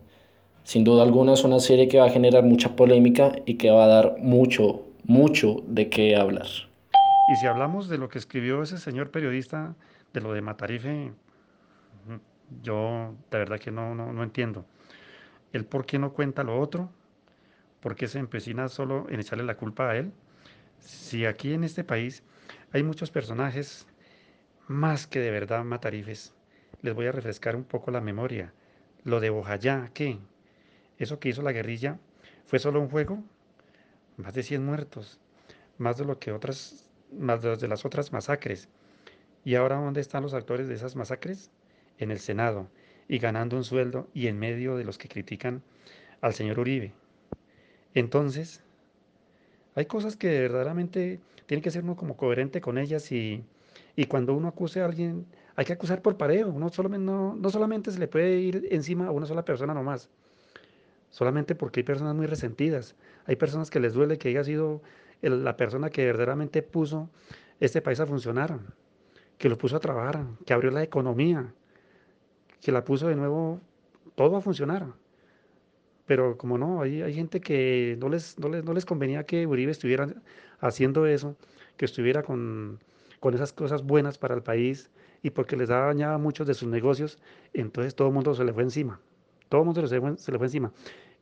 Sin 0.63 0.85
duda 0.85 1.03
alguna 1.03 1.33
es 1.33 1.43
una 1.43 1.59
serie 1.59 1.89
que 1.89 1.99
va 1.99 2.07
a 2.07 2.11
generar 2.11 2.45
mucha 2.45 2.77
polémica 2.77 3.33
y 3.45 3.55
que 3.55 3.71
va 3.71 3.85
a 3.85 3.89
dar 3.89 4.17
mucho, 4.21 4.83
mucho 5.05 5.63
de 5.67 5.91
qué 5.91 6.17
hablar. 6.17 6.47
Y 7.33 7.37
si 7.37 7.47
hablamos 7.47 7.89
de 7.89 7.99
lo 7.99 8.09
que 8.09 8.19
escribió 8.19 8.63
ese 8.63 8.79
señor 8.79 9.11
periodista, 9.11 9.75
de 10.13 10.21
lo 10.21 10.33
de 10.33 10.41
Matarife, 10.41 11.13
yo 12.63 13.15
de 13.31 13.39
verdad 13.39 13.59
que 13.59 13.73
no, 13.73 13.97
no, 13.97 14.13
no 14.13 14.23
entiendo. 14.23 14.65
¿El 15.53 15.65
por 15.65 15.87
qué 15.87 15.99
no 15.99 16.13
cuenta 16.13 16.45
lo 16.45 16.61
otro? 16.61 16.89
¿Por 17.81 17.97
qué 17.97 18.07
se 18.07 18.21
empecina 18.21 18.69
solo 18.69 19.07
en 19.11 19.19
echarle 19.19 19.45
la 19.45 19.57
culpa 19.57 19.91
a 19.91 19.97
él? 19.97 20.13
Si 20.79 21.27
aquí 21.27 21.53
en 21.53 21.65
este 21.65 21.83
país 21.83 22.23
hay 22.75 22.83
muchos 22.83 23.13
personajes 23.13 23.87
más 24.67 25.07
que 25.07 25.21
de 25.21 25.31
verdad 25.31 25.63
matarifes. 25.63 26.35
Les 26.83 26.93
voy 26.93 27.07
a 27.07 27.13
refrescar 27.13 27.55
un 27.55 27.63
poco 27.63 27.93
la 27.93 28.01
memoria. 28.01 28.53
Lo 29.05 29.21
de 29.21 29.31
Bojayá, 29.31 29.93
¿qué? 29.95 30.19
Eso 30.99 31.21
que 31.21 31.29
hizo 31.29 31.41
la 31.43 31.53
guerrilla 31.53 32.01
fue 32.47 32.59
solo 32.59 32.81
un 32.81 32.89
juego. 32.89 33.23
Más 34.17 34.35
de 34.35 34.43
100 34.43 34.67
muertos, 34.67 35.21
más 35.79 35.99
de 35.99 36.05
lo 36.05 36.19
que 36.19 36.33
otras, 36.33 36.91
más 37.13 37.43
de 37.43 37.69
las 37.69 37.85
otras 37.85 38.13
masacres. 38.13 38.69
¿Y 39.45 39.55
ahora 39.55 39.77
dónde 39.77 40.01
están 40.01 40.25
los 40.25 40.35
actores 40.35 40.67
de 40.67 40.75
esas 40.75 40.97
masacres? 40.97 41.53
En 41.99 42.11
el 42.11 42.19
Senado 42.19 42.69
y 43.07 43.19
ganando 43.19 43.57
un 43.57 43.63
sueldo 43.63 44.09
y 44.13 44.27
en 44.27 44.41
medio 44.41 44.75
de 44.77 44.83
los 44.83 44.99
que 44.99 45.07
critican 45.07 45.63
al 46.21 46.35
señor 46.35 46.59
Uribe. 46.59 46.93
Entonces, 47.95 48.65
hay 49.77 49.87
cosas 49.87 50.17
que 50.17 50.41
verdaderamente 50.41 51.21
tiene 51.47 51.63
que 51.63 51.71
ser 51.71 51.85
uno 51.85 51.97
como 51.97 52.17
coherente 52.17 52.61
con 52.61 52.79
ellas 52.79 53.11
y, 53.13 53.45
y 53.97 54.07
cuando 54.07 54.35
uno 54.35 54.49
acuse 54.49 54.81
a 54.81 54.87
alguien, 54.87 55.27
hay 55.57 55.65
que 55.65 55.73
acusar 55.73 56.03
por 56.03 56.17
parejo. 56.17 56.51
Uno 56.51 56.69
solamente, 56.71 57.05
no, 57.05 57.35
no 57.37 57.51
solamente 57.51 57.91
se 57.91 57.99
le 57.99 58.09
puede 58.09 58.39
ir 58.39 58.69
encima 58.71 59.07
a 59.07 59.11
una 59.11 59.27
sola 59.27 59.45
persona 59.45 59.75
nomás, 59.75 60.09
solamente 61.11 61.55
porque 61.55 61.81
hay 61.81 61.85
personas 61.85 62.15
muy 62.15 62.27
resentidas. 62.27 62.97
Hay 63.27 63.37
personas 63.37 63.71
que 63.71 63.81
les 63.81 63.95
duele 63.95 64.19
que 64.19 64.29
haya 64.29 64.45
sido 64.45 64.83
la 65.23 65.57
persona 65.57 65.91
que 65.91 66.05
verdaderamente 66.05 66.63
puso 66.63 67.09
este 67.61 67.81
país 67.81 68.01
a 68.01 68.07
funcionar, 68.07 68.59
que 69.39 69.49
lo 69.49 69.57
puso 69.57 69.77
a 69.77 69.81
trabajar, 69.81 70.27
que 70.45 70.53
abrió 70.53 70.71
la 70.71 70.83
economía, 70.83 71.55
que 72.61 72.73
la 72.73 72.85
puso 72.85 73.09
de 73.09 73.17
nuevo 73.17 73.61
todo 74.15 74.37
a 74.37 74.41
funcionar. 74.41 74.87
Pero 76.07 76.37
como 76.37 76.59
no, 76.59 76.83
hay, 76.83 77.01
hay 77.01 77.15
gente 77.15 77.41
que 77.41 77.97
no 77.99 78.09
les, 78.09 78.39
no, 78.39 78.49
les, 78.49 78.65
no 78.65 78.75
les 78.75 78.85
convenía 78.85 79.25
que 79.25 79.47
Uribe 79.47 79.73
estuviera 79.73 80.07
haciendo 80.67 81.07
eso, 81.07 81.37
que 81.77 81.85
estuviera 81.85 82.23
con, 82.23 82.81
con 83.21 83.35
esas 83.35 83.53
cosas 83.53 83.83
buenas 83.83 84.19
para 84.19 84.35
el 84.35 84.43
país 84.43 84.91
y 85.23 85.31
porque 85.31 85.57
les 85.57 85.69
dañaba 85.69 86.19
muchos 86.19 86.47
de 86.47 86.55
sus 86.55 86.69
negocios, 86.69 87.19
entonces 87.53 87.95
todo 87.95 88.09
el 88.09 88.15
mundo 88.15 88.35
se 88.35 88.45
le 88.45 88.53
fue 88.53 88.63
encima. 88.63 89.01
Todo 89.49 89.61
el 89.61 89.67
mundo 89.67 89.87
se 89.87 89.95
le 89.95 90.01
fue, 90.01 90.19
se 90.19 90.33
le 90.33 90.39
fue 90.39 90.47
encima. 90.47 90.73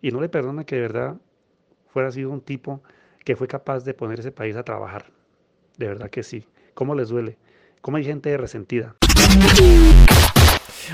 Y 0.01 0.11
no 0.11 0.21
le 0.21 0.29
perdona 0.29 0.65
que 0.65 0.77
de 0.77 0.83
verdad 0.83 1.17
fuera 1.89 2.11
sido 2.11 2.31
un 2.31 2.41
tipo 2.41 2.83
que 3.25 3.37
fue 3.37 3.49
capaz 3.49 3.85
de 3.85 3.95
poner 3.95 4.21
ese 4.21 4.33
país 4.33 4.57
a 4.57 4.63
trabajar. 4.63 5.07
De 5.77 5.87
verdad 5.87 6.11
que 6.11 6.23
sí. 6.23 6.47
¿Cómo 6.75 6.95
les 6.95 7.09
duele? 7.09 7.37
¿Cómo 7.81 7.97
hay 7.97 8.05
gente 8.05 8.37
resentida? 8.37 8.97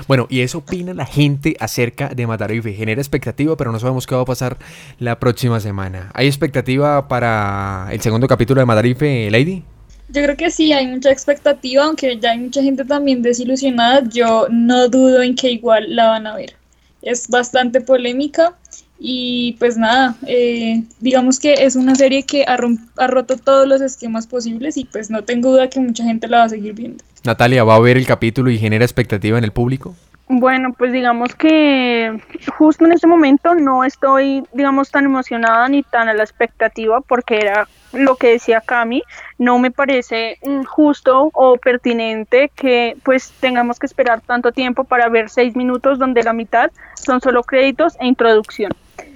Bueno, 0.07 0.27
y 0.29 0.41
eso 0.41 0.59
opina 0.59 0.93
la 0.93 1.05
gente 1.05 1.55
acerca 1.59 2.09
de 2.09 2.27
Matarife. 2.27 2.73
Genera 2.73 3.01
expectativa, 3.01 3.55
pero 3.55 3.71
no 3.71 3.79
sabemos 3.79 4.07
qué 4.07 4.15
va 4.15 4.21
a 4.21 4.25
pasar 4.25 4.57
la 4.99 5.19
próxima 5.19 5.59
semana. 5.59 6.11
¿Hay 6.13 6.27
expectativa 6.27 7.07
para 7.07 7.87
el 7.91 8.01
segundo 8.01 8.27
capítulo 8.27 8.59
de 8.61 8.65
Matarife, 8.65 9.29
Lady? 9.31 9.63
Yo 10.11 10.23
creo 10.23 10.35
que 10.35 10.49
sí, 10.49 10.73
hay 10.73 10.87
mucha 10.87 11.11
expectativa, 11.11 11.83
aunque 11.83 12.17
ya 12.19 12.31
hay 12.31 12.39
mucha 12.39 12.63
gente 12.63 12.83
también 12.83 13.21
desilusionada. 13.21 14.03
Yo 14.09 14.47
no 14.49 14.89
dudo 14.89 15.21
en 15.21 15.35
que 15.35 15.51
igual 15.51 15.95
la 15.95 16.07
van 16.07 16.25
a 16.25 16.35
ver. 16.35 16.55
Es 17.01 17.27
bastante 17.27 17.79
polémica 17.79 18.55
y 18.99 19.53
pues 19.59 19.77
nada, 19.77 20.17
eh, 20.27 20.83
digamos 20.99 21.39
que 21.39 21.53
es 21.53 21.77
una 21.77 21.95
serie 21.95 22.23
que 22.23 22.43
ha, 22.43 22.57
ha, 22.97 23.07
roto 23.07 23.37
todos 23.37 23.65
los 23.65 23.79
esquemas 23.81 24.27
posibles 24.27 24.75
y 24.75 24.83
pues 24.83 25.09
no 25.09 25.23
tengo 25.23 25.51
duda 25.51 25.69
que 25.69 25.79
mucha 25.79 26.03
gente 26.03 26.27
la 26.27 26.39
va 26.39 26.43
a 26.45 26.49
seguir 26.49 26.73
viendo. 26.73 27.03
Natalia, 27.23 27.63
¿va 27.63 27.75
a 27.75 27.79
ver 27.79 27.97
el 27.97 28.05
capítulo 28.05 28.49
y 28.49 28.57
genera 28.57 28.85
expectativa 28.85 29.37
en 29.37 29.43
el 29.43 29.51
público? 29.51 29.95
Bueno, 30.31 30.73
pues 30.77 30.91
digamos 30.93 31.33
que 31.33 32.21
justo 32.55 32.85
en 32.85 32.91
este 32.91 33.07
momento 33.07 33.55
no 33.55 33.83
estoy, 33.83 34.43
digamos, 34.53 34.91
tan 34.91 35.05
emocionada 35.05 35.67
ni 35.67 35.81
tan 35.81 36.07
a 36.07 36.13
la 36.13 36.21
expectativa 36.21 37.01
porque 37.01 37.37
era 37.37 37.67
lo 37.93 38.15
que 38.15 38.33
decía 38.33 38.61
Cami, 38.61 39.01
no 39.39 39.57
me 39.57 39.71
parece 39.71 40.37
justo 40.67 41.31
o 41.33 41.57
pertinente 41.57 42.51
que 42.55 42.95
pues 43.03 43.33
tengamos 43.39 43.79
que 43.79 43.87
esperar 43.87 44.21
tanto 44.21 44.51
tiempo 44.51 44.83
para 44.83 45.09
ver 45.09 45.31
seis 45.31 45.55
minutos 45.55 45.97
donde 45.97 46.21
la 46.21 46.33
mitad 46.33 46.69
son 46.93 47.21
solo 47.21 47.41
créditos 47.41 47.97
e 47.99 48.05
introducción. 48.05 48.71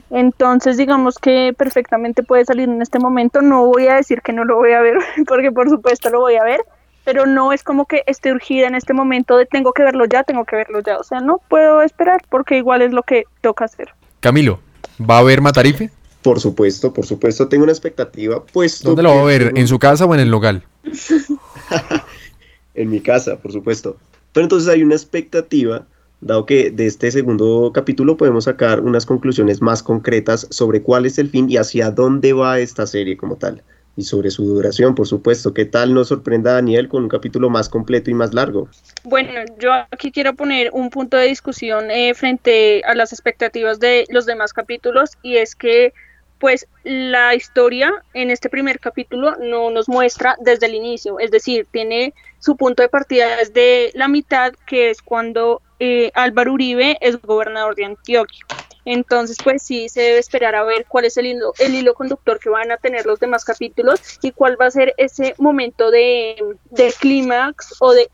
Entonces, 0.10 0.78
digamos 0.78 1.18
que 1.18 1.54
perfectamente 1.58 2.24
puede 2.24 2.46
salir 2.46 2.70
en 2.70 2.82
este 2.82 3.00
momento. 3.00 3.42
No 3.42 3.66
voy 3.66 3.88
a 3.88 3.96
decir 3.96 4.22
que 4.22 4.34
no 4.34 4.46
lo 4.46 4.58
voy 4.58 4.72
a 4.74 4.82
ver, 4.82 4.98
porque 5.28 5.52
por 5.52 5.70
supuesto 5.70 6.10
lo 6.10 6.20
voy 6.20 6.36
a 6.36 6.44
ver, 6.44 6.62
pero 7.04 7.26
no 7.26 7.52
es 7.54 7.64
como 7.64 7.86
que 7.86 8.04
esté 8.08 8.32
urgida 8.32 8.68
en 8.68 8.76
este 8.76 8.94
momento 8.94 9.38
de 9.38 9.46
tengo 9.46 9.74
que 9.74 9.84
verlo 9.84 10.06
ya, 10.06 10.24
tengo 10.24 10.46
que 10.46 10.56
verlo 10.56 10.82
ya. 10.82 10.98
O 10.98 11.04
sea, 11.04 11.20
no 11.20 11.42
puedo 11.50 11.82
esperar 11.82 12.22
porque 12.30 12.58
igual 12.58 12.82
es 12.82 12.92
lo 12.92 13.04
que 13.04 13.26
toca 13.42 13.66
hacer. 13.66 13.90
Camilo, 14.20 14.60
¿va 15.00 15.20
a 15.20 15.24
ver 15.24 15.42
Matarife? 15.42 15.90
Por 16.22 16.40
supuesto, 16.40 16.94
por 16.94 17.06
supuesto, 17.06 17.50
tengo 17.50 17.64
una 17.64 17.74
expectativa. 17.74 18.44
Pues, 18.46 18.82
¿Dónde 18.82 19.04
lo 19.04 19.16
va 19.16 19.22
a 19.22 19.26
ver? 19.26 19.52
¿En 19.56 19.68
su 19.68 19.78
casa 19.78 20.06
o 20.06 20.14
en 20.14 20.22
el 20.22 20.30
local? 20.30 20.64
en 22.74 22.90
mi 22.90 23.02
casa, 23.02 23.38
por 23.38 23.52
supuesto. 23.52 23.98
Pero 24.32 24.46
entonces 24.46 24.70
hay 24.70 24.84
una 24.84 24.96
expectativa, 24.96 25.86
dado 26.22 26.46
que 26.46 26.72
de 26.72 26.86
este 26.86 27.12
segundo 27.12 27.72
capítulo 27.74 28.16
podemos 28.16 28.46
sacar 28.46 28.80
unas 28.80 29.06
conclusiones 29.06 29.62
más 29.62 29.84
concretas 29.84 30.48
sobre 30.50 30.82
cuál 30.82 31.06
es 31.06 31.18
el 31.18 31.30
fin 31.30 31.50
y 31.50 31.58
hacia 31.58 31.92
dónde 31.92 32.32
va 32.32 32.60
esta 32.60 32.88
serie 32.88 33.18
como 33.18 33.36
tal 33.36 33.62
y 33.96 34.04
sobre 34.04 34.32
su 34.32 34.46
duración, 34.46 34.96
por 34.96 35.08
supuesto. 35.08 35.54
¿Qué 35.54 35.66
tal 35.66 35.94
nos 35.94 36.08
sorprenda 36.08 36.54
Daniel 36.54 36.88
con 36.90 37.04
un 37.04 37.10
capítulo 37.10 37.50
más 37.50 37.70
completo 37.70 38.10
y 38.10 38.14
más 38.14 38.34
largo? 38.34 38.68
Bueno, 39.04 39.32
yo 39.60 39.72
aquí 39.92 40.12
quiero 40.12 40.34
poner 40.34 40.70
un 40.74 40.90
punto 40.90 41.18
de 41.18 41.28
discusión 41.28 41.92
eh, 41.92 42.14
frente 42.14 42.82
a 42.86 42.96
las 42.96 43.14
expectativas 43.14 43.80
de 43.80 44.06
los 44.10 44.26
demás 44.26 44.54
capítulos 44.54 45.12
y 45.22 45.38
es 45.38 45.56
que 45.56 45.94
pues 46.40 46.68
la 46.84 47.36
historia 47.36 48.04
en 48.14 48.30
este 48.30 48.50
primer 48.50 48.80
capítulo 48.80 49.38
no 49.38 49.70
nos 49.70 49.88
muestra 49.88 50.36
desde 50.42 50.66
el 50.66 50.76
inicio, 50.76 51.18
es 51.20 51.32
decir, 51.32 51.68
tiene 51.72 52.14
su 52.40 52.58
punto 52.58 52.84
de 52.84 52.90
partida 52.90 53.38
desde 53.38 53.92
la 53.94 54.10
mitad, 54.10 54.52
que 54.68 54.90
es 54.90 55.02
cuando 55.02 55.62
eh, 55.80 56.12
Álvaro 56.14 56.52
Uribe 56.52 56.98
es 57.00 57.22
gobernador 57.22 57.76
de 57.76 57.86
Antioquia. 57.86 58.46
Entonces, 58.86 59.38
pues 59.44 59.64
sí, 59.64 59.90
se 59.90 60.02
debe 60.02 60.20
esperar 60.20 60.56
a 60.56 60.64
ver 60.64 60.86
cuál 60.88 61.06
es 61.06 61.18
el 61.18 61.28
hilo, 61.28 61.54
el 61.60 61.74
hilo 61.74 61.94
conductor 61.94 62.40
que 62.40 62.50
van 62.50 62.72
a 62.72 62.78
tener 62.78 63.06
los 63.06 63.20
demás 63.20 63.46
capítulos 63.46 64.00
y 64.22 64.32
cuál 64.32 64.60
va 64.60 64.68
a 64.68 64.72
ser 64.72 64.94
ese 64.98 65.36
momento 65.38 65.92
de, 65.92 66.36
de 66.70 66.94
clímax 67.00 67.76
o 67.80 67.94
de 67.94 68.10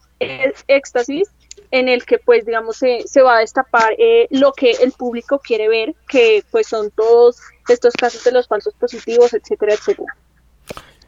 éxtasis 0.67 1.29
en 1.71 1.87
el 1.87 2.05
que 2.05 2.17
pues 2.17 2.45
digamos 2.45 2.77
se, 2.77 3.03
se 3.07 3.21
va 3.21 3.37
a 3.37 3.39
destapar 3.39 3.93
eh, 3.97 4.27
lo 4.31 4.53
que 4.53 4.71
el 4.71 4.91
público 4.91 5.39
quiere 5.39 5.67
ver, 5.67 5.95
que 6.07 6.43
pues 6.51 6.67
son 6.67 6.91
todos 6.91 7.37
estos 7.67 7.93
casos 7.93 8.23
de 8.23 8.31
los 8.31 8.47
falsos 8.47 8.73
positivos, 8.73 9.33
etcétera, 9.33 9.73
etcétera. 9.73 10.15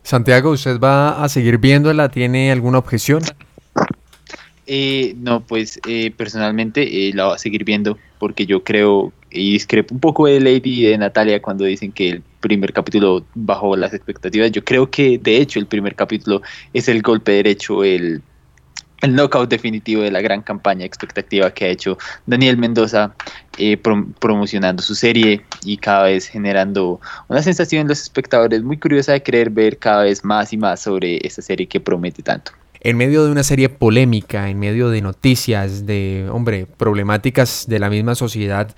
Santiago, 0.04 0.52
¿usted 0.52 0.80
va 0.80 1.24
a 1.24 1.30
seguir 1.30 1.58
viéndola? 1.58 2.10
¿Tiene 2.10 2.52
alguna 2.52 2.80
objeción? 2.80 3.24
Eh, 4.68 5.16
no, 5.18 5.42
pues 5.42 5.80
eh, 5.88 6.12
personalmente 6.16 7.08
eh, 7.10 7.12
la 7.14 7.26
voy 7.26 7.36
a 7.36 7.38
seguir 7.38 7.64
viendo 7.64 7.98
porque 8.20 8.46
yo 8.46 8.64
creo 8.64 9.12
y 9.32 9.54
discrepo 9.54 9.94
un 9.94 10.00
poco 10.00 10.28
de 10.28 10.40
Lady 10.40 10.82
y 10.82 10.84
de 10.84 10.98
Natalia 10.98 11.42
cuando 11.42 11.66
dicen 11.66 11.92
que 11.92 12.10
el 12.10 12.24
primer 12.40 12.74
capítulo 12.74 13.26
bajó 13.34 13.76
las 13.76 13.94
expectativas. 13.94 14.52
Yo 14.52 14.64
creo 14.64 14.90
que 14.90 15.18
de 15.18 15.38
hecho 15.38 15.60
el 15.60 15.68
primer 15.68 15.96
capítulo 15.96 16.42
es 16.74 16.88
el 16.90 17.02
golpe 17.02 17.32
derecho, 17.32 17.84
el, 17.84 18.22
el 19.02 19.16
knockout 19.16 19.50
definitivo 19.50 20.02
de 20.02 20.12
la 20.12 20.22
gran 20.22 20.42
campaña 20.42 20.86
expectativa 20.86 21.52
que 21.52 21.66
ha 21.66 21.70
hecho 21.70 21.98
Daniel 22.26 22.58
Mendoza 22.58 23.16
promocionando 24.20 24.82
su 24.82 24.96
serie 24.96 25.42
y 25.64 25.78
cada 25.78 26.04
vez 26.04 26.28
generando 26.28 27.00
una 27.28 27.42
sensación 27.42 27.82
en 27.82 27.88
los 27.88 28.02
espectadores 28.02 28.64
muy 28.64 28.78
curiosa 28.78 29.14
de 29.14 29.24
querer 29.24 29.50
ver 29.50 29.78
cada 29.78 30.04
vez 30.04 30.24
más 30.24 30.52
y 30.54 30.58
más 30.58 30.82
sobre 30.82 31.26
esta 31.26 31.42
serie 31.42 31.68
que 31.68 31.80
promete 31.80 32.22
tanto 32.22 32.52
en 32.84 32.98
medio 32.98 33.24
de 33.24 33.32
una 33.32 33.44
serie 33.44 33.70
polémica, 33.70 34.50
en 34.50 34.60
medio 34.60 34.90
de 34.90 35.02
noticias, 35.02 35.86
de, 35.86 36.28
hombre, 36.32 36.66
problemáticas 36.66 37.66
de 37.68 37.78
la 37.78 37.92
misma 37.92 38.16
sociedad, 38.16 38.76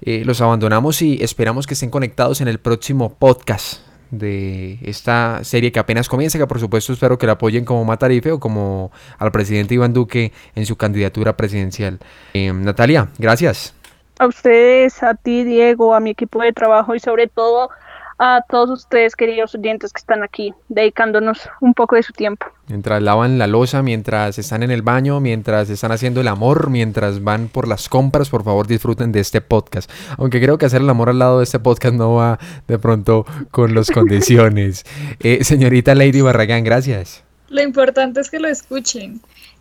eh, 0.00 0.22
los 0.24 0.40
abandonamos 0.40 1.02
y 1.02 1.22
esperamos 1.22 1.66
que 1.66 1.74
estén 1.74 1.90
conectados 1.90 2.40
en 2.40 2.48
el 2.48 2.58
próximo 2.58 3.14
podcast 3.14 3.80
de 4.10 4.78
esta 4.82 5.44
serie 5.44 5.72
que 5.72 5.78
apenas 5.78 6.08
comienza, 6.08 6.38
que 6.38 6.46
por 6.46 6.60
supuesto 6.60 6.92
espero 6.92 7.18
que 7.18 7.26
la 7.26 7.32
apoyen 7.32 7.64
como 7.64 7.84
Matarife 7.84 8.32
o 8.32 8.40
como 8.40 8.90
al 9.18 9.30
presidente 9.32 9.74
Iván 9.74 9.92
Duque 9.92 10.32
en 10.54 10.66
su 10.66 10.76
candidatura 10.76 11.36
presidencial. 11.36 11.98
Eh, 12.34 12.52
Natalia, 12.52 13.08
gracias. 13.18 13.74
A 14.18 14.26
ustedes, 14.26 15.02
a 15.02 15.14
ti 15.14 15.44
Diego, 15.44 15.94
a 15.94 16.00
mi 16.00 16.10
equipo 16.10 16.42
de 16.42 16.52
trabajo 16.52 16.94
y 16.94 17.00
sobre 17.00 17.28
todo 17.28 17.70
a 18.18 18.44
todos 18.48 18.70
ustedes, 18.70 19.14
queridos 19.14 19.54
oyentes 19.54 19.92
que 19.92 19.98
están 19.98 20.22
aquí, 20.22 20.52
dedicándonos 20.68 21.48
un 21.60 21.72
poco 21.74 21.96
de 21.96 22.02
su 22.02 22.12
tiempo. 22.12 22.46
Mientras 22.66 23.00
lavan 23.00 23.38
la 23.38 23.46
losa, 23.46 23.82
mientras 23.82 24.38
están 24.38 24.62
en 24.62 24.70
el 24.70 24.82
baño, 24.82 25.20
mientras 25.20 25.70
están 25.70 25.92
haciendo 25.92 26.20
el 26.20 26.28
amor, 26.28 26.70
mientras 26.70 27.22
van 27.22 27.48
por 27.48 27.68
las 27.68 27.88
compras, 27.88 28.28
por 28.28 28.44
favor 28.44 28.66
disfruten 28.66 29.12
de 29.12 29.20
este 29.20 29.40
podcast. 29.40 29.90
Aunque 30.18 30.40
creo 30.40 30.58
que 30.58 30.66
hacer 30.66 30.82
el 30.82 30.90
amor 30.90 31.08
al 31.08 31.18
lado 31.18 31.38
de 31.38 31.44
este 31.44 31.60
podcast 31.60 31.94
no 31.94 32.14
va 32.14 32.38
de 32.66 32.78
pronto 32.78 33.24
con 33.50 33.74
las 33.74 33.90
condiciones. 33.90 34.84
Eh, 35.20 35.42
señorita 35.42 35.94
Lady 35.94 36.20
Barragán, 36.20 36.64
gracias. 36.64 37.24
Lo 37.48 37.62
importante 37.62 38.20
es 38.20 38.30
que 38.30 38.38
lo 38.38 38.48
escuchen. 38.48 39.20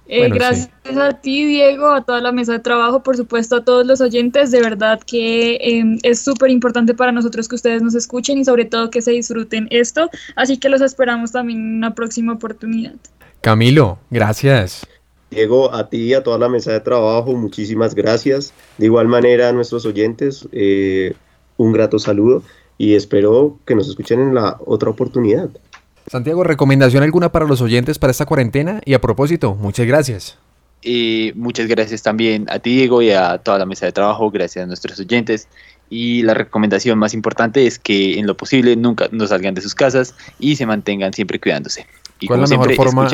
Eh, 0.09 0.29
gracias 0.29 0.69
a 0.85 1.13
ti, 1.19 1.45
Diego, 1.45 1.89
a 1.89 2.03
toda 2.03 2.21
la 2.21 2.31
mesa 2.31 2.53
de 2.53 2.59
trabajo, 2.59 3.03
por 3.03 3.17
supuesto 3.17 3.57
a 3.57 3.63
todos 3.63 3.85
los 3.85 3.99
oyentes. 3.99 4.51
De 4.51 4.61
verdad 4.61 5.01
que 5.05 5.57
em, 5.61 5.99
es 6.03 6.19
súper 6.19 6.49
importante 6.49 6.93
para 6.93 7.11
nosotros 7.11 7.47
que 7.47 7.55
ustedes 7.55 7.81
nos 7.81 7.93
escuchen 7.95 8.37
y 8.37 8.45
sobre 8.45 8.65
todo 8.65 8.89
que 8.89 9.01
se 9.01 9.11
disfruten 9.11 9.67
esto. 9.69 10.09
Así 10.35 10.57
que 10.57 10.69
los 10.69 10.81
esperamos 10.81 11.31
también 11.31 11.59
en 11.59 11.75
una 11.75 11.93
próxima 11.93 12.33
oportunidad. 12.33 12.95
Camilo, 13.41 13.99
gracias. 14.09 14.87
Diego, 15.29 15.73
a 15.73 15.89
ti 15.89 15.97
y 15.97 16.13
a 16.13 16.23
toda 16.23 16.37
la 16.37 16.47
mesa 16.47 16.71
de 16.71 16.79
trabajo, 16.79 17.33
muchísimas 17.33 17.93
gracias. 17.93 18.53
De 18.77 18.85
igual 18.85 19.07
manera 19.07 19.49
a 19.49 19.51
nuestros 19.51 19.85
oyentes, 19.85 20.47
eh, 20.53 21.13
un 21.57 21.73
grato 21.73 21.99
saludo 21.99 22.43
y 22.77 22.95
espero 22.95 23.59
que 23.65 23.75
nos 23.75 23.89
escuchen 23.89 24.21
en 24.21 24.35
la 24.35 24.57
otra 24.65 24.89
oportunidad. 24.89 25.49
Santiago, 26.09 26.43
¿recomendación 26.43 27.03
alguna 27.03 27.31
para 27.31 27.45
los 27.45 27.61
oyentes 27.61 27.99
para 27.99 28.11
esta 28.11 28.25
cuarentena? 28.25 28.81
Y 28.85 28.93
a 28.93 29.01
propósito, 29.01 29.55
muchas 29.55 29.85
gracias. 29.85 30.37
Y 30.81 31.33
muchas 31.35 31.67
gracias 31.67 32.01
también 32.01 32.45
a 32.49 32.59
ti, 32.59 32.75
Diego, 32.75 33.01
y 33.01 33.11
a 33.11 33.39
toda 33.39 33.57
la 33.57 33.65
mesa 33.65 33.85
de 33.85 33.91
trabajo, 33.91 34.31
gracias 34.31 34.63
a 34.63 34.67
nuestros 34.67 34.99
oyentes. 34.99 35.49
Y 35.89 36.21
la 36.23 36.33
recomendación 36.33 36.97
más 36.97 37.13
importante 37.13 37.67
es 37.67 37.77
que 37.77 38.19
en 38.19 38.27
lo 38.27 38.37
posible 38.37 38.75
nunca 38.75 39.07
no 39.11 39.27
salgan 39.27 39.53
de 39.53 39.61
sus 39.61 39.75
casas 39.75 40.15
y 40.39 40.55
se 40.55 40.65
mantengan 40.65 41.13
siempre 41.13 41.39
cuidándose. 41.39 41.87
Y 42.19 42.27
¿Cuál 42.27 42.43
es 42.43 42.51
la 42.51 42.57
mejor 42.57 42.75
forma? 42.75 43.07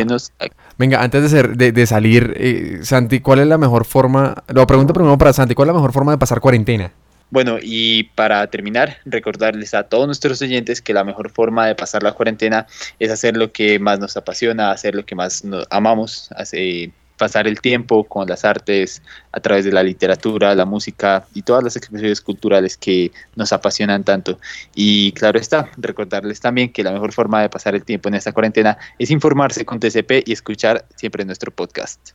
Venga, 0.77 1.01
antes 1.01 1.23
de, 1.23 1.29
ser, 1.29 1.57
de, 1.57 1.87
salir, 1.87 2.33
eh, 2.37 2.79
Santi, 2.83 3.19
¿cuál 3.19 3.39
es 3.39 3.47
la 3.47 3.57
mejor 3.57 3.85
forma? 3.85 4.43
Lo 4.47 4.65
pregunto 4.67 4.93
primero 4.93 5.17
para 5.17 5.33
Santi, 5.33 5.55
¿cuál 5.55 5.67
es 5.67 5.73
la 5.73 5.79
mejor 5.79 5.93
forma 5.93 6.11
de 6.11 6.17
pasar 6.19 6.39
cuarentena? 6.39 6.91
Bueno, 7.34 7.57
y 7.59 8.03
para 8.13 8.45
terminar, 8.45 8.97
recordarles 9.05 9.73
a 9.73 9.81
todos 9.81 10.05
nuestros 10.05 10.39
oyentes 10.43 10.84
que 10.84 10.93
la 10.93 11.03
mejor 11.03 11.31
forma 11.31 11.65
de 11.65 11.73
pasar 11.73 12.03
la 12.03 12.11
cuarentena 12.11 12.67
es 12.99 13.09
hacer 13.09 13.36
lo 13.36 13.51
que 13.51 13.79
más 13.79 13.97
nos 13.97 14.15
apasiona, 14.15 14.69
hacer 14.69 14.93
lo 14.93 15.03
que 15.03 15.15
más 15.15 15.43
nos 15.43 15.65
amamos, 15.71 16.29
hacer 16.36 16.91
pasar 17.17 17.47
el 17.47 17.59
tiempo 17.59 18.03
con 18.03 18.27
las 18.29 18.45
artes 18.45 19.01
a 19.31 19.39
través 19.39 19.65
de 19.65 19.71
la 19.71 19.81
literatura, 19.81 20.53
la 20.53 20.65
música 20.65 21.25
y 21.34 21.41
todas 21.41 21.63
las 21.63 21.75
expresiones 21.75 22.21
culturales 22.21 22.77
que 22.77 23.11
nos 23.36 23.51
apasionan 23.51 24.03
tanto. 24.03 24.38
Y 24.75 25.11
claro 25.13 25.39
está, 25.39 25.71
recordarles 25.77 26.39
también 26.39 26.71
que 26.71 26.84
la 26.84 26.91
mejor 26.91 27.13
forma 27.13 27.41
de 27.41 27.49
pasar 27.49 27.73
el 27.73 27.84
tiempo 27.84 28.09
en 28.09 28.13
esta 28.13 28.31
cuarentena 28.31 28.77
es 28.99 29.09
informarse 29.09 29.65
con 29.65 29.79
TCP 29.79 30.21
y 30.27 30.34
escuchar 30.34 30.86
siempre 30.95 31.25
nuestro 31.25 31.49
podcast. 31.49 32.11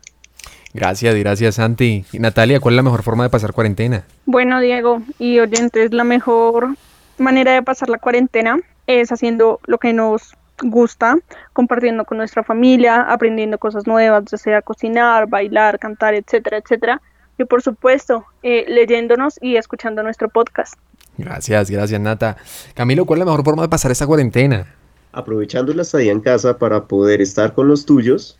Gracias, 0.74 1.14
gracias 1.14 1.54
Santi. 1.56 2.04
Y 2.12 2.18
Natalia, 2.18 2.60
¿cuál 2.60 2.74
es 2.74 2.76
la 2.76 2.82
mejor 2.82 3.02
forma 3.02 3.24
de 3.24 3.30
pasar 3.30 3.52
cuarentena? 3.52 4.04
Bueno, 4.26 4.60
Diego 4.60 5.02
y 5.18 5.38
oyentes, 5.38 5.92
la 5.92 6.04
mejor 6.04 6.76
manera 7.18 7.52
de 7.52 7.62
pasar 7.62 7.88
la 7.88 7.98
cuarentena 7.98 8.58
es 8.86 9.10
haciendo 9.10 9.60
lo 9.66 9.78
que 9.78 9.92
nos 9.92 10.34
gusta, 10.62 11.16
compartiendo 11.52 12.04
con 12.04 12.18
nuestra 12.18 12.42
familia, 12.42 13.02
aprendiendo 13.02 13.58
cosas 13.58 13.86
nuevas, 13.86 14.24
ya 14.30 14.36
sea 14.36 14.62
cocinar, 14.62 15.28
bailar, 15.28 15.78
cantar, 15.78 16.14
etcétera, 16.14 16.58
etcétera. 16.58 17.00
Y 17.38 17.44
por 17.44 17.62
supuesto, 17.62 18.24
eh, 18.42 18.64
leyéndonos 18.68 19.38
y 19.40 19.56
escuchando 19.56 20.02
nuestro 20.02 20.28
podcast. 20.28 20.74
Gracias, 21.16 21.70
gracias 21.70 22.00
Nata. 22.00 22.36
Camilo, 22.74 23.04
¿cuál 23.04 23.18
es 23.18 23.26
la 23.26 23.30
mejor 23.30 23.44
forma 23.44 23.62
de 23.62 23.68
pasar 23.68 23.90
esta 23.90 24.06
cuarentena? 24.06 24.74
Aprovechando 25.12 25.72
la 25.72 25.82
estadía 25.82 26.12
en 26.12 26.20
casa 26.20 26.58
para 26.58 26.84
poder 26.86 27.20
estar 27.20 27.54
con 27.54 27.68
los 27.68 27.86
tuyos, 27.86 28.38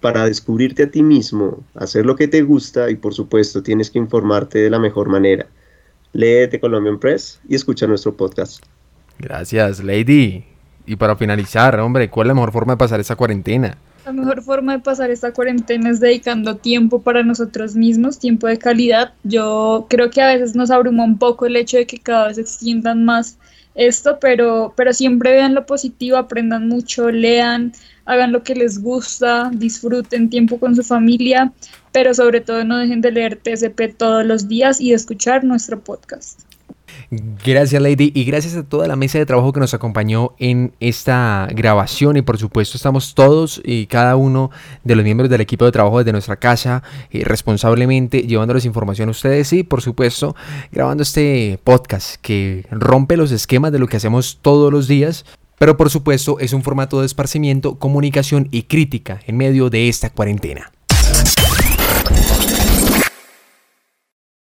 para 0.00 0.24
descubrirte 0.24 0.84
a 0.84 0.90
ti 0.90 1.02
mismo, 1.02 1.62
hacer 1.74 2.06
lo 2.06 2.16
que 2.16 2.28
te 2.28 2.42
gusta 2.42 2.90
y 2.90 2.96
por 2.96 3.14
supuesto 3.14 3.62
tienes 3.62 3.90
que 3.90 3.98
informarte 3.98 4.58
de 4.58 4.70
la 4.70 4.78
mejor 4.78 5.08
manera. 5.08 5.46
Léete 6.12 6.58
Colombian 6.58 6.98
Press 6.98 7.40
y 7.48 7.54
escucha 7.54 7.86
nuestro 7.86 8.16
podcast. 8.16 8.64
Gracias, 9.18 9.84
Lady. 9.84 10.44
Y 10.86 10.96
para 10.96 11.14
finalizar, 11.16 11.78
hombre, 11.78 12.08
¿cuál 12.08 12.26
es 12.26 12.28
la 12.28 12.34
mejor 12.34 12.52
forma 12.52 12.72
de 12.72 12.78
pasar 12.78 12.98
esta 12.98 13.14
cuarentena? 13.14 13.76
La 14.06 14.12
mejor 14.12 14.42
forma 14.42 14.72
de 14.72 14.78
pasar 14.78 15.10
esta 15.10 15.32
cuarentena 15.32 15.90
es 15.90 16.00
dedicando 16.00 16.56
tiempo 16.56 17.02
para 17.02 17.22
nosotros 17.22 17.76
mismos, 17.76 18.18
tiempo 18.18 18.46
de 18.46 18.58
calidad. 18.58 19.12
Yo 19.22 19.86
creo 19.90 20.10
que 20.10 20.22
a 20.22 20.28
veces 20.28 20.56
nos 20.56 20.70
abruma 20.70 21.04
un 21.04 21.18
poco 21.18 21.46
el 21.46 21.56
hecho 21.56 21.76
de 21.76 21.86
que 21.86 21.98
cada 21.98 22.28
vez 22.28 22.38
extiendan 22.38 23.04
más 23.04 23.38
esto, 23.74 24.18
pero, 24.20 24.72
pero 24.76 24.92
siempre 24.92 25.32
vean 25.32 25.54
lo 25.54 25.66
positivo, 25.66 26.16
aprendan 26.16 26.68
mucho, 26.68 27.10
lean, 27.10 27.72
hagan 28.10 28.32
lo 28.32 28.42
que 28.42 28.56
les 28.56 28.82
gusta, 28.82 29.50
disfruten 29.54 30.28
tiempo 30.28 30.58
con 30.58 30.74
su 30.74 30.82
familia, 30.82 31.52
pero 31.92 32.12
sobre 32.12 32.40
todo 32.40 32.64
no 32.64 32.78
dejen 32.78 33.00
de 33.00 33.12
leer 33.12 33.36
TCP 33.36 33.96
todos 33.96 34.26
los 34.26 34.48
días 34.48 34.80
y 34.80 34.90
de 34.90 34.96
escuchar 34.96 35.44
nuestro 35.44 35.78
podcast. 35.78 36.40
Gracias 37.44 37.80
Lady 37.80 38.10
y 38.14 38.24
gracias 38.24 38.56
a 38.56 38.64
toda 38.64 38.86
la 38.88 38.96
mesa 38.96 39.18
de 39.18 39.26
trabajo 39.26 39.52
que 39.52 39.60
nos 39.60 39.74
acompañó 39.74 40.32
en 40.38 40.72
esta 40.80 41.48
grabación 41.52 42.16
y 42.16 42.22
por 42.22 42.38
supuesto 42.38 42.76
estamos 42.76 43.14
todos 43.14 43.60
y 43.64 43.86
cada 43.86 44.16
uno 44.16 44.50
de 44.84 44.96
los 44.96 45.04
miembros 45.04 45.30
del 45.30 45.40
equipo 45.40 45.64
de 45.64 45.72
trabajo 45.72 45.98
desde 45.98 46.12
nuestra 46.12 46.36
casa 46.36 46.82
eh, 47.10 47.22
responsablemente 47.24 48.22
llevándoles 48.22 48.64
información 48.64 49.08
a 49.08 49.12
ustedes 49.12 49.52
y 49.52 49.62
por 49.62 49.82
supuesto 49.82 50.36
grabando 50.72 51.02
este 51.02 51.58
podcast 51.64 52.16
que 52.20 52.66
rompe 52.70 53.16
los 53.16 53.32
esquemas 53.32 53.72
de 53.72 53.78
lo 53.78 53.86
que 53.86 53.96
hacemos 53.96 54.38
todos 54.40 54.72
los 54.72 54.86
días 54.86 55.24
pero 55.60 55.76
por 55.76 55.90
supuesto 55.90 56.38
es 56.38 56.54
un 56.54 56.62
formato 56.62 57.00
de 57.00 57.06
esparcimiento, 57.06 57.78
comunicación 57.78 58.48
y 58.50 58.62
crítica 58.62 59.20
en 59.26 59.36
medio 59.36 59.68
de 59.68 59.90
esta 59.90 60.08
cuarentena. 60.08 60.72